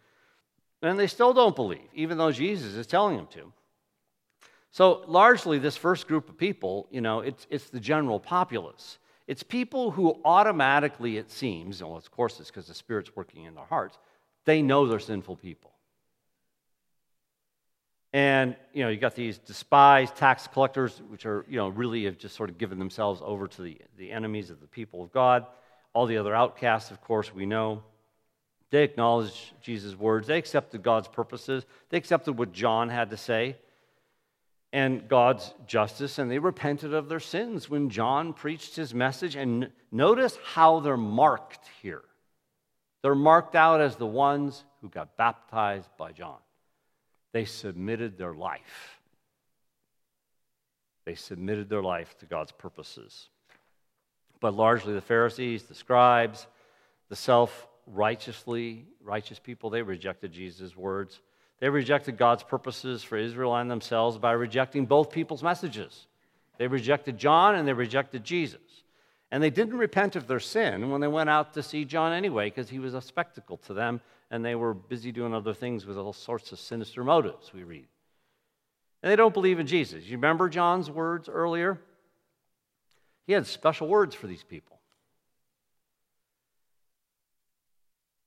and 0.83 0.99
they 0.99 1.07
still 1.07 1.33
don't 1.33 1.57
believe, 1.57 1.89
even 1.95 2.19
though 2.19 2.33
Jesus 2.33 2.75
is 2.75 2.87
telling 2.87 3.17
them 3.17 3.29
to. 3.33 3.53
So, 4.71 5.05
largely, 5.07 5.59
this 5.59 5.77
first 5.77 6.09
group 6.09 6.29
of 6.29 6.37
people, 6.37 6.89
you 6.91 7.01
know, 7.01 7.21
it's, 7.21 7.47
it's 7.49 7.71
the 7.71 7.79
general 7.79 8.19
populace. 8.19 8.99
It's 9.27 9.43
people 9.43 9.93
who 9.93 10.21
automatically, 10.25 11.17
it 11.17 11.31
seems, 11.31 11.83
well, 11.83 11.97
of 11.97 12.11
course, 12.11 12.41
it's 12.41 12.51
because 12.51 12.67
the 12.67 12.75
Spirit's 12.75 13.15
working 13.15 13.45
in 13.45 13.55
their 13.55 13.65
hearts, 13.65 13.99
they 14.45 14.63
know 14.63 14.87
they're 14.87 14.99
sinful 14.99 15.37
people. 15.37 15.74
And, 18.15 18.55
you 18.73 18.85
know, 18.85 18.91
you 18.91 18.97
got 18.97 19.17
these 19.17 19.39
despised 19.39 20.15
tax 20.15 20.47
collectors, 20.47 21.03
which 21.09 21.27
are, 21.27 21.45
you 21.49 21.57
know, 21.57 21.67
really 21.67 22.05
have 22.05 22.17
just 22.17 22.37
sort 22.37 22.49
of 22.49 22.59
given 22.59 22.79
themselves 22.79 23.21
over 23.25 23.49
to 23.49 23.63
the, 23.63 23.77
the 23.99 24.13
enemies 24.13 24.51
of 24.51 24.61
the 24.61 24.69
people 24.69 25.03
of 25.03 25.13
God. 25.13 25.45
All 25.95 26.07
the 26.07 26.17
other 26.17 26.33
outcasts, 26.33 26.93
of 26.93 27.01
course, 27.01 27.35
we 27.35 27.45
know. 27.45 27.83
They 28.71 28.85
acknowledged 28.85 29.53
Jesus' 29.61 29.97
words. 29.97 30.29
They 30.29 30.39
accepted 30.39 30.85
God's 30.85 31.09
purposes. 31.09 31.67
They 31.89 31.97
accepted 31.97 32.39
what 32.39 32.53
John 32.53 32.89
had 32.89 33.11
to 33.11 33.17
say 33.17 33.57
and 34.73 35.09
God's 35.09 35.53
justice, 35.67 36.19
and 36.21 36.31
they 36.31 36.39
repented 36.39 36.95
of 36.95 37.09
their 37.09 37.21
sins 37.21 37.69
when 37.69 37.91
John 37.91 38.33
preached 38.33 38.77
his 38.77 38.95
message. 38.95 39.35
And 39.35 39.73
notice 39.91 40.39
how 40.45 40.79
they're 40.79 40.97
marked 40.97 41.69
here. 41.83 42.03
They're 43.03 43.17
marked 43.17 43.57
out 43.57 43.81
as 43.81 43.97
the 43.97 44.07
ones 44.07 44.65
who 44.83 44.89
got 44.89 45.17
baptized 45.17 45.89
by 45.99 46.13
John. 46.13 46.39
They 47.35 47.45
submitted 47.45 48.17
their 48.17 48.33
life. 48.33 49.01
They 51.05 51.17
submitted 51.17 51.69
their 51.69 51.83
life 51.83 52.17
to 52.19 52.27
God's 52.27 52.53
purposes. 52.53 53.29
But 54.39 54.55
largely 54.55 54.95
the 54.95 55.01
Pharisees, 55.01 55.65
the 55.65 55.75
scribes, 55.75 56.47
the 57.09 57.17
self 57.17 57.67
righteously 57.89 58.87
righteous 59.03 59.41
people, 59.41 59.69
they 59.69 59.83
rejected 59.83 60.31
Jesus' 60.31 60.77
words. 60.77 61.21
They 61.59 61.69
rejected 61.69 62.17
God's 62.17 62.45
purposes 62.45 63.03
for 63.03 63.17
Israel 63.17 63.57
and 63.57 63.69
themselves 63.69 64.17
by 64.17 64.31
rejecting 64.31 64.87
both 64.87 65.11
people's 65.11 65.43
messages. 65.43 66.07
They 66.59 66.69
rejected 66.69 67.19
John 67.19 67.57
and 67.57 67.67
they 67.67 67.73
rejected 67.73 68.23
Jesus. 68.23 68.61
And 69.33 69.43
they 69.43 69.51
didn't 69.51 69.77
repent 69.77 70.15
of 70.15 70.29
their 70.29 70.39
sin 70.39 70.89
when 70.89 71.01
they 71.01 71.09
went 71.09 71.31
out 71.31 71.53
to 71.55 71.65
see 71.65 71.85
John 71.85 72.13
anyway, 72.13 72.47
because 72.47 72.71
he 72.71 72.79
was 72.79 72.95
a 72.95 73.01
spectacle 73.01 73.57
to 73.67 73.75
them 73.75 74.01
and 74.31 74.45
they 74.45 74.55
were 74.55 74.75
busy 74.75 75.13
doing 75.13 75.35
other 75.35 75.55
things 75.55 75.87
with 75.87 75.97
all 75.97 76.13
sorts 76.13 76.53
of 76.53 76.59
sinister 76.59 77.05
motives, 77.05 77.53
we 77.53 77.63
read. 77.63 77.87
And 79.03 79.13
they 79.13 79.17
don't 79.17 79.35
believe 79.35 79.61
in 79.61 79.67
Jesus. 79.67 80.05
You 80.05 80.17
remember 80.17 80.49
John's 80.49 80.91
words 80.91 81.29
earlier? 81.29 81.79
He 83.27 83.33
had 83.33 83.47
special 83.47 83.89
words 83.89 84.15
for 84.15 84.27
these 84.27 84.43
people. 84.43 84.79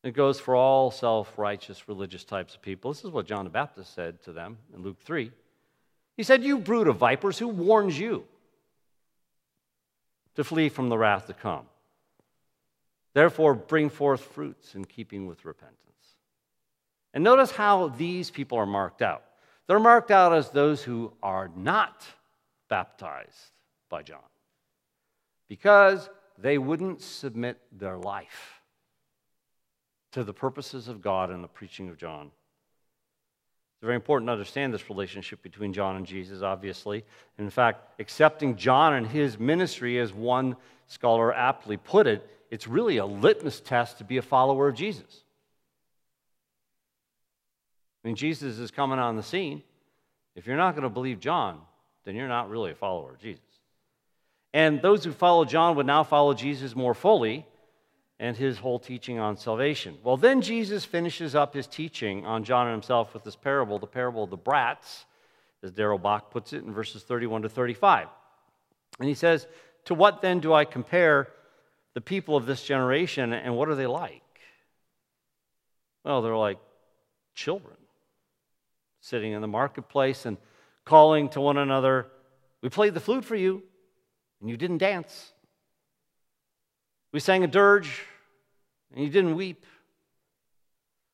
It 0.03 0.13
goes 0.13 0.39
for 0.39 0.55
all 0.55 0.91
self 0.91 1.37
righteous 1.37 1.89
religious 1.89 2.23
types 2.23 2.55
of 2.55 2.61
people. 2.61 2.93
This 2.93 3.03
is 3.03 3.11
what 3.11 3.25
John 3.25 3.43
the 3.43 3.49
Baptist 3.49 3.93
said 3.93 4.21
to 4.23 4.31
them 4.31 4.57
in 4.73 4.81
Luke 4.81 5.01
3. 5.03 5.31
He 6.15 6.23
said, 6.23 6.43
You 6.43 6.59
brood 6.59 6.87
of 6.87 6.97
vipers, 6.97 7.37
who 7.37 7.47
warns 7.47 7.99
you 7.99 8.23
to 10.35 10.43
flee 10.43 10.69
from 10.69 10.89
the 10.89 10.97
wrath 10.97 11.27
to 11.27 11.33
come? 11.33 11.65
Therefore, 13.13 13.55
bring 13.55 13.89
forth 13.89 14.21
fruits 14.21 14.75
in 14.75 14.85
keeping 14.85 15.25
with 15.25 15.43
repentance. 15.43 15.86
And 17.13 17.23
notice 17.23 17.51
how 17.51 17.89
these 17.89 18.29
people 18.29 18.57
are 18.57 18.65
marked 18.65 19.01
out. 19.01 19.23
They're 19.67 19.79
marked 19.79 20.11
out 20.11 20.33
as 20.33 20.49
those 20.49 20.83
who 20.83 21.13
are 21.21 21.49
not 21.55 22.05
baptized 22.69 23.51
by 23.89 24.03
John 24.03 24.19
because 25.47 26.09
they 26.37 26.57
wouldn't 26.57 27.01
submit 27.01 27.59
their 27.71 27.97
life 27.97 28.61
to 30.11 30.23
the 30.23 30.33
purposes 30.33 30.87
of 30.87 31.01
God 31.01 31.29
and 31.29 31.43
the 31.43 31.47
preaching 31.47 31.89
of 31.89 31.97
John. 31.97 32.31
It's 33.77 33.83
very 33.83 33.95
important 33.95 34.27
to 34.29 34.31
understand 34.31 34.73
this 34.73 34.89
relationship 34.89 35.43
between 35.43 35.73
John 35.73 35.97
and 35.97 36.05
Jesus, 36.05 36.41
obviously. 36.41 37.05
In 37.37 37.49
fact, 37.49 37.99
accepting 37.99 38.55
John 38.55 38.93
and 38.93 39.05
his 39.05 39.37
ministry, 39.37 39.99
as 39.99 40.13
one 40.13 40.55
scholar 40.87 41.33
aptly 41.33 41.77
put 41.77 42.07
it, 42.07 42.27
it's 42.49 42.67
really 42.67 42.97
a 42.97 43.05
litmus 43.05 43.59
test 43.59 43.99
to 43.99 44.03
be 44.03 44.17
a 44.17 44.21
follower 44.21 44.69
of 44.69 44.75
Jesus. 44.75 45.23
I 48.07 48.09
mean, 48.09 48.15
Jesus 48.15 48.57
is 48.57 48.71
coming 48.71 48.99
on 48.99 49.17
the 49.17 49.21
scene. 49.21 49.61
If 50.33 50.47
you're 50.47 50.55
not 50.55 50.75
going 50.75 50.83
to 50.83 50.89
believe 50.89 51.19
John, 51.19 51.59
then 52.05 52.15
you're 52.15 52.29
not 52.29 52.49
really 52.49 52.71
a 52.71 52.75
follower 52.75 53.11
of 53.11 53.19
Jesus. 53.19 53.43
And 54.53 54.81
those 54.81 55.03
who 55.03 55.11
follow 55.11 55.43
John 55.43 55.75
would 55.75 55.85
now 55.85 56.05
follow 56.05 56.33
Jesus 56.33 56.73
more 56.73 56.93
fully 56.93 57.45
and 58.17 58.37
his 58.37 58.59
whole 58.59 58.79
teaching 58.79 59.19
on 59.19 59.35
salvation. 59.35 59.97
Well, 60.05 60.15
then 60.15 60.41
Jesus 60.41 60.85
finishes 60.85 61.35
up 61.35 61.53
his 61.53 61.67
teaching 61.67 62.25
on 62.25 62.45
John 62.45 62.67
and 62.67 62.75
himself 62.75 63.13
with 63.13 63.25
this 63.25 63.35
parable, 63.35 63.77
the 63.77 63.87
parable 63.87 64.23
of 64.23 64.29
the 64.29 64.37
brats, 64.37 65.05
as 65.61 65.73
Darrell 65.73 65.99
Bock 65.99 66.31
puts 66.31 66.53
it 66.53 66.63
in 66.63 66.71
verses 66.71 67.03
31 67.03 67.41
to 67.41 67.49
35. 67.49 68.07
And 69.01 69.09
he 69.09 69.15
says, 69.15 69.47
To 69.83 69.93
what 69.93 70.21
then 70.21 70.39
do 70.39 70.53
I 70.53 70.63
compare 70.63 71.27
the 71.93 71.99
people 71.99 72.37
of 72.37 72.45
this 72.45 72.63
generation, 72.63 73.33
and 73.33 73.57
what 73.57 73.67
are 73.67 73.75
they 73.75 73.85
like? 73.85 74.21
Well, 76.05 76.21
they're 76.21 76.37
like 76.37 76.59
children 77.35 77.75
sitting 79.07 79.31
in 79.31 79.41
the 79.41 79.47
marketplace 79.47 80.25
and 80.25 80.37
calling 80.83 81.29
to 81.29 81.39
one 81.39 81.57
another, 81.57 82.07
We 82.61 82.69
played 82.69 82.93
the 82.93 82.99
flute 82.99 83.23
for 83.23 83.35
you, 83.35 83.63
and 84.41 84.49
you 84.49 84.57
didn't 84.57 84.79
dance. 84.79 85.31
We 87.13 87.21
sang 87.21 87.43
a 87.43 87.47
dirge, 87.47 88.03
and 88.93 89.03
you 89.03 89.09
didn't 89.09 89.35
weep. 89.35 89.65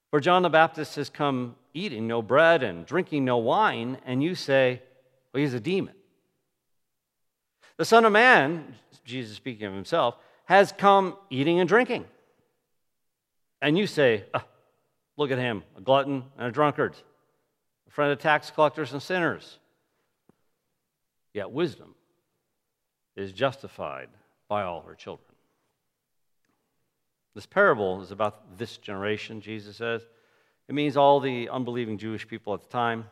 For 0.10 0.20
John 0.20 0.42
the 0.42 0.50
Baptist 0.50 0.96
has 0.96 1.10
come 1.10 1.56
eating 1.74 2.08
no 2.08 2.22
bread 2.22 2.64
and 2.64 2.86
drinking 2.86 3.26
no 3.26 3.38
wine, 3.38 4.00
and 4.06 4.24
you 4.24 4.34
say, 4.34 4.82
Well, 5.32 5.42
he's 5.42 5.54
a 5.54 5.60
demon. 5.60 5.94
The 7.78 7.86
Son 7.86 8.06
of 8.06 8.12
Man, 8.12 8.76
Jesus 9.06 9.38
speaking 9.38 9.68
of 9.68 9.74
himself, 9.74 10.16
has 10.46 10.72
come 10.72 11.16
eating 11.30 11.60
and 11.60 11.70
drinking. 11.70 12.06
And 13.62 13.78
you 13.78 13.86
say, 13.86 14.26
oh, 14.34 14.44
Look 15.16 15.30
at 15.30 15.38
him, 15.38 15.64
a 15.78 15.82
glutton 15.82 16.24
and 16.40 16.48
a 16.48 16.52
drunkard 16.52 16.96
friend 17.94 18.12
of 18.12 18.18
tax 18.18 18.50
collectors 18.50 18.92
and 18.92 19.02
sinners. 19.02 19.60
Yet 21.32 21.52
wisdom 21.52 21.94
is 23.16 23.32
justified 23.32 24.10
by 24.50 24.64
all 24.64 24.82
her 24.82 24.96
children. 24.96 25.30
This 27.36 27.46
parable 27.46 28.02
is 28.02 28.10
about 28.10 28.58
this 28.58 28.78
generation, 28.78 29.41
Jesus 29.41 29.78
says. 29.78 30.02
It 30.68 30.74
means 30.74 30.98
all 30.98 31.20
the 31.20 31.50
unbelieving 31.50 32.00
Jewish 32.00 32.28
people 32.28 32.56
at 32.56 32.62
the 32.62 32.68
time. 32.68 33.06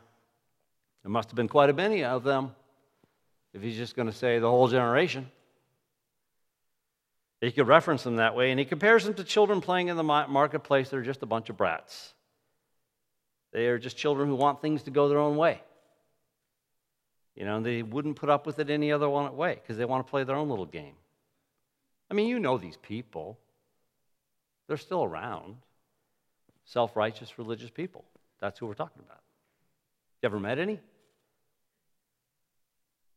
There 1.04 1.10
must 1.10 1.30
have 1.30 1.36
been 1.36 1.48
quite 1.48 1.70
a 1.70 1.72
many 1.72 2.02
of 2.02 2.24
them 2.24 2.52
if 3.54 3.62
he's 3.62 3.76
just 3.76 3.94
going 3.94 4.10
to 4.10 4.16
say 4.16 4.40
the 4.40 4.50
whole 4.50 4.66
generation. 4.66 5.30
He 7.40 7.52
could 7.52 7.68
reference 7.68 8.02
them 8.02 8.16
that 8.16 8.34
way, 8.34 8.50
and 8.50 8.58
he 8.58 8.64
compares 8.64 9.04
them 9.04 9.14
to 9.14 9.24
children 9.24 9.60
playing 9.60 9.88
in 9.88 9.96
the 9.96 10.02
marketplace. 10.02 10.90
that 10.90 10.96
are 10.96 11.02
just 11.02 11.22
a 11.22 11.26
bunch 11.26 11.50
of 11.50 11.56
brats. 11.56 12.14
They 13.52 13.66
are 13.66 13.78
just 13.78 13.96
children 13.96 14.28
who 14.28 14.34
want 14.34 14.60
things 14.62 14.82
to 14.84 14.90
go 14.90 15.08
their 15.08 15.18
own 15.18 15.36
way. 15.36 15.60
You 17.34 17.44
know, 17.44 17.60
they 17.60 17.82
wouldn't 17.82 18.16
put 18.16 18.28
up 18.28 18.46
with 18.46 18.58
it 18.58 18.70
any 18.70 18.92
other 18.92 19.08
way 19.08 19.54
because 19.54 19.76
they 19.76 19.84
want 19.84 20.06
to 20.06 20.10
play 20.10 20.24
their 20.24 20.36
own 20.36 20.48
little 20.48 20.66
game. 20.66 20.94
I 22.10 22.14
mean, 22.14 22.28
you 22.28 22.38
know 22.38 22.58
these 22.58 22.76
people. 22.76 23.38
They're 24.68 24.76
still 24.76 25.04
around. 25.04 25.56
Self 26.64 26.96
righteous 26.96 27.38
religious 27.38 27.70
people. 27.70 28.04
That's 28.40 28.58
who 28.58 28.66
we're 28.66 28.74
talking 28.74 29.02
about. 29.04 29.20
You 30.22 30.26
ever 30.26 30.38
met 30.38 30.58
any? 30.58 30.80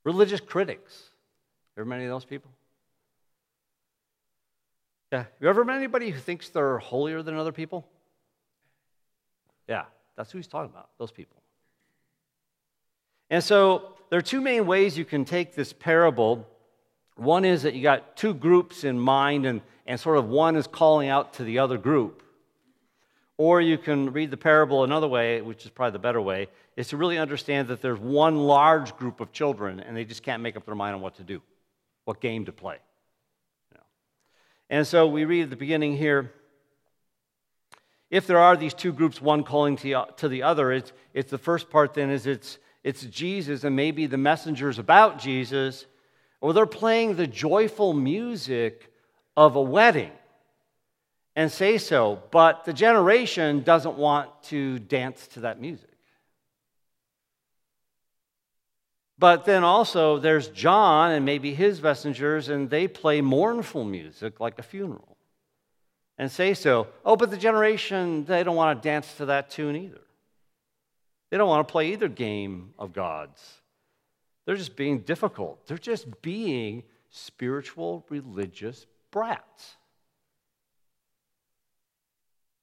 Religious 0.04 0.40
critics. 0.40 1.10
Ever 1.78 1.86
met 1.86 1.98
any 1.98 2.06
of 2.06 2.12
those 2.12 2.26
people? 2.26 2.52
Yeah. 5.12 5.26
You 5.40 5.50
ever 5.50 5.64
met 5.64 5.78
anybody 5.78 6.10
who 6.10 6.20
thinks 6.20 6.50
they're 6.50 6.78
holier 6.78 7.22
than 7.22 7.36
other 7.36 7.52
people? 7.52 7.86
Yeah, 9.68 9.86
that's 10.16 10.32
who 10.32 10.38
he's 10.38 10.48
talking 10.48 10.72
about, 10.72 10.90
those 10.98 11.12
people. 11.12 11.42
And 13.30 13.44
so 13.44 13.94
there 14.10 14.20
are 14.20 14.24
two 14.24 14.42
main 14.42 14.66
ways 14.66 14.98
you 14.98 15.06
can 15.06 15.26
take 15.26 15.56
this 15.56 15.74
parable. 15.74 16.48
One 17.16 17.46
is 17.46 17.64
that 17.64 17.74
you 17.74 17.82
got 17.82 18.16
two 18.16 18.34
groups 18.34 18.84
in 18.84 19.00
mind, 19.00 19.46
and, 19.46 19.62
and 19.86 20.00
sort 20.00 20.18
of 20.18 20.30
one 20.30 20.56
is 20.56 20.68
calling 20.68 21.10
out 21.10 21.34
to 21.34 21.44
the 21.44 21.60
other 21.60 21.78
group. 21.78 22.22
Or 23.38 23.60
you 23.60 23.78
can 23.78 24.14
read 24.14 24.32
the 24.32 24.38
parable 24.38 24.84
another 24.84 25.08
way, 25.08 25.42
which 25.42 25.66
is 25.66 25.72
probably 25.72 25.92
the 25.92 26.00
better 26.00 26.22
way, 26.22 26.48
is 26.78 26.88
to 26.90 26.98
really 26.98 27.18
understand 27.18 27.68
that 27.68 27.82
there's 27.82 28.00
one 28.00 28.38
large 28.38 28.96
group 28.96 29.20
of 29.20 29.32
children 29.34 29.80
and 29.82 29.96
they 29.96 30.06
just 30.06 30.24
can't 30.24 30.42
make 30.42 30.56
up 30.56 30.66
their 30.66 30.76
mind 30.76 30.96
on 30.96 31.02
what 31.02 31.16
to 31.16 31.24
do, 31.24 31.42
what 32.06 32.22
game 32.22 32.46
to 32.46 32.54
play. 32.54 32.78
You 33.72 33.78
know. 33.78 33.84
And 34.70 34.88
so 34.88 35.08
we 35.08 35.26
read 35.26 35.44
at 35.44 35.50
the 35.50 35.58
beginning 35.58 35.98
here 35.98 36.32
if 38.10 38.28
there 38.28 38.38
are 38.38 38.56
these 38.56 38.74
two 38.74 38.94
groups, 38.94 39.22
one 39.22 39.44
calling 39.44 39.78
to, 39.78 40.06
to 40.18 40.30
the 40.30 40.44
other, 40.44 40.72
it's, 40.72 40.94
it's 41.14 41.32
the 41.32 41.38
first 41.38 41.70
part 41.70 41.94
then 41.94 42.10
is 42.10 42.28
it's, 42.28 42.60
it's 42.84 43.04
Jesus 43.06 43.64
and 43.64 43.76
maybe 43.76 44.06
the 44.06 44.18
messengers 44.18 44.78
about 44.78 45.20
Jesus, 45.20 45.86
or 46.40 46.54
they're 46.54 46.66
playing 46.66 47.16
the 47.16 47.28
joyful 47.28 47.94
music 47.94 48.92
of 49.36 49.56
a 49.56 49.62
wedding 49.62 50.12
and 51.36 51.52
say 51.52 51.78
so, 51.78 52.22
but 52.32 52.64
the 52.64 52.74
generation 52.74 53.62
doesn't 53.64 53.98
want 53.98 54.30
to 54.44 54.80
dance 54.80 55.28
to 55.28 55.42
that 55.42 55.60
music. 55.60 55.90
But 59.18 59.46
then 59.46 59.64
also 59.64 60.20
there's 60.20 60.50
John 60.50 61.12
and 61.12 61.26
maybe 61.26 61.54
his 61.54 61.82
messengers, 61.82 62.50
and 62.50 62.70
they 62.70 62.88
play 62.88 63.22
mournful 63.22 63.84
music 63.84 64.40
like 64.40 64.60
a 64.60 64.64
funeral 64.64 65.15
and 66.18 66.32
say 66.32 66.54
so. 66.54 66.88
Oh, 67.04 67.16
but 67.16 67.32
the 67.32 67.38
generation, 67.38 68.26
they 68.26 68.44
don't 68.44 68.56
want 68.56 68.82
to 68.82 68.88
dance 68.88 69.14
to 69.16 69.26
that 69.28 69.50
tune 69.50 69.76
either. 69.76 70.02
They 71.30 71.38
don't 71.38 71.50
want 71.50 71.68
to 71.68 71.72
play 71.72 71.92
either 71.92 72.08
game 72.08 72.74
of 72.80 72.94
God's. 72.94 73.62
They're 74.46 74.56
just 74.56 74.76
being 74.76 75.00
difficult. 75.00 75.66
They're 75.68 75.78
just 75.78 76.22
being 76.22 76.84
spiritual, 77.10 78.06
religious 78.10 78.86
brats. 79.12 79.76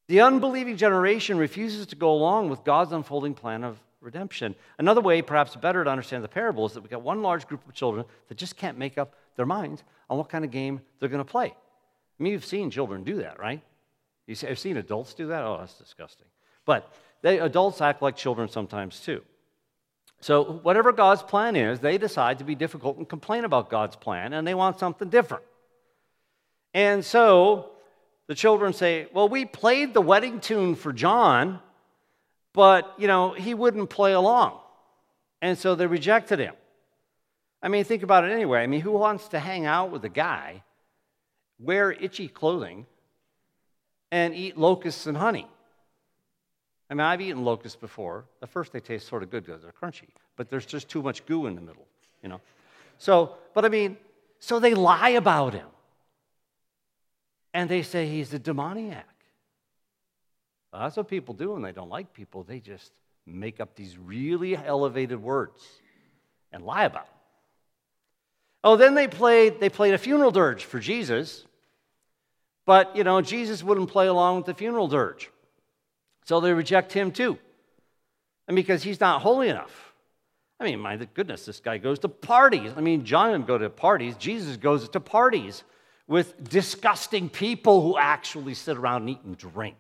The 0.08 0.20
unbelieving 0.20 0.76
generation 0.76 1.38
refuses 1.38 1.86
to 1.86 1.96
go 1.96 2.12
along 2.12 2.50
with 2.50 2.64
God's 2.64 2.92
unfolding 2.92 3.34
plan 3.34 3.64
of 3.64 3.78
redemption. 4.00 4.54
Another 4.78 5.00
way, 5.00 5.22
perhaps 5.22 5.56
better 5.56 5.82
to 5.84 5.90
understand 5.90 6.22
the 6.22 6.28
parable, 6.28 6.66
is 6.66 6.74
that 6.74 6.80
we've 6.80 6.90
got 6.90 7.02
one 7.02 7.22
large 7.22 7.46
group 7.46 7.66
of 7.66 7.74
children 7.74 8.04
that 8.28 8.36
just 8.36 8.56
can't 8.56 8.78
make 8.78 8.98
up 8.98 9.14
their 9.36 9.46
minds 9.46 9.82
on 10.10 10.18
what 10.18 10.28
kind 10.28 10.44
of 10.44 10.50
game 10.50 10.80
they're 10.98 11.08
going 11.08 11.24
to 11.24 11.30
play. 11.30 11.54
I 12.22 12.24
mean, 12.24 12.34
you've 12.34 12.44
seen 12.44 12.70
children 12.70 13.02
do 13.02 13.16
that, 13.16 13.40
right? 13.40 13.60
You've 14.28 14.56
seen 14.56 14.76
adults 14.76 15.12
do 15.12 15.26
that? 15.26 15.42
Oh, 15.42 15.56
that's 15.58 15.74
disgusting. 15.74 16.28
But 16.64 16.88
they, 17.20 17.40
adults 17.40 17.80
act 17.80 18.00
like 18.00 18.14
children 18.14 18.48
sometimes 18.48 19.00
too. 19.00 19.22
So, 20.20 20.44
whatever 20.44 20.92
God's 20.92 21.24
plan 21.24 21.56
is, 21.56 21.80
they 21.80 21.98
decide 21.98 22.38
to 22.38 22.44
be 22.44 22.54
difficult 22.54 22.96
and 22.96 23.08
complain 23.08 23.44
about 23.44 23.70
God's 23.70 23.96
plan, 23.96 24.34
and 24.34 24.46
they 24.46 24.54
want 24.54 24.78
something 24.78 25.08
different. 25.08 25.42
And 26.72 27.04
so, 27.04 27.70
the 28.28 28.36
children 28.36 28.72
say, 28.72 29.08
Well, 29.12 29.28
we 29.28 29.44
played 29.44 29.92
the 29.92 30.00
wedding 30.00 30.38
tune 30.38 30.76
for 30.76 30.92
John, 30.92 31.58
but, 32.52 32.94
you 32.98 33.08
know, 33.08 33.32
he 33.32 33.52
wouldn't 33.52 33.90
play 33.90 34.12
along. 34.12 34.60
And 35.40 35.58
so 35.58 35.74
they 35.74 35.88
rejected 35.88 36.38
him. 36.38 36.54
I 37.60 37.66
mean, 37.66 37.82
think 37.82 38.04
about 38.04 38.22
it 38.22 38.30
anyway. 38.30 38.62
I 38.62 38.68
mean, 38.68 38.80
who 38.80 38.92
wants 38.92 39.26
to 39.28 39.40
hang 39.40 39.66
out 39.66 39.90
with 39.90 40.04
a 40.04 40.08
guy, 40.08 40.62
wear 41.62 41.92
itchy 41.92 42.28
clothing, 42.28 42.86
and 44.10 44.34
eat 44.34 44.58
locusts 44.58 45.06
and 45.06 45.16
honey? 45.16 45.48
I 46.90 46.94
mean, 46.94 47.00
I've 47.00 47.22
eaten 47.22 47.42
locusts 47.42 47.76
before. 47.76 48.26
At 48.42 48.50
first, 48.50 48.72
they 48.72 48.80
taste 48.80 49.08
sort 49.08 49.22
of 49.22 49.30
good 49.30 49.46
because 49.46 49.62
they're 49.62 49.72
crunchy, 49.72 50.08
but 50.36 50.50
there's 50.50 50.66
just 50.66 50.88
too 50.90 51.02
much 51.02 51.24
goo 51.24 51.46
in 51.46 51.54
the 51.54 51.62
middle, 51.62 51.86
you 52.22 52.28
know? 52.28 52.40
So, 52.98 53.36
but 53.54 53.64
I 53.64 53.68
mean, 53.68 53.96
so 54.38 54.60
they 54.60 54.74
lie 54.74 55.10
about 55.10 55.54
him 55.54 55.68
and 57.54 57.68
they 57.68 57.82
say 57.82 58.06
he's 58.06 58.32
a 58.34 58.38
demoniac. 58.38 59.08
Well, 60.72 60.82
that's 60.82 60.96
what 60.96 61.08
people 61.08 61.34
do 61.34 61.52
when 61.52 61.62
they 61.62 61.72
don't 61.72 61.88
like 61.88 62.12
people. 62.12 62.42
They 62.42 62.60
just 62.60 62.92
make 63.26 63.60
up 63.60 63.74
these 63.74 63.96
really 63.98 64.56
elevated 64.56 65.22
words 65.22 65.66
and 66.52 66.64
lie 66.64 66.84
about 66.84 67.06
them. 67.06 67.14
Oh, 68.64 68.76
then 68.76 68.94
they 68.94 69.08
played, 69.08 69.60
they 69.60 69.68
played 69.68 69.94
a 69.94 69.98
funeral 69.98 70.30
dirge 70.30 70.64
for 70.64 70.78
Jesus, 70.78 71.46
but, 72.64 72.96
you 72.96 73.04
know, 73.04 73.20
Jesus 73.20 73.62
wouldn't 73.62 73.90
play 73.90 74.06
along 74.06 74.36
with 74.36 74.46
the 74.46 74.54
funeral 74.54 74.88
dirge. 74.88 75.30
So 76.24 76.40
they 76.40 76.52
reject 76.52 76.92
him 76.92 77.10
too. 77.10 77.38
And 78.46 78.54
because 78.54 78.82
he's 78.82 79.00
not 79.00 79.22
holy 79.22 79.48
enough. 79.48 79.92
I 80.60 80.64
mean, 80.64 80.78
my 80.78 80.96
goodness, 80.96 81.44
this 81.44 81.58
guy 81.58 81.78
goes 81.78 81.98
to 82.00 82.08
parties. 82.08 82.72
I 82.76 82.80
mean, 82.80 83.04
John 83.04 83.32
didn't 83.32 83.46
go 83.46 83.58
to 83.58 83.68
parties, 83.68 84.16
Jesus 84.16 84.56
goes 84.56 84.88
to 84.88 85.00
parties 85.00 85.64
with 86.06 86.48
disgusting 86.48 87.28
people 87.28 87.82
who 87.82 87.96
actually 87.96 88.54
sit 88.54 88.76
around 88.76 89.02
and 89.02 89.10
eat 89.10 89.22
and 89.24 89.36
drink. 89.36 89.76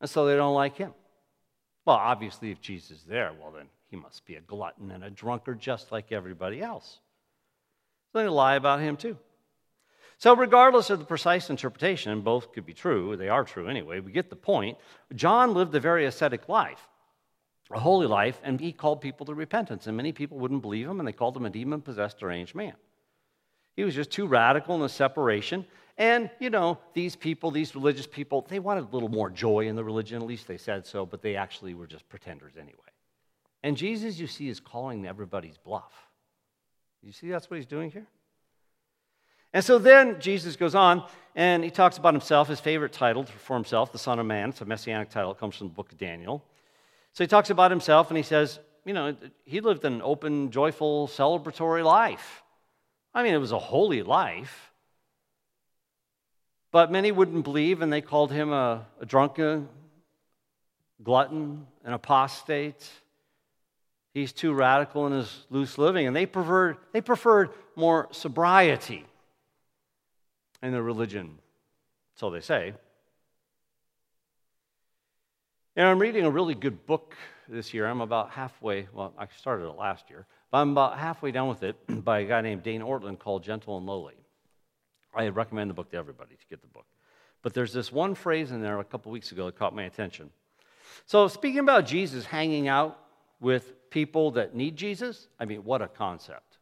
And 0.00 0.10
so 0.10 0.26
they 0.26 0.36
don't 0.36 0.54
like 0.54 0.76
him. 0.76 0.92
Well, 1.84 1.96
obviously, 1.96 2.50
if 2.50 2.60
Jesus 2.60 2.90
is 2.98 3.04
there, 3.04 3.32
well, 3.40 3.52
then 3.52 3.66
he 3.88 3.96
must 3.96 4.24
be 4.26 4.34
a 4.34 4.40
glutton 4.40 4.90
and 4.90 5.02
a 5.02 5.10
drunkard 5.10 5.60
just 5.60 5.90
like 5.92 6.12
everybody 6.12 6.60
else. 6.60 6.98
So 8.12 8.18
they 8.18 8.28
lie 8.28 8.56
about 8.56 8.80
him 8.80 8.96
too. 8.96 9.16
So, 10.18 10.36
regardless 10.36 10.90
of 10.90 11.00
the 11.00 11.04
precise 11.04 11.50
interpretation, 11.50 12.20
both 12.20 12.52
could 12.52 12.64
be 12.64 12.74
true, 12.74 13.16
they 13.16 13.28
are 13.28 13.42
true 13.42 13.66
anyway, 13.66 13.98
we 13.98 14.12
get 14.12 14.30
the 14.30 14.36
point. 14.36 14.78
John 15.14 15.52
lived 15.52 15.74
a 15.74 15.80
very 15.80 16.06
ascetic 16.06 16.48
life 16.48 16.86
a 17.72 17.80
holy 17.80 18.06
life, 18.06 18.40
and 18.42 18.60
he 18.60 18.72
called 18.72 19.00
people 19.00 19.26
to 19.26 19.34
repentance. 19.34 19.86
And 19.86 19.96
many 19.96 20.12
people 20.12 20.38
wouldn't 20.38 20.62
believe 20.62 20.88
him, 20.88 21.00
and 21.00 21.08
they 21.08 21.12
called 21.12 21.36
him 21.36 21.46
a 21.46 21.50
demon 21.50 21.80
possessed, 21.80 22.18
deranged 22.18 22.54
man. 22.54 22.74
He 23.74 23.84
was 23.84 23.94
just 23.94 24.10
too 24.10 24.26
radical 24.26 24.74
in 24.74 24.82
the 24.82 24.88
separation. 24.88 25.64
And, 25.96 26.30
you 26.38 26.50
know, 26.50 26.78
these 26.94 27.16
people, 27.16 27.50
these 27.50 27.74
religious 27.74 28.06
people, 28.06 28.46
they 28.48 28.58
wanted 28.58 28.84
a 28.84 28.94
little 28.94 29.08
more 29.08 29.30
joy 29.30 29.66
in 29.66 29.76
the 29.76 29.84
religion, 29.84 30.20
at 30.20 30.28
least 30.28 30.46
they 30.46 30.58
said 30.58 30.86
so, 30.86 31.06
but 31.06 31.22
they 31.22 31.36
actually 31.36 31.74
were 31.74 31.86
just 31.86 32.08
pretenders 32.08 32.54
anyway. 32.56 32.78
And 33.62 33.76
Jesus, 33.76 34.18
you 34.18 34.26
see, 34.26 34.48
is 34.48 34.60
calling 34.60 35.06
everybody's 35.06 35.56
bluff. 35.56 35.92
You 37.02 37.12
see 37.12 37.28
that's 37.28 37.50
what 37.50 37.56
he's 37.56 37.66
doing 37.66 37.90
here? 37.90 38.06
And 39.52 39.64
so 39.64 39.78
then 39.78 40.20
Jesus 40.20 40.56
goes 40.56 40.74
on 40.74 41.04
and 41.34 41.62
he 41.62 41.70
talks 41.70 41.98
about 41.98 42.14
himself, 42.14 42.48
his 42.48 42.60
favorite 42.60 42.92
title 42.92 43.24
for 43.24 43.54
himself, 43.54 43.92
the 43.92 43.98
Son 43.98 44.18
of 44.18 44.26
Man. 44.26 44.50
It's 44.50 44.60
a 44.60 44.64
messianic 44.64 45.10
title, 45.10 45.32
it 45.32 45.38
comes 45.38 45.56
from 45.56 45.68
the 45.68 45.74
book 45.74 45.92
of 45.92 45.98
Daniel. 45.98 46.42
So 47.12 47.24
he 47.24 47.28
talks 47.28 47.50
about 47.50 47.70
himself 47.70 48.10
and 48.10 48.16
he 48.16 48.22
says, 48.22 48.58
you 48.84 48.94
know, 48.94 49.14
he 49.44 49.60
lived 49.60 49.84
an 49.84 50.00
open, 50.02 50.50
joyful, 50.50 51.06
celebratory 51.08 51.84
life. 51.84 52.42
I 53.14 53.22
mean, 53.22 53.34
it 53.34 53.38
was 53.38 53.52
a 53.52 53.58
holy 53.58 54.02
life. 54.02 54.72
But 56.70 56.90
many 56.90 57.12
wouldn't 57.12 57.44
believe, 57.44 57.82
and 57.82 57.92
they 57.92 58.00
called 58.00 58.32
him 58.32 58.50
a, 58.50 58.86
a 58.98 59.04
drunken, 59.04 59.68
glutton, 61.02 61.66
an 61.84 61.92
apostate. 61.92 62.88
He's 64.12 64.32
too 64.32 64.52
radical 64.52 65.06
in 65.06 65.12
his 65.12 65.46
loose 65.48 65.78
living, 65.78 66.06
and 66.06 66.14
they 66.14 66.26
preferred, 66.26 66.76
they 66.92 67.00
preferred 67.00 67.50
more 67.76 68.08
sobriety 68.10 69.06
in 70.62 70.72
their 70.72 70.82
religion, 70.82 71.38
so 72.14 72.30
they 72.30 72.40
say. 72.40 72.74
And 75.74 75.86
I'm 75.86 75.98
reading 75.98 76.26
a 76.26 76.30
really 76.30 76.54
good 76.54 76.86
book 76.86 77.16
this 77.48 77.72
year. 77.72 77.86
I'm 77.86 78.02
about 78.02 78.30
halfway, 78.30 78.86
well, 78.92 79.14
I 79.16 79.26
started 79.38 79.64
it 79.64 79.78
last 79.78 80.10
year, 80.10 80.26
but 80.50 80.58
I'm 80.58 80.72
about 80.72 80.98
halfway 80.98 81.32
done 81.32 81.48
with 81.48 81.62
it 81.62 81.76
by 82.04 82.20
a 82.20 82.26
guy 82.26 82.42
named 82.42 82.62
Dane 82.62 82.82
Ortlund 82.82 83.18
called 83.18 83.42
Gentle 83.42 83.78
and 83.78 83.86
Lowly. 83.86 84.14
I 85.14 85.28
recommend 85.28 85.70
the 85.70 85.74
book 85.74 85.90
to 85.90 85.96
everybody 85.96 86.36
to 86.36 86.46
get 86.50 86.60
the 86.60 86.68
book. 86.68 86.86
But 87.42 87.54
there's 87.54 87.72
this 87.72 87.90
one 87.90 88.14
phrase 88.14 88.50
in 88.50 88.60
there 88.62 88.78
a 88.78 88.84
couple 88.84 89.10
weeks 89.10 89.32
ago 89.32 89.46
that 89.46 89.58
caught 89.58 89.74
my 89.74 89.84
attention. 89.84 90.30
So, 91.06 91.26
speaking 91.28 91.58
about 91.58 91.86
Jesus 91.86 92.24
hanging 92.24 92.68
out 92.68 92.98
with 93.42 93.90
people 93.90 94.30
that 94.30 94.54
need 94.54 94.76
Jesus, 94.76 95.28
I 95.38 95.44
mean, 95.44 95.64
what 95.64 95.82
a 95.82 95.88
concept. 95.88 96.58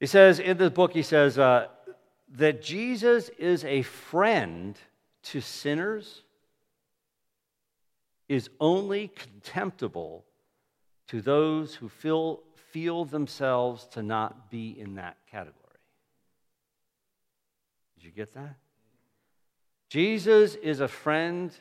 He 0.00 0.06
says 0.06 0.40
in 0.40 0.58
the 0.58 0.68
book, 0.68 0.92
he 0.92 1.02
says 1.02 1.38
uh, 1.38 1.68
that 2.34 2.60
Jesus 2.60 3.30
is 3.38 3.64
a 3.64 3.82
friend 3.82 4.76
to 5.22 5.40
sinners 5.40 6.22
is 8.28 8.50
only 8.60 9.08
contemptible 9.08 10.24
to 11.06 11.22
those 11.22 11.76
who 11.76 11.88
feel, 11.88 12.42
feel 12.72 13.04
themselves 13.04 13.86
to 13.92 14.02
not 14.02 14.50
be 14.50 14.78
in 14.78 14.96
that 14.96 15.16
category. 15.30 15.54
Did 17.94 18.04
you 18.04 18.10
get 18.10 18.34
that? 18.34 18.56
Jesus 19.88 20.56
is 20.56 20.80
a 20.80 20.88
friend 20.88 21.56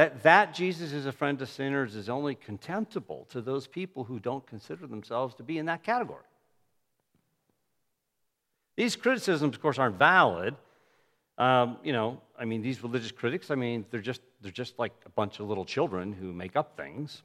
that 0.00 0.22
that 0.22 0.54
Jesus 0.54 0.94
is 0.94 1.04
a 1.04 1.12
friend 1.12 1.38
to 1.40 1.44
sinners 1.46 1.94
is 1.94 2.08
only 2.08 2.34
contemptible 2.34 3.26
to 3.28 3.42
those 3.42 3.66
people 3.66 4.02
who 4.02 4.18
don't 4.18 4.46
consider 4.46 4.86
themselves 4.86 5.34
to 5.34 5.42
be 5.42 5.58
in 5.58 5.66
that 5.66 5.82
category. 5.82 6.24
These 8.76 8.96
criticisms, 8.96 9.54
of 9.54 9.60
course, 9.60 9.78
aren't 9.78 9.98
valid. 9.98 10.56
Um, 11.36 11.76
you 11.84 11.92
know, 11.92 12.18
I 12.38 12.46
mean, 12.46 12.62
these 12.62 12.82
religious 12.82 13.12
critics, 13.12 13.50
I 13.50 13.56
mean, 13.56 13.84
they're 13.90 14.00
just, 14.00 14.22
they're 14.40 14.50
just 14.50 14.78
like 14.78 14.94
a 15.04 15.10
bunch 15.10 15.38
of 15.38 15.46
little 15.46 15.66
children 15.66 16.14
who 16.14 16.32
make 16.32 16.56
up 16.56 16.78
things. 16.78 17.22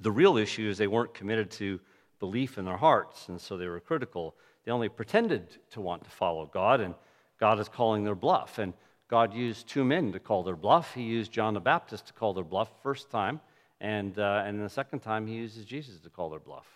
The 0.00 0.10
real 0.10 0.38
issue 0.38 0.70
is 0.70 0.78
they 0.78 0.86
weren't 0.86 1.12
committed 1.12 1.50
to 1.52 1.78
belief 2.20 2.56
in 2.56 2.64
their 2.64 2.78
hearts, 2.78 3.28
and 3.28 3.38
so 3.38 3.58
they 3.58 3.66
were 3.66 3.80
critical. 3.80 4.34
They 4.64 4.72
only 4.72 4.88
pretended 4.88 5.58
to 5.72 5.82
want 5.82 6.04
to 6.04 6.10
follow 6.10 6.46
God, 6.46 6.80
and 6.80 6.94
God 7.38 7.60
is 7.60 7.68
calling 7.68 8.02
their 8.02 8.14
bluff. 8.14 8.58
And 8.58 8.72
God 9.08 9.34
used 9.34 9.68
two 9.68 9.84
men 9.84 10.12
to 10.12 10.18
call 10.18 10.42
their 10.42 10.56
bluff. 10.56 10.94
He 10.94 11.02
used 11.02 11.30
John 11.30 11.54
the 11.54 11.60
Baptist 11.60 12.06
to 12.06 12.12
call 12.12 12.34
their 12.34 12.44
bluff 12.44 12.70
first 12.82 13.10
time, 13.10 13.40
and, 13.80 14.18
uh, 14.18 14.42
and 14.46 14.62
the 14.62 14.68
second 14.68 15.00
time 15.00 15.26
he 15.26 15.34
uses 15.34 15.64
Jesus 15.64 16.00
to 16.00 16.10
call 16.10 16.30
their 16.30 16.40
bluff. 16.40 16.66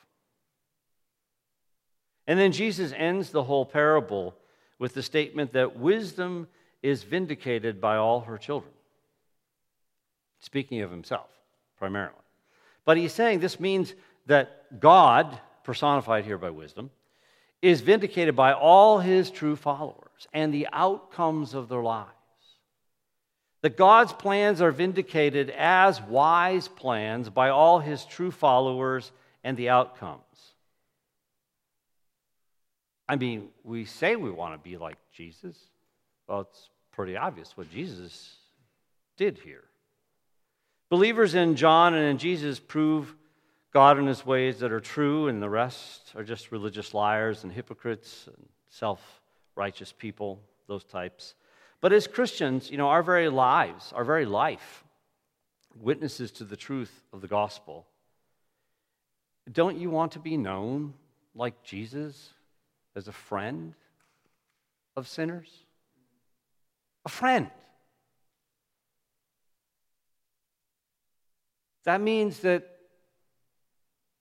And 2.26 2.38
then 2.38 2.52
Jesus 2.52 2.92
ends 2.94 3.30
the 3.30 3.42
whole 3.42 3.64
parable 3.64 4.34
with 4.78 4.92
the 4.94 5.02
statement 5.02 5.54
that 5.54 5.78
wisdom 5.78 6.46
is 6.82 7.02
vindicated 7.02 7.80
by 7.80 7.96
all 7.96 8.20
her 8.20 8.36
children. 8.36 8.72
Speaking 10.40 10.82
of 10.82 10.90
himself, 10.90 11.30
primarily. 11.78 12.14
But 12.84 12.98
he's 12.98 13.12
saying 13.12 13.40
this 13.40 13.58
means 13.58 13.94
that 14.26 14.78
God, 14.78 15.40
personified 15.64 16.24
here 16.24 16.38
by 16.38 16.50
wisdom, 16.50 16.90
is 17.62 17.80
vindicated 17.80 18.36
by 18.36 18.52
all 18.52 18.98
his 18.98 19.30
true 19.30 19.56
followers 19.56 20.28
and 20.32 20.52
the 20.52 20.68
outcomes 20.72 21.54
of 21.54 21.68
their 21.68 21.82
lives. 21.82 22.12
That 23.62 23.76
God's 23.76 24.12
plans 24.12 24.62
are 24.62 24.70
vindicated 24.70 25.50
as 25.50 26.00
wise 26.00 26.68
plans 26.68 27.28
by 27.28 27.48
all 27.48 27.80
his 27.80 28.04
true 28.04 28.30
followers 28.30 29.10
and 29.42 29.56
the 29.56 29.70
outcomes. 29.70 30.22
I 33.08 33.16
mean, 33.16 33.48
we 33.64 33.84
say 33.84 34.16
we 34.16 34.30
want 34.30 34.54
to 34.54 34.58
be 34.58 34.76
like 34.76 34.98
Jesus. 35.12 35.56
Well, 36.28 36.42
it's 36.42 36.68
pretty 36.92 37.16
obvious 37.16 37.56
what 37.56 37.70
Jesus 37.70 38.36
did 39.16 39.38
here. 39.38 39.64
Believers 40.90 41.34
in 41.34 41.56
John 41.56 41.94
and 41.94 42.04
in 42.04 42.18
Jesus 42.18 42.60
prove 42.60 43.14
God 43.72 43.98
and 43.98 44.08
his 44.08 44.24
ways 44.24 44.60
that 44.60 44.72
are 44.72 44.80
true, 44.80 45.28
and 45.28 45.42
the 45.42 45.50
rest 45.50 46.12
are 46.16 46.24
just 46.24 46.50
religious 46.52 46.94
liars 46.94 47.44
and 47.44 47.52
hypocrites 47.52 48.26
and 48.26 48.48
self 48.70 49.20
righteous 49.54 49.92
people, 49.92 50.40
those 50.66 50.84
types. 50.84 51.34
But 51.80 51.92
as 51.92 52.06
Christians, 52.06 52.70
you 52.70 52.76
know, 52.76 52.88
our 52.88 53.02
very 53.02 53.28
lives, 53.28 53.92
our 53.94 54.04
very 54.04 54.24
life, 54.24 54.84
witnesses 55.80 56.30
to 56.32 56.44
the 56.44 56.56
truth 56.56 57.02
of 57.12 57.20
the 57.20 57.28
gospel. 57.28 57.86
Don't 59.50 59.78
you 59.78 59.90
want 59.90 60.12
to 60.12 60.18
be 60.18 60.36
known 60.36 60.94
like 61.34 61.62
Jesus 61.62 62.30
as 62.96 63.08
a 63.08 63.12
friend 63.12 63.74
of 64.96 65.06
sinners? 65.06 65.48
A 67.06 67.08
friend. 67.08 67.48
That 71.84 72.00
means 72.00 72.40
that 72.40 72.76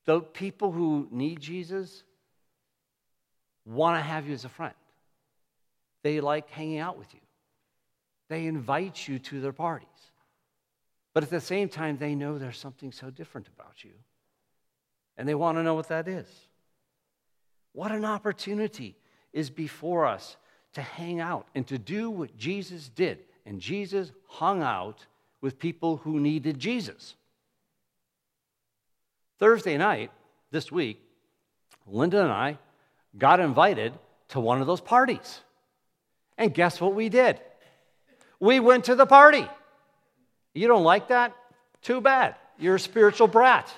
the 0.05 0.21
people 0.21 0.71
who 0.71 1.07
need 1.11 1.41
Jesus 1.41 2.03
want 3.65 3.97
to 3.97 4.01
have 4.01 4.27
you 4.27 4.33
as 4.33 4.45
a 4.45 4.49
friend. 4.49 4.75
They 6.03 6.21
like 6.21 6.49
hanging 6.49 6.77
out 6.77 6.97
with 6.97 7.13
you. 7.13 7.19
They 8.29 8.45
invite 8.45 9.07
you 9.07 9.19
to 9.19 9.41
their 9.41 9.53
parties. 9.53 9.87
But 11.13 11.23
at 11.23 11.29
the 11.29 11.41
same 11.41 11.69
time, 11.69 11.97
they 11.97 12.13
know 12.13 12.37
there's 12.37 12.59
something 12.59 12.91
so 12.91 13.09
different 13.09 13.47
about 13.47 13.83
you. 13.83 13.91
And 15.17 15.27
they 15.27 15.35
want 15.35 15.57
to 15.57 15.63
know 15.63 15.73
what 15.73 15.87
that 15.87 16.07
is. 16.07 16.27
What 17.73 17.91
an 17.91 18.05
opportunity 18.05 18.95
is 19.33 19.49
before 19.49 20.05
us 20.05 20.37
to 20.73 20.81
hang 20.81 21.19
out 21.19 21.47
and 21.55 21.65
to 21.67 21.77
do 21.77 22.09
what 22.09 22.37
Jesus 22.37 22.89
did. 22.89 23.19
And 23.45 23.59
Jesus 23.59 24.11
hung 24.27 24.61
out 24.61 25.05
with 25.41 25.57
people 25.59 25.97
who 25.97 26.19
needed 26.19 26.59
Jesus. 26.59 27.15
Thursday 29.39 29.77
night, 29.77 30.11
this 30.51 30.71
week, 30.71 31.01
Linda 31.85 32.21
and 32.21 32.31
I 32.31 32.57
got 33.17 33.39
invited 33.39 33.93
to 34.29 34.39
one 34.39 34.61
of 34.61 34.67
those 34.67 34.81
parties. 34.81 35.41
And 36.37 36.53
guess 36.53 36.81
what 36.81 36.93
we 36.93 37.09
did? 37.09 37.39
We 38.39 38.59
went 38.59 38.85
to 38.85 38.95
the 38.95 39.05
party. 39.05 39.47
You 40.53 40.67
don't 40.67 40.83
like 40.83 41.09
that? 41.09 41.35
Too 41.81 42.01
bad. 42.01 42.35
You're 42.59 42.75
a 42.75 42.79
spiritual 42.79 43.27
brat. 43.27 43.71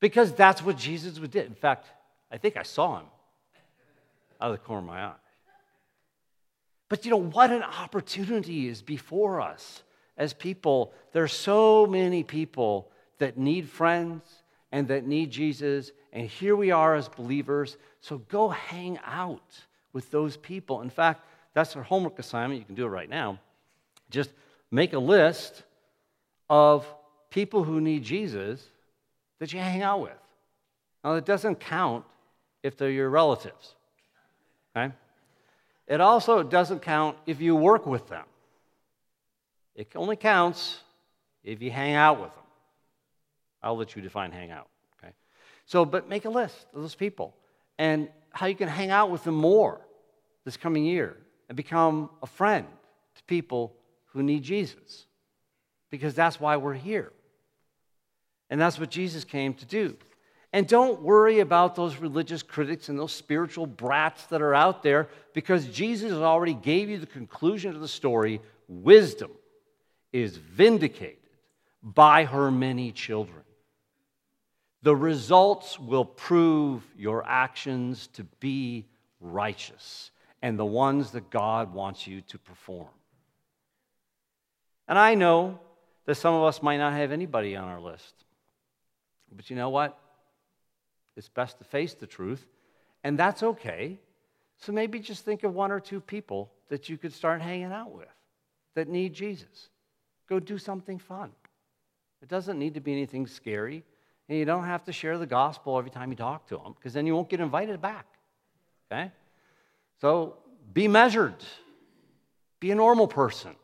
Because 0.00 0.32
that's 0.32 0.62
what 0.62 0.76
Jesus 0.76 1.14
did. 1.14 1.46
In 1.46 1.54
fact, 1.54 1.86
I 2.30 2.36
think 2.36 2.56
I 2.56 2.62
saw 2.62 2.98
him 2.98 3.06
out 4.40 4.50
of 4.50 4.58
the 4.58 4.64
corner 4.64 4.80
of 4.80 4.86
my 4.86 5.04
eye. 5.04 5.14
But 6.88 7.04
you 7.04 7.10
know, 7.10 7.22
what 7.22 7.50
an 7.50 7.62
opportunity 7.62 8.68
is 8.68 8.82
before 8.82 9.40
us 9.40 9.82
as 10.16 10.34
people. 10.34 10.92
There 11.12 11.24
are 11.24 11.28
so 11.28 11.86
many 11.86 12.22
people 12.22 12.90
that 13.18 13.38
need 13.38 13.68
friends 13.68 14.22
and 14.70 14.88
that 14.88 15.06
need 15.06 15.30
Jesus. 15.30 15.92
And 16.12 16.28
here 16.28 16.56
we 16.56 16.70
are 16.70 16.94
as 16.94 17.08
believers. 17.08 17.76
So 18.00 18.18
go 18.18 18.48
hang 18.48 18.98
out 19.04 19.64
with 19.94 20.10
those 20.10 20.36
people. 20.36 20.82
In 20.82 20.90
fact, 20.90 21.24
that's 21.54 21.74
our 21.76 21.82
homework 21.82 22.18
assignment. 22.18 22.60
You 22.60 22.66
can 22.66 22.74
do 22.74 22.84
it 22.84 22.88
right 22.88 23.08
now. 23.08 23.38
Just 24.10 24.30
make 24.70 24.92
a 24.92 24.98
list 24.98 25.62
of 26.50 26.86
people 27.30 27.64
who 27.64 27.80
need 27.80 28.02
Jesus 28.02 28.62
that 29.38 29.54
you 29.54 29.60
hang 29.60 29.80
out 29.80 30.02
with. 30.02 30.12
Now, 31.02 31.14
it 31.14 31.24
doesn't 31.24 31.60
count 31.60 32.04
if 32.62 32.76
they're 32.76 32.90
your 32.90 33.08
relatives. 33.08 33.74
Okay? 34.76 34.92
It 35.86 36.00
also 36.00 36.42
doesn't 36.42 36.82
count 36.82 37.16
if 37.26 37.40
you 37.40 37.54
work 37.54 37.86
with 37.86 38.08
them. 38.08 38.24
It 39.74 39.88
only 39.94 40.16
counts 40.16 40.78
if 41.42 41.62
you 41.62 41.70
hang 41.70 41.94
out 41.94 42.20
with 42.20 42.34
them. 42.34 42.44
I'll 43.62 43.76
let 43.76 43.94
you 43.96 44.02
define 44.02 44.32
hang 44.32 44.50
out. 44.50 44.68
Okay? 44.98 45.12
So, 45.66 45.84
but 45.84 46.08
make 46.08 46.24
a 46.24 46.30
list 46.30 46.66
of 46.74 46.82
those 46.82 46.94
people 46.94 47.34
and 47.78 48.08
how 48.34 48.46
you 48.46 48.56
can 48.56 48.68
hang 48.68 48.90
out 48.90 49.10
with 49.10 49.22
them 49.22 49.36
more 49.36 49.80
this 50.44 50.56
coming 50.56 50.84
year 50.84 51.16
and 51.48 51.56
become 51.56 52.10
a 52.20 52.26
friend 52.26 52.66
to 53.14 53.22
people 53.24 53.72
who 54.06 54.22
need 54.22 54.42
Jesus. 54.42 55.06
Because 55.88 56.14
that's 56.14 56.40
why 56.40 56.56
we're 56.56 56.74
here. 56.74 57.12
And 58.50 58.60
that's 58.60 58.78
what 58.78 58.90
Jesus 58.90 59.24
came 59.24 59.54
to 59.54 59.64
do. 59.64 59.96
And 60.52 60.66
don't 60.66 61.00
worry 61.00 61.40
about 61.40 61.76
those 61.76 61.96
religious 61.96 62.42
critics 62.42 62.88
and 62.88 62.98
those 62.98 63.12
spiritual 63.12 63.66
brats 63.66 64.26
that 64.26 64.42
are 64.42 64.54
out 64.54 64.82
there 64.82 65.08
because 65.32 65.66
Jesus 65.66 66.12
already 66.12 66.54
gave 66.54 66.90
you 66.90 66.98
the 66.98 67.06
conclusion 67.06 67.74
of 67.74 67.80
the 67.80 67.88
story. 67.88 68.40
Wisdom 68.68 69.30
is 70.12 70.36
vindicated 70.36 71.18
by 71.82 72.24
her 72.24 72.50
many 72.50 72.90
children. 72.90 73.43
The 74.84 74.94
results 74.94 75.78
will 75.80 76.04
prove 76.04 76.82
your 76.94 77.24
actions 77.26 78.06
to 78.08 78.24
be 78.38 78.84
righteous 79.18 80.10
and 80.42 80.58
the 80.58 80.64
ones 80.66 81.12
that 81.12 81.30
God 81.30 81.72
wants 81.72 82.06
you 82.06 82.20
to 82.20 82.38
perform. 82.38 82.90
And 84.86 84.98
I 84.98 85.14
know 85.14 85.58
that 86.04 86.16
some 86.16 86.34
of 86.34 86.42
us 86.42 86.62
might 86.62 86.76
not 86.76 86.92
have 86.92 87.12
anybody 87.12 87.56
on 87.56 87.66
our 87.66 87.80
list. 87.80 88.12
But 89.34 89.48
you 89.48 89.56
know 89.56 89.70
what? 89.70 89.98
It's 91.16 91.30
best 91.30 91.56
to 91.60 91.64
face 91.64 91.94
the 91.94 92.06
truth, 92.06 92.44
and 93.02 93.18
that's 93.18 93.42
okay. 93.42 93.98
So 94.58 94.70
maybe 94.70 94.98
just 94.98 95.24
think 95.24 95.44
of 95.44 95.54
one 95.54 95.72
or 95.72 95.80
two 95.80 96.02
people 96.02 96.52
that 96.68 96.90
you 96.90 96.98
could 96.98 97.14
start 97.14 97.40
hanging 97.40 97.72
out 97.72 97.90
with 97.90 98.08
that 98.74 98.88
need 98.88 99.14
Jesus. 99.14 99.70
Go 100.28 100.38
do 100.40 100.58
something 100.58 100.98
fun. 100.98 101.30
It 102.20 102.28
doesn't 102.28 102.58
need 102.58 102.74
to 102.74 102.80
be 102.80 102.92
anything 102.92 103.26
scary, 103.26 103.82
and 104.28 104.38
you 104.38 104.44
don't 104.44 104.64
have 104.64 104.84
to 104.84 104.92
share 104.92 105.18
the 105.18 105.26
gospel 105.26 105.78
every 105.78 105.90
time 105.90 106.10
you 106.10 106.16
talk 106.16 106.46
to 106.48 106.56
them 106.56 106.74
because 106.78 106.92
then 106.92 107.06
you 107.06 107.14
won't 107.14 107.28
get 107.28 107.40
invited 107.40 107.80
back. 107.80 108.06
Okay? 108.90 109.10
So 110.00 110.36
be 110.72 110.88
measured, 110.88 111.36
be 112.60 112.70
a 112.70 112.74
normal 112.74 113.06
person, 113.06 113.54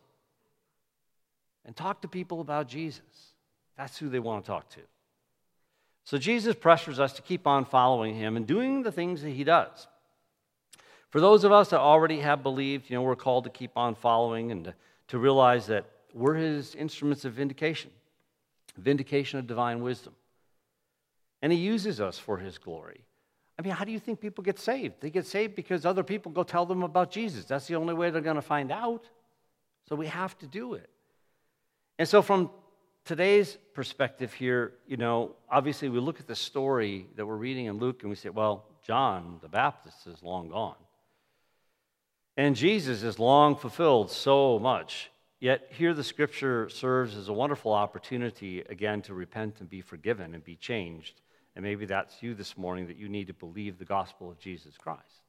and 1.65 1.75
talk 1.75 2.03
to 2.03 2.09
people 2.09 2.41
about 2.41 2.69
Jesus. 2.69 3.03
That's 3.77 3.97
who 3.97 4.09
they 4.09 4.19
want 4.19 4.45
to 4.45 4.51
talk 4.51 4.69
to. 4.71 4.81
So 6.05 6.19
Jesus 6.19 6.55
pressures 6.55 6.99
us 6.99 7.13
to 7.15 7.23
keep 7.23 7.47
on 7.47 7.65
following 7.65 8.15
him 8.15 8.37
and 8.37 8.47
doing 8.47 8.83
the 8.83 8.93
things 8.93 9.23
that 9.23 9.31
he 9.31 9.45
does. 9.45 9.87
For 11.11 11.21
those 11.21 11.45
of 11.45 11.53
us 11.53 11.71
that 11.71 11.81
already 11.81 12.21
have 12.21 12.43
believed, 12.43 12.89
you 12.89 12.97
know, 12.97 13.03
we're 13.03 13.17
called 13.17 13.45
to 13.45 13.51
keep 13.51 13.73
on 13.77 13.95
following 13.95 14.53
and 14.53 14.65
to, 14.65 14.75
to 15.09 15.19
realize 15.19 15.67
that 15.67 15.85
we're 16.15 16.35
his 16.35 16.75
instruments 16.75 17.25
of 17.25 17.33
vindication, 17.33 17.91
vindication 18.77 19.39
of 19.39 19.47
divine 19.47 19.83
wisdom. 19.83 20.15
And 21.43 21.53
he 21.53 21.59
uses 21.59 22.01
us 22.01 22.19
for 22.19 22.39
his 22.39 22.59
glory. 22.59 23.05
I 23.59 23.63
mean, 23.63 23.73
how 23.73 23.85
do 23.85 23.93
you 23.93 23.99
think 23.99 24.21
people 24.21 24.43
get 24.43 24.59
saved? 24.59 24.95
They 25.01 25.11
get 25.11 25.27
saved 25.27 25.55
because 25.55 25.85
other 25.85 26.03
people 26.03 26.33
go 26.33 26.43
tell 26.43 26.65
them 26.65 26.83
about 26.83 27.11
Jesus. 27.11 27.45
That's 27.45 27.67
the 27.67 27.77
only 27.77 27.93
way 27.93 28.11
they're 28.11 28.23
going 28.23 28.37
to 28.37 28.43
find 28.43 28.73
out. 28.73 29.05
So 29.89 29.97
we 29.97 30.07
have 30.07 30.39
to 30.39 30.47
do 30.47 30.75
it. 30.75 30.89
And 31.99 32.09
so, 32.09 32.23
from 32.23 32.51
today's 33.05 33.59
perspective 33.75 34.33
here, 34.33 34.73
you 34.87 34.97
know, 34.97 35.33
obviously 35.51 35.91
we 35.91 36.01
look 36.01 36.21
at 36.21 36.27
the 36.27 36.35
story 36.35 37.07
that 37.17 37.27
we're 37.27 37.37
reading 37.37 37.67
in 37.67 37.79
Luke 37.79 38.03
and 38.03 38.09
we 38.09 38.17
say, 38.17 38.31
well, 38.31 38.65
John 38.87 39.39
the 39.43 39.49
Baptist 39.49 40.07
is 40.07 40.23
long 40.23 40.49
gone. 40.49 40.77
And 42.37 42.57
Jesus 42.57 43.03
is 43.03 43.19
long 43.19 43.57
fulfilled 43.57 44.11
so 44.11 44.59
much. 44.59 45.11
Yet 45.41 45.69
here 45.71 45.93
the 45.93 46.05
scripture 46.05 46.71
serves 46.71 47.17
as 47.17 47.29
a 47.29 47.33
wonderful 47.35 47.75
opportunity 47.75 48.61
again 48.61 49.03
to 49.03 49.13
repent 49.13 49.57
and 49.61 49.69
be 49.69 49.83
forgiven 49.83 50.35
and 50.35 50.43
be 50.43 50.57
changed 50.57 51.21
and 51.57 51.65
maybe 51.65 51.87
that's 51.87 52.23
you 52.23 52.35
this 52.35 52.57
morning 52.57 52.87
that 52.87 52.97
you 52.97 53.09
need 53.09 53.27
to 53.27 53.35
believe 53.35 53.79
the 53.79 53.85
gospel 53.85 54.31
of 54.31 54.39
Jesus 54.39 54.77
Christ. 54.77 55.25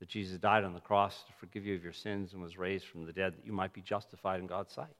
That 0.00 0.08
Jesus 0.08 0.38
died 0.38 0.64
on 0.64 0.74
the 0.74 0.80
cross 0.80 1.24
to 1.24 1.32
forgive 1.34 1.66
you 1.66 1.74
of 1.74 1.82
your 1.82 1.92
sins 1.92 2.32
and 2.32 2.40
was 2.40 2.56
raised 2.56 2.86
from 2.86 3.04
the 3.04 3.12
dead 3.12 3.34
that 3.34 3.44
you 3.44 3.52
might 3.52 3.72
be 3.72 3.80
justified 3.80 4.40
in 4.40 4.46
God's 4.46 4.72
sight. 4.72 4.94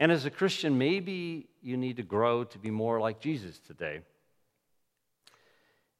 And 0.00 0.10
as 0.10 0.26
a 0.26 0.30
Christian, 0.30 0.76
maybe 0.76 1.46
you 1.62 1.76
need 1.76 1.96
to 1.96 2.02
grow 2.02 2.44
to 2.44 2.58
be 2.58 2.70
more 2.70 3.00
like 3.00 3.20
Jesus 3.20 3.58
today. 3.60 4.00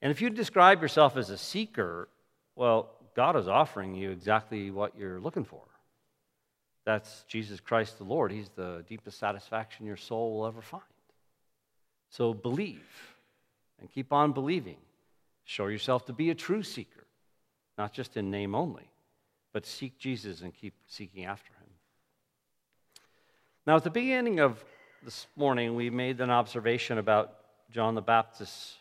And 0.01 0.11
if 0.11 0.21
you 0.21 0.29
describe 0.29 0.81
yourself 0.81 1.17
as 1.17 1.29
a 1.29 1.37
seeker, 1.37 2.09
well, 2.55 2.91
God 3.15 3.37
is 3.37 3.47
offering 3.47 3.95
you 3.95 4.11
exactly 4.11 4.69
what 4.69 4.97
you're 4.97 5.19
looking 5.21 5.45
for. 5.45 5.63
That's 6.85 7.23
Jesus 7.23 7.59
Christ 7.59 7.97
the 7.97 8.03
Lord. 8.03 8.31
He's 8.31 8.49
the 8.49 8.83
deepest 8.87 9.17
satisfaction 9.17 9.85
your 9.85 9.97
soul 9.97 10.35
will 10.35 10.45
ever 10.45 10.61
find. 10.61 10.83
So 12.09 12.33
believe 12.33 13.15
and 13.79 13.91
keep 13.91 14.13
on 14.13 14.31
believing. 14.31 14.77
Show 15.43 15.67
yourself 15.67 16.05
to 16.05 16.13
be 16.13 16.29
a 16.29 16.35
true 16.35 16.63
seeker, 16.63 17.05
not 17.77 17.93
just 17.93 18.17
in 18.17 18.31
name 18.31 18.55
only, 18.55 18.89
but 19.53 19.65
seek 19.65 19.97
Jesus 19.99 20.41
and 20.41 20.53
keep 20.53 20.73
seeking 20.87 21.25
after 21.25 21.53
him. 21.53 21.69
Now, 23.67 23.75
at 23.75 23.83
the 23.83 23.89
beginning 23.89 24.39
of 24.39 24.63
this 25.03 25.27
morning, 25.35 25.75
we 25.75 25.89
made 25.89 26.19
an 26.21 26.29
observation 26.29 26.97
about 26.97 27.33
John 27.71 27.95
the 27.95 28.01
Baptist's 28.01 28.75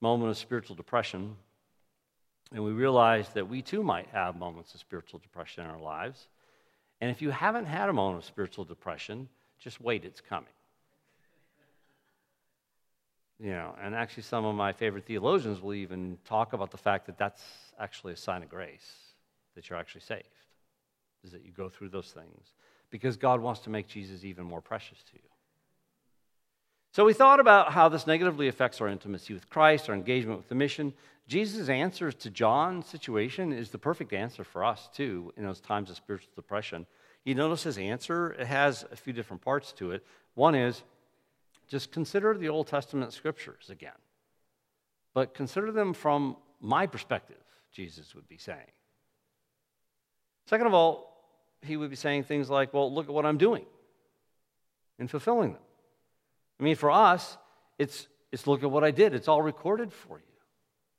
moment 0.00 0.30
of 0.30 0.36
spiritual 0.36 0.76
depression. 0.76 1.36
And 2.52 2.64
we 2.64 2.72
realized 2.72 3.34
that 3.34 3.48
we 3.48 3.62
too 3.62 3.82
might 3.82 4.06
have 4.08 4.36
moments 4.36 4.74
of 4.74 4.80
spiritual 4.80 5.18
depression 5.18 5.64
in 5.64 5.70
our 5.70 5.80
lives. 5.80 6.28
And 7.00 7.10
if 7.10 7.20
you 7.20 7.30
haven't 7.30 7.66
had 7.66 7.88
a 7.88 7.92
moment 7.92 8.18
of 8.18 8.24
spiritual 8.24 8.64
depression, 8.64 9.28
just 9.58 9.80
wait, 9.80 10.04
it's 10.04 10.20
coming. 10.20 10.48
You 13.38 13.50
know, 13.50 13.74
and 13.82 13.94
actually, 13.94 14.22
some 14.22 14.46
of 14.46 14.54
my 14.54 14.72
favorite 14.72 15.04
theologians 15.04 15.60
will 15.60 15.74
even 15.74 16.16
talk 16.24 16.54
about 16.54 16.70
the 16.70 16.78
fact 16.78 17.06
that 17.06 17.18
that's 17.18 17.42
actually 17.78 18.14
a 18.14 18.16
sign 18.16 18.42
of 18.42 18.48
grace, 18.48 18.94
that 19.54 19.68
you're 19.68 19.78
actually 19.78 20.00
saved, 20.00 20.24
is 21.22 21.32
that 21.32 21.44
you 21.44 21.52
go 21.52 21.68
through 21.68 21.90
those 21.90 22.12
things 22.12 22.52
because 22.90 23.16
God 23.16 23.40
wants 23.40 23.60
to 23.60 23.70
make 23.70 23.88
Jesus 23.88 24.24
even 24.24 24.44
more 24.44 24.62
precious 24.62 25.02
to 25.10 25.14
you. 25.14 25.28
So 26.92 27.04
we 27.04 27.12
thought 27.12 27.40
about 27.40 27.72
how 27.72 27.90
this 27.90 28.06
negatively 28.06 28.48
affects 28.48 28.80
our 28.80 28.88
intimacy 28.88 29.34
with 29.34 29.50
Christ, 29.50 29.90
our 29.90 29.94
engagement 29.94 30.38
with 30.38 30.48
the 30.48 30.54
mission. 30.54 30.94
Jesus' 31.28 31.68
answers 31.68 32.14
to 32.14 32.30
John's 32.30 32.86
situation 32.86 33.52
is 33.52 33.68
the 33.68 33.76
perfect 33.76 34.14
answer 34.14 34.44
for 34.44 34.64
us, 34.64 34.88
too, 34.94 35.30
in 35.36 35.44
those 35.44 35.60
times 35.60 35.90
of 35.90 35.96
spiritual 35.96 36.30
depression. 36.34 36.86
You 37.24 37.34
notice 37.34 37.64
his 37.64 37.76
answer, 37.76 38.32
it 38.38 38.46
has 38.46 38.86
a 38.90 38.96
few 38.96 39.12
different 39.12 39.42
parts 39.42 39.72
to 39.72 39.90
it. 39.90 40.06
One 40.36 40.54
is, 40.54 40.84
just 41.68 41.92
consider 41.92 42.36
the 42.36 42.48
Old 42.48 42.66
Testament 42.66 43.12
scriptures 43.12 43.70
again. 43.70 43.92
But 45.14 45.34
consider 45.34 45.72
them 45.72 45.94
from 45.94 46.36
my 46.60 46.86
perspective, 46.86 47.42
Jesus 47.72 48.14
would 48.14 48.28
be 48.28 48.38
saying. 48.38 48.70
Second 50.46 50.66
of 50.66 50.74
all, 50.74 51.16
he 51.62 51.76
would 51.76 51.90
be 51.90 51.96
saying 51.96 52.24
things 52.24 52.48
like, 52.48 52.72
well, 52.72 52.92
look 52.92 53.08
at 53.08 53.14
what 53.14 53.26
I'm 53.26 53.38
doing 53.38 53.64
in 54.98 55.08
fulfilling 55.08 55.52
them. 55.52 55.62
I 56.60 56.62
mean, 56.62 56.76
for 56.76 56.90
us, 56.90 57.36
it's, 57.78 58.08
it's 58.32 58.46
look 58.46 58.62
at 58.62 58.70
what 58.70 58.84
I 58.84 58.90
did. 58.90 59.14
It's 59.14 59.28
all 59.28 59.42
recorded 59.42 59.92
for 59.92 60.18
you. 60.18 60.24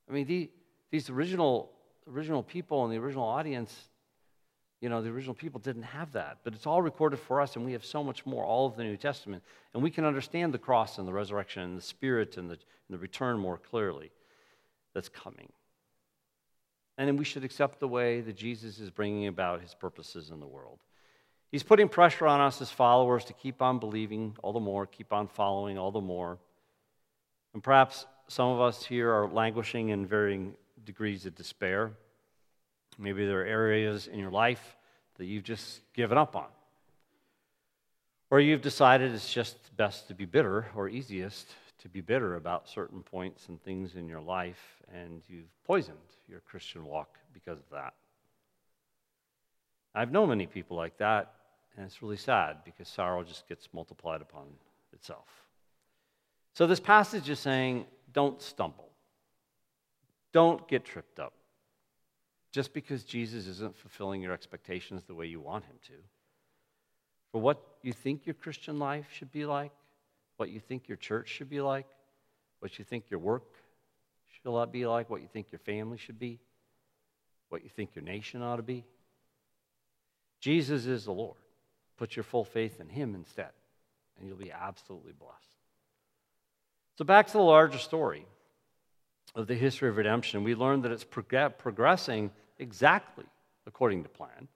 I 0.08 0.12
mean, 0.12 0.26
the, 0.26 0.50
these 0.90 1.10
original, 1.10 1.70
original 2.12 2.42
people 2.42 2.84
and 2.84 2.92
the 2.92 2.98
original 2.98 3.24
audience 3.24 3.87
you 4.80 4.88
know, 4.88 5.02
the 5.02 5.10
original 5.10 5.34
people 5.34 5.60
didn't 5.60 5.82
have 5.82 6.12
that, 6.12 6.38
but 6.44 6.54
it's 6.54 6.66
all 6.66 6.80
recorded 6.80 7.18
for 7.18 7.40
us, 7.40 7.56
and 7.56 7.64
we 7.64 7.72
have 7.72 7.84
so 7.84 8.04
much 8.04 8.24
more, 8.24 8.44
all 8.44 8.66
of 8.66 8.76
the 8.76 8.84
New 8.84 8.96
Testament. 8.96 9.42
And 9.74 9.82
we 9.82 9.90
can 9.90 10.04
understand 10.04 10.54
the 10.54 10.58
cross 10.58 10.98
and 10.98 11.08
the 11.08 11.12
resurrection 11.12 11.62
and 11.62 11.76
the 11.76 11.82
Spirit 11.82 12.36
and 12.36 12.48
the, 12.48 12.54
and 12.54 12.90
the 12.90 12.98
return 12.98 13.38
more 13.38 13.58
clearly 13.58 14.12
that's 14.94 15.08
coming. 15.08 15.48
And 16.96 17.08
then 17.08 17.16
we 17.16 17.24
should 17.24 17.44
accept 17.44 17.80
the 17.80 17.88
way 17.88 18.20
that 18.20 18.36
Jesus 18.36 18.78
is 18.78 18.90
bringing 18.90 19.26
about 19.26 19.62
his 19.62 19.74
purposes 19.74 20.30
in 20.30 20.40
the 20.40 20.46
world. 20.46 20.78
He's 21.50 21.62
putting 21.62 21.88
pressure 21.88 22.26
on 22.26 22.40
us 22.40 22.60
as 22.60 22.70
followers 22.70 23.24
to 23.26 23.32
keep 23.32 23.62
on 23.62 23.78
believing 23.78 24.36
all 24.42 24.52
the 24.52 24.60
more, 24.60 24.86
keep 24.86 25.12
on 25.12 25.28
following 25.28 25.78
all 25.78 25.90
the 25.90 26.00
more. 26.00 26.38
And 27.54 27.62
perhaps 27.62 28.06
some 28.28 28.50
of 28.50 28.60
us 28.60 28.84
here 28.84 29.10
are 29.10 29.28
languishing 29.28 29.88
in 29.88 30.06
varying 30.06 30.54
degrees 30.84 31.24
of 31.24 31.34
despair. 31.34 31.92
Maybe 32.98 33.24
there 33.24 33.42
are 33.42 33.46
areas 33.46 34.08
in 34.08 34.18
your 34.18 34.30
life 34.30 34.76
that 35.18 35.26
you've 35.26 35.44
just 35.44 35.80
given 35.94 36.18
up 36.18 36.34
on. 36.34 36.48
Or 38.30 38.40
you've 38.40 38.60
decided 38.60 39.14
it's 39.14 39.32
just 39.32 39.74
best 39.76 40.08
to 40.08 40.14
be 40.14 40.24
bitter 40.24 40.66
or 40.74 40.88
easiest 40.88 41.48
to 41.78 41.88
be 41.88 42.00
bitter 42.00 42.34
about 42.34 42.68
certain 42.68 43.02
points 43.02 43.48
and 43.48 43.62
things 43.62 43.94
in 43.94 44.08
your 44.08 44.20
life, 44.20 44.82
and 44.92 45.22
you've 45.28 45.46
poisoned 45.64 45.96
your 46.28 46.40
Christian 46.40 46.84
walk 46.84 47.16
because 47.32 47.58
of 47.58 47.70
that. 47.70 47.94
I've 49.94 50.10
known 50.10 50.28
many 50.28 50.46
people 50.46 50.76
like 50.76 50.98
that, 50.98 51.32
and 51.76 51.86
it's 51.86 52.02
really 52.02 52.16
sad 52.16 52.58
because 52.64 52.88
sorrow 52.88 53.22
just 53.22 53.48
gets 53.48 53.68
multiplied 53.72 54.20
upon 54.20 54.46
itself. 54.92 55.28
So, 56.54 56.66
this 56.66 56.80
passage 56.80 57.30
is 57.30 57.38
saying 57.38 57.86
don't 58.12 58.42
stumble, 58.42 58.90
don't 60.32 60.66
get 60.66 60.84
tripped 60.84 61.20
up 61.20 61.32
just 62.50 62.72
because 62.72 63.04
Jesus 63.04 63.46
isn't 63.46 63.76
fulfilling 63.76 64.22
your 64.22 64.32
expectations 64.32 65.04
the 65.04 65.14
way 65.14 65.26
you 65.26 65.40
want 65.40 65.64
him 65.64 65.76
to. 65.86 65.94
For 67.32 67.40
what 67.40 67.62
you 67.82 67.92
think 67.92 68.26
your 68.26 68.34
Christian 68.34 68.78
life 68.78 69.06
should 69.12 69.30
be 69.30 69.44
like, 69.44 69.72
what 70.36 70.50
you 70.50 70.60
think 70.60 70.88
your 70.88 70.96
church 70.96 71.28
should 71.28 71.50
be 71.50 71.60
like, 71.60 71.86
what 72.60 72.78
you 72.78 72.84
think 72.84 73.10
your 73.10 73.20
work 73.20 73.44
should 74.42 74.72
be 74.72 74.86
like, 74.86 75.10
what 75.10 75.20
you 75.20 75.28
think 75.28 75.48
your 75.52 75.58
family 75.58 75.98
should 75.98 76.18
be, 76.18 76.40
what 77.48 77.62
you 77.62 77.68
think 77.68 77.94
your 77.94 78.04
nation 78.04 78.42
ought 78.42 78.56
to 78.56 78.62
be. 78.62 78.84
Jesus 80.40 80.86
is 80.86 81.04
the 81.04 81.12
Lord. 81.12 81.36
Put 81.96 82.16
your 82.16 82.22
full 82.22 82.44
faith 82.44 82.80
in 82.80 82.88
him 82.88 83.14
instead, 83.14 83.50
and 84.18 84.26
you'll 84.28 84.36
be 84.36 84.52
absolutely 84.52 85.12
blessed. 85.12 85.34
So, 86.96 87.04
back 87.04 87.26
to 87.28 87.32
the 87.32 87.40
larger 87.40 87.78
story 87.78 88.26
of 89.34 89.46
the 89.46 89.54
history 89.54 89.88
of 89.88 89.96
redemption, 89.96 90.44
we 90.44 90.54
learn 90.54 90.82
that 90.82 90.92
it's 90.92 91.04
prog- 91.04 91.58
progressing 91.58 92.30
exactly 92.58 93.24
according 93.66 94.02
to 94.02 94.08
plan, 94.08 94.48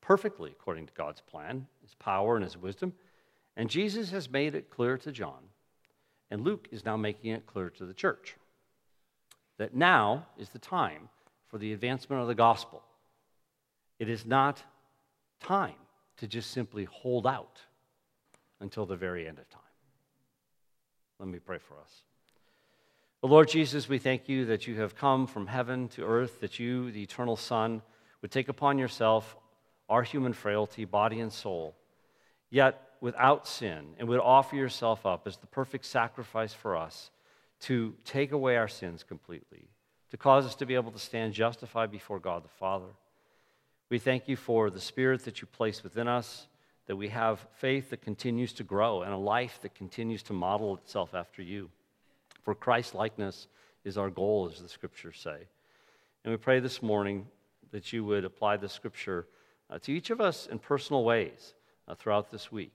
perfectly 0.00 0.50
according 0.50 0.86
to 0.86 0.92
God's 0.92 1.20
plan, 1.20 1.66
His 1.82 1.94
power, 1.94 2.36
and 2.36 2.44
His 2.44 2.56
wisdom. 2.56 2.92
And 3.56 3.68
Jesus 3.68 4.10
has 4.10 4.30
made 4.30 4.54
it 4.54 4.70
clear 4.70 4.96
to 4.98 5.10
John, 5.10 5.42
and 6.30 6.42
Luke 6.42 6.68
is 6.70 6.84
now 6.84 6.96
making 6.96 7.32
it 7.32 7.46
clear 7.46 7.70
to 7.70 7.86
the 7.86 7.94
church 7.94 8.36
that 9.58 9.74
now 9.74 10.26
is 10.38 10.50
the 10.50 10.58
time 10.58 11.08
for 11.48 11.58
the 11.58 11.72
advancement 11.72 12.22
of 12.22 12.28
the 12.28 12.34
gospel. 12.34 12.82
It 13.98 14.08
is 14.08 14.24
not 14.24 14.62
time 15.40 15.74
to 16.18 16.28
just 16.28 16.50
simply 16.50 16.84
hold 16.84 17.26
out 17.26 17.60
until 18.60 18.86
the 18.86 18.96
very 18.96 19.26
end 19.26 19.38
of 19.38 19.48
time. 19.48 19.62
Let 21.18 21.28
me 21.28 21.38
pray 21.38 21.58
for 21.58 21.74
us. 21.80 22.02
Lord 23.22 23.48
Jesus, 23.48 23.88
we 23.88 23.98
thank 23.98 24.28
you 24.28 24.44
that 24.46 24.68
you 24.68 24.80
have 24.80 24.94
come 24.94 25.26
from 25.26 25.48
heaven 25.48 25.88
to 25.88 26.04
earth, 26.04 26.40
that 26.40 26.60
you, 26.60 26.92
the 26.92 27.02
eternal 27.02 27.34
Son, 27.36 27.82
would 28.22 28.30
take 28.30 28.48
upon 28.48 28.78
yourself 28.78 29.36
our 29.88 30.04
human 30.04 30.32
frailty, 30.32 30.84
body 30.84 31.18
and 31.18 31.32
soul, 31.32 31.74
yet 32.48 32.92
without 33.00 33.48
sin, 33.48 33.94
and 33.98 34.08
would 34.08 34.20
offer 34.20 34.54
yourself 34.54 35.04
up 35.04 35.26
as 35.26 35.36
the 35.36 35.48
perfect 35.48 35.84
sacrifice 35.84 36.52
for 36.52 36.76
us 36.76 37.10
to 37.60 37.94
take 38.04 38.30
away 38.30 38.56
our 38.56 38.68
sins 38.68 39.02
completely, 39.02 39.68
to 40.10 40.16
cause 40.16 40.46
us 40.46 40.54
to 40.54 40.66
be 40.66 40.76
able 40.76 40.92
to 40.92 40.98
stand 40.98 41.32
justified 41.32 41.90
before 41.90 42.20
God 42.20 42.44
the 42.44 42.48
Father. 42.48 42.94
We 43.90 43.98
thank 43.98 44.28
you 44.28 44.36
for 44.36 44.70
the 44.70 44.80
Spirit 44.80 45.24
that 45.24 45.40
you 45.40 45.48
place 45.48 45.82
within 45.82 46.06
us, 46.06 46.46
that 46.86 46.96
we 46.96 47.08
have 47.08 47.44
faith 47.56 47.90
that 47.90 48.00
continues 48.00 48.52
to 48.54 48.62
grow 48.62 49.02
and 49.02 49.12
a 49.12 49.18
life 49.18 49.58
that 49.62 49.74
continues 49.74 50.22
to 50.24 50.32
model 50.32 50.76
itself 50.76 51.14
after 51.14 51.42
you. 51.42 51.68
For 52.48 52.54
Christ 52.54 52.94
likeness 52.94 53.46
is 53.84 53.98
our 53.98 54.08
goal, 54.08 54.48
as 54.50 54.62
the 54.62 54.70
scriptures 54.70 55.20
say. 55.22 55.36
And 56.24 56.32
we 56.32 56.38
pray 56.38 56.60
this 56.60 56.82
morning 56.82 57.26
that 57.72 57.92
you 57.92 58.06
would 58.06 58.24
apply 58.24 58.56
the 58.56 58.70
scripture 58.70 59.26
uh, 59.68 59.78
to 59.80 59.92
each 59.92 60.08
of 60.08 60.18
us 60.18 60.46
in 60.46 60.58
personal 60.58 61.04
ways 61.04 61.52
uh, 61.86 61.94
throughout 61.94 62.30
this 62.30 62.50
week 62.50 62.72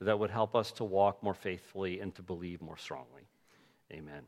that 0.00 0.18
would 0.18 0.30
help 0.30 0.56
us 0.56 0.72
to 0.72 0.84
walk 0.84 1.22
more 1.22 1.34
faithfully 1.34 2.00
and 2.00 2.14
to 2.14 2.22
believe 2.22 2.62
more 2.62 2.78
strongly. 2.78 3.28
Amen. 3.92 4.22